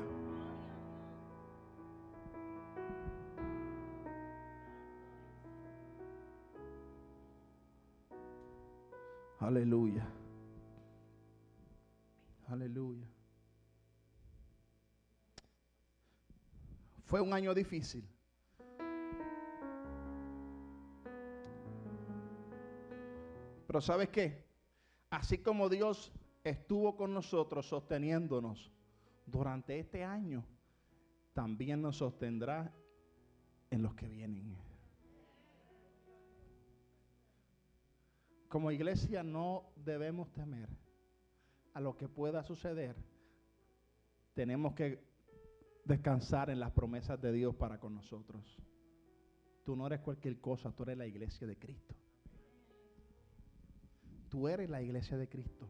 Aleluya. 9.40 10.06
Aleluya. 12.48 13.06
Fue 17.04 17.20
un 17.20 17.32
año 17.32 17.54
difícil. 17.54 18.06
Pero 23.66 23.80
¿sabes 23.80 24.08
qué? 24.08 24.44
Así 25.10 25.38
como 25.38 25.68
Dios 25.68 26.12
estuvo 26.42 26.96
con 26.96 27.14
nosotros 27.14 27.66
sosteniéndonos 27.66 28.72
durante 29.26 29.78
este 29.78 30.04
año, 30.04 30.44
también 31.32 31.80
nos 31.80 31.96
sostendrá 31.96 32.72
en 33.70 33.82
los 33.82 33.94
que 33.94 34.08
vienen. 34.08 34.67
Como 38.48 38.70
iglesia 38.70 39.22
no 39.22 39.70
debemos 39.76 40.32
temer 40.32 40.68
a 41.74 41.80
lo 41.80 41.96
que 41.96 42.08
pueda 42.08 42.42
suceder. 42.42 42.96
Tenemos 44.34 44.74
que 44.74 45.06
descansar 45.84 46.50
en 46.50 46.60
las 46.60 46.72
promesas 46.72 47.20
de 47.20 47.32
Dios 47.32 47.54
para 47.54 47.78
con 47.78 47.94
nosotros. 47.94 48.58
Tú 49.64 49.76
no 49.76 49.86
eres 49.86 50.00
cualquier 50.00 50.40
cosa, 50.40 50.72
tú 50.72 50.84
eres 50.84 50.96
la 50.96 51.06
iglesia 51.06 51.46
de 51.46 51.58
Cristo. 51.58 51.94
Tú 54.30 54.48
eres 54.48 54.70
la 54.70 54.82
iglesia 54.82 55.16
de 55.18 55.28
Cristo. 55.28 55.68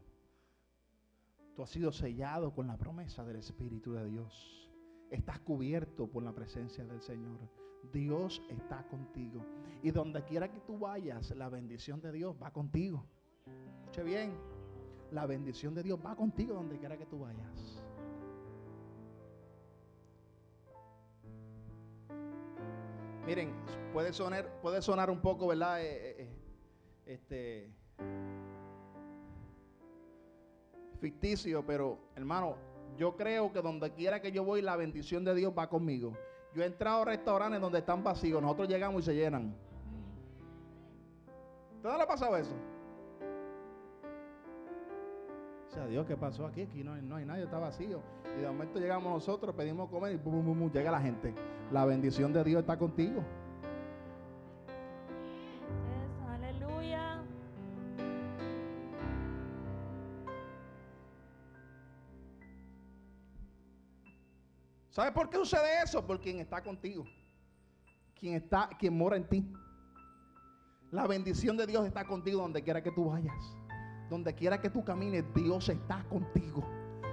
Tú 1.55 1.63
has 1.63 1.71
sido 1.71 1.91
sellado 1.91 2.55
con 2.55 2.69
la 2.69 2.77
promesa 2.77 3.25
del 3.25 3.37
Espíritu 3.37 3.93
de 3.93 4.07
Dios. 4.07 4.71
Estás 5.11 5.41
cubierto 5.41 6.07
por 6.07 6.23
la 6.23 6.33
presencia 6.33 6.85
del 6.85 7.01
Señor. 7.01 7.41
Dios 7.93 8.43
está 8.49 8.87
contigo. 8.89 9.45
Y 9.83 9.91
donde 9.91 10.25
quiera 10.25 10.51
que 10.51 10.61
tú 10.61 10.79
vayas, 10.79 11.31
la 11.37 11.49
bendición 11.49 12.01
de 12.01 12.13
Dios 12.13 12.37
va 12.43 12.51
contigo. 12.51 13.05
Escuche 13.81 14.03
bien, 14.03 14.33
la 15.11 15.27
bendición 15.27 15.75
de 15.75 15.83
Dios 15.83 15.99
va 16.05 16.15
contigo 16.17 16.55
donde 16.55 16.79
quiera 16.79 16.97
que 16.97 17.07
tú 17.07 17.21
vayas. 17.21 17.83
Miren, 23.27 23.53
puede 23.93 24.13
sonar, 24.13 24.49
puede 24.63 24.81
sonar 24.81 25.11
un 25.11 25.21
poco, 25.21 25.49
¿verdad? 25.49 25.83
Eh, 25.83 25.87
eh, 25.87 26.17
eh, 26.19 26.37
este 27.07 27.71
ficticio, 30.99 31.65
pero 31.65 31.99
hermano, 32.17 32.57
yo 32.97 33.17
creo 33.17 33.53
que 33.53 33.61
donde 33.61 33.93
quiera 33.93 34.21
que 34.21 34.33
yo 34.33 34.45
voy, 34.45 34.63
la 34.63 34.77
bendición 34.77 35.25
de 35.25 35.35
Dios 35.35 35.53
va 35.57 35.69
conmigo. 35.69 36.15
Yo 36.55 36.63
he 36.63 36.67
entrado 36.67 37.03
a 37.03 37.05
restaurantes 37.05 37.61
donde 37.61 37.79
están 37.79 38.03
vacíos, 38.03 38.41
nosotros 38.41 38.69
llegamos 38.69 39.03
y 39.03 39.07
se 39.07 39.15
llenan. 39.15 39.55
¿Todo 41.83 41.97
le 41.97 42.03
ha 42.03 42.07
pasado 42.07 42.37
eso? 42.37 42.55
O 45.69 45.71
sea, 45.71 45.87
Dios, 45.87 46.07
¿qué 46.07 46.17
pasó 46.17 46.47
aquí? 46.47 46.63
Aquí 46.63 46.83
no 46.83 46.95
hay, 46.95 47.03
no 47.03 47.19
nadie, 47.21 47.45
está 47.45 47.59
vacío. 47.59 48.01
Y 48.37 48.41
de 48.41 48.47
momento 48.47 48.79
llegamos 48.79 49.13
nosotros, 49.13 49.55
pedimos 49.55 49.91
comer 49.91 50.15
y 50.15 50.71
llega 50.71 50.91
la 50.91 51.01
gente. 51.01 51.35
La 51.71 51.85
bendición 51.85 52.33
de 52.33 52.43
Dios 52.43 52.61
está 52.61 52.79
contigo. 52.79 53.23
¿Sabes 64.99 65.13
por 65.13 65.31
qué 65.31 65.37
sucede 65.37 65.81
eso? 65.85 66.05
Por 66.05 66.21
quien 66.21 66.41
está 66.41 66.61
contigo. 66.61 67.05
Quien 68.19 68.35
está, 68.35 68.69
quien 68.81 68.99
mora 68.99 69.17
en 69.17 69.29
ti. 69.29 69.49
La 70.91 71.07
bendición 71.07 71.57
de 71.57 71.69
Dios 71.69 71.87
está 71.87 72.05
contigo 72.05 72.43
donde 72.43 72.65
quiera 72.65 72.83
que 72.83 72.91
tú 72.91 73.05
vayas. 73.05 73.33
Donde 74.11 74.35
quiera 74.35 74.61
que 74.61 74.71
tú 74.71 74.85
camines, 74.85 75.25
Dios 75.37 75.69
está 75.69 76.03
contigo. 76.09 76.69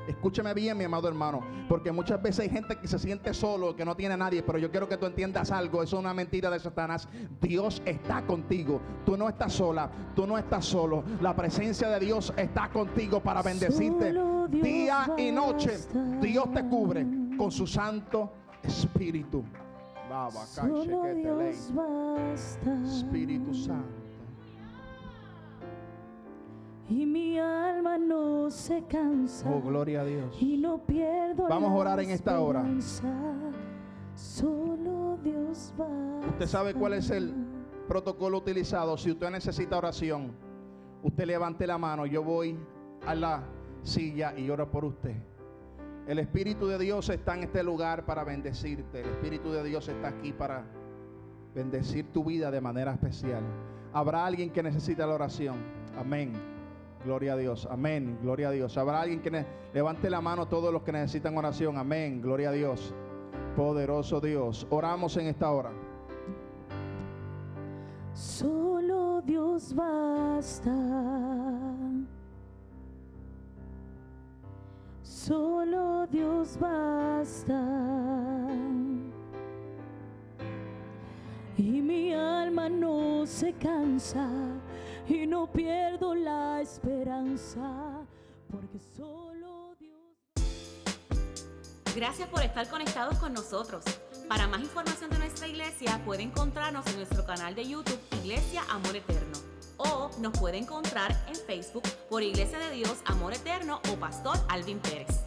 Escúchame 0.08 0.56
bien, 0.56 0.76
mi 0.76 0.84
amado 0.84 1.08
hermano, 1.08 1.42
porque 1.70 1.92
muchas 1.92 2.20
veces 2.24 2.40
hay 2.40 2.50
gente 2.50 2.76
que 2.76 2.88
se 2.88 2.98
siente 2.98 3.36
solo, 3.36 3.76
que 3.76 3.86
no 3.86 3.96
tiene 3.96 4.16
a 4.16 4.18
nadie, 4.18 4.42
pero 4.42 4.58
yo 4.58 4.72
quiero 4.72 4.90
que 4.90 4.98
tú 4.98 5.06
entiendas 5.06 5.52
algo, 5.52 5.84
eso 5.84 5.98
es 5.98 6.00
una 6.00 6.14
mentira 6.14 6.50
de 6.50 6.60
Satanás. 6.60 7.08
Dios 7.40 7.84
está 7.86 8.26
contigo, 8.26 8.82
tú 9.06 9.16
no 9.16 9.30
estás 9.30 9.54
sola, 9.54 9.92
tú 10.16 10.26
no 10.26 10.40
estás 10.40 10.66
solo. 10.66 11.04
La 11.22 11.36
presencia 11.36 11.88
de 11.90 12.00
Dios 12.00 12.34
está 12.36 12.70
contigo 12.70 13.22
para 13.22 13.44
bendecirte 13.44 14.12
día 14.50 15.08
y 15.18 15.32
noche. 15.32 15.78
Dios 16.20 16.52
te 16.52 16.68
cubre 16.68 17.25
con 17.38 17.52
su 17.52 17.68
Santo 17.68 18.32
Espíritu. 18.64 19.44
Espíritu 22.84 23.54
Santo. 23.54 24.06
Y 26.88 27.06
mi 27.06 27.40
alma 27.40 27.98
no 27.98 28.52
se 28.52 28.84
cansa. 28.84 29.50
Oh, 29.50 29.60
gloria 29.62 30.02
a 30.02 30.06
Dios. 30.06 30.38
Y 30.40 30.58
no 30.58 30.78
pierdo 30.78 31.48
Vamos 31.48 31.72
a 31.72 31.74
orar 31.74 32.00
en 32.00 32.12
esta 32.12 32.40
hora. 32.40 32.64
Solo 34.14 35.18
Dios 35.24 35.74
va. 35.80 35.88
Usted 36.30 36.46
sabe 36.46 36.74
cuál 36.76 36.94
es 36.94 37.10
el 37.10 37.34
protocolo 37.88 38.38
utilizado. 38.38 38.98
Si 38.98 39.12
usted 39.12 39.32
necesita 39.32 39.78
oración, 39.78 40.32
usted 41.02 41.26
levante 41.26 41.66
la 41.66 41.78
mano. 41.80 42.06
Yo 42.06 42.24
voy 42.24 42.56
a 43.06 43.16
la 43.16 43.44
silla 43.82 44.38
y 44.38 44.50
oro 44.50 44.70
por 44.70 44.86
usted. 44.86 45.16
El 46.08 46.20
Espíritu 46.20 46.68
de 46.68 46.78
Dios 46.78 47.10
está 47.10 47.34
en 47.36 47.44
este 47.44 47.64
lugar 47.64 48.06
para 48.06 48.24
bendecirte. 48.24 49.02
El 49.02 49.10
Espíritu 49.10 49.52
de 49.52 49.64
Dios 49.64 49.88
está 49.88 50.10
aquí 50.10 50.32
para 50.34 50.64
bendecir 51.56 52.12
tu 52.12 52.24
vida 52.24 52.52
de 52.52 52.62
manera 52.62 52.92
especial. 52.92 53.42
Habrá 53.92 54.26
alguien 54.26 54.52
que 54.52 54.62
necesita 54.62 55.08
la 55.08 55.16
oración. 55.16 55.56
Amén. 55.98 56.34
Gloria 57.04 57.34
a 57.34 57.38
Dios. 57.38 57.68
Amén. 57.72 58.20
Gloria 58.22 58.50
a 58.50 58.52
Dios. 58.52 58.78
Habrá 58.78 59.02
alguien 59.02 59.22
que 59.22 59.46
levante 59.74 60.10
la 60.10 60.22
mano 60.22 60.48
todos 60.48 60.72
los 60.72 60.84
que 60.84 60.92
necesitan 60.92 61.36
oración. 61.38 61.78
Amén. 61.78 62.22
Gloria 62.22 62.50
a 62.50 62.52
Dios. 62.52 62.94
Poderoso 63.56 64.22
Dios. 64.22 64.68
Oramos 64.70 65.18
en 65.18 65.28
esta 65.28 65.50
hora. 65.50 65.72
Solo 68.14 69.22
Dios 69.22 69.74
basta. 69.74 70.72
Solo 75.26 76.06
Dios 76.06 76.56
basta. 76.60 77.60
Y 81.58 81.82
mi 81.82 82.14
alma 82.14 82.70
no 82.70 83.26
se 83.26 83.54
cansa 83.54 84.30
y 85.08 85.26
no 85.26 85.52
pierdo 85.52 86.14
la 86.14 86.62
esperanza 86.62 88.06
porque 88.52 88.78
solo 88.96 89.76
Dios 89.80 89.98
Gracias 91.96 92.30
por 92.30 92.44
estar 92.44 92.70
conectados 92.70 93.18
con 93.18 93.34
nosotros. 93.34 93.84
Para 94.30 94.48
más 94.48 94.62
información 94.62 95.10
de 95.10 95.18
nuestra 95.18 95.48
iglesia 95.48 96.00
puede 96.06 96.22
encontrarnos 96.22 96.86
en 96.86 96.98
nuestro 96.98 97.26
canal 97.26 97.56
de 97.56 97.68
YouTube 97.68 98.00
Iglesia 98.22 98.62
Amor 98.70 98.96
Eterno 98.96 99.45
o 99.78 100.10
nos 100.20 100.38
puede 100.38 100.58
encontrar 100.58 101.16
en 101.28 101.36
Facebook 101.36 101.84
por 102.10 102.24
Iglesia 102.24 102.60
de 102.60 102.72
Dios 102.72 102.98
Amor 103.06 103.34
Eterno 103.34 103.82
o 103.92 103.96
Pastor 103.96 104.38
Alvin 104.50 104.80
Pérez. 104.80 105.25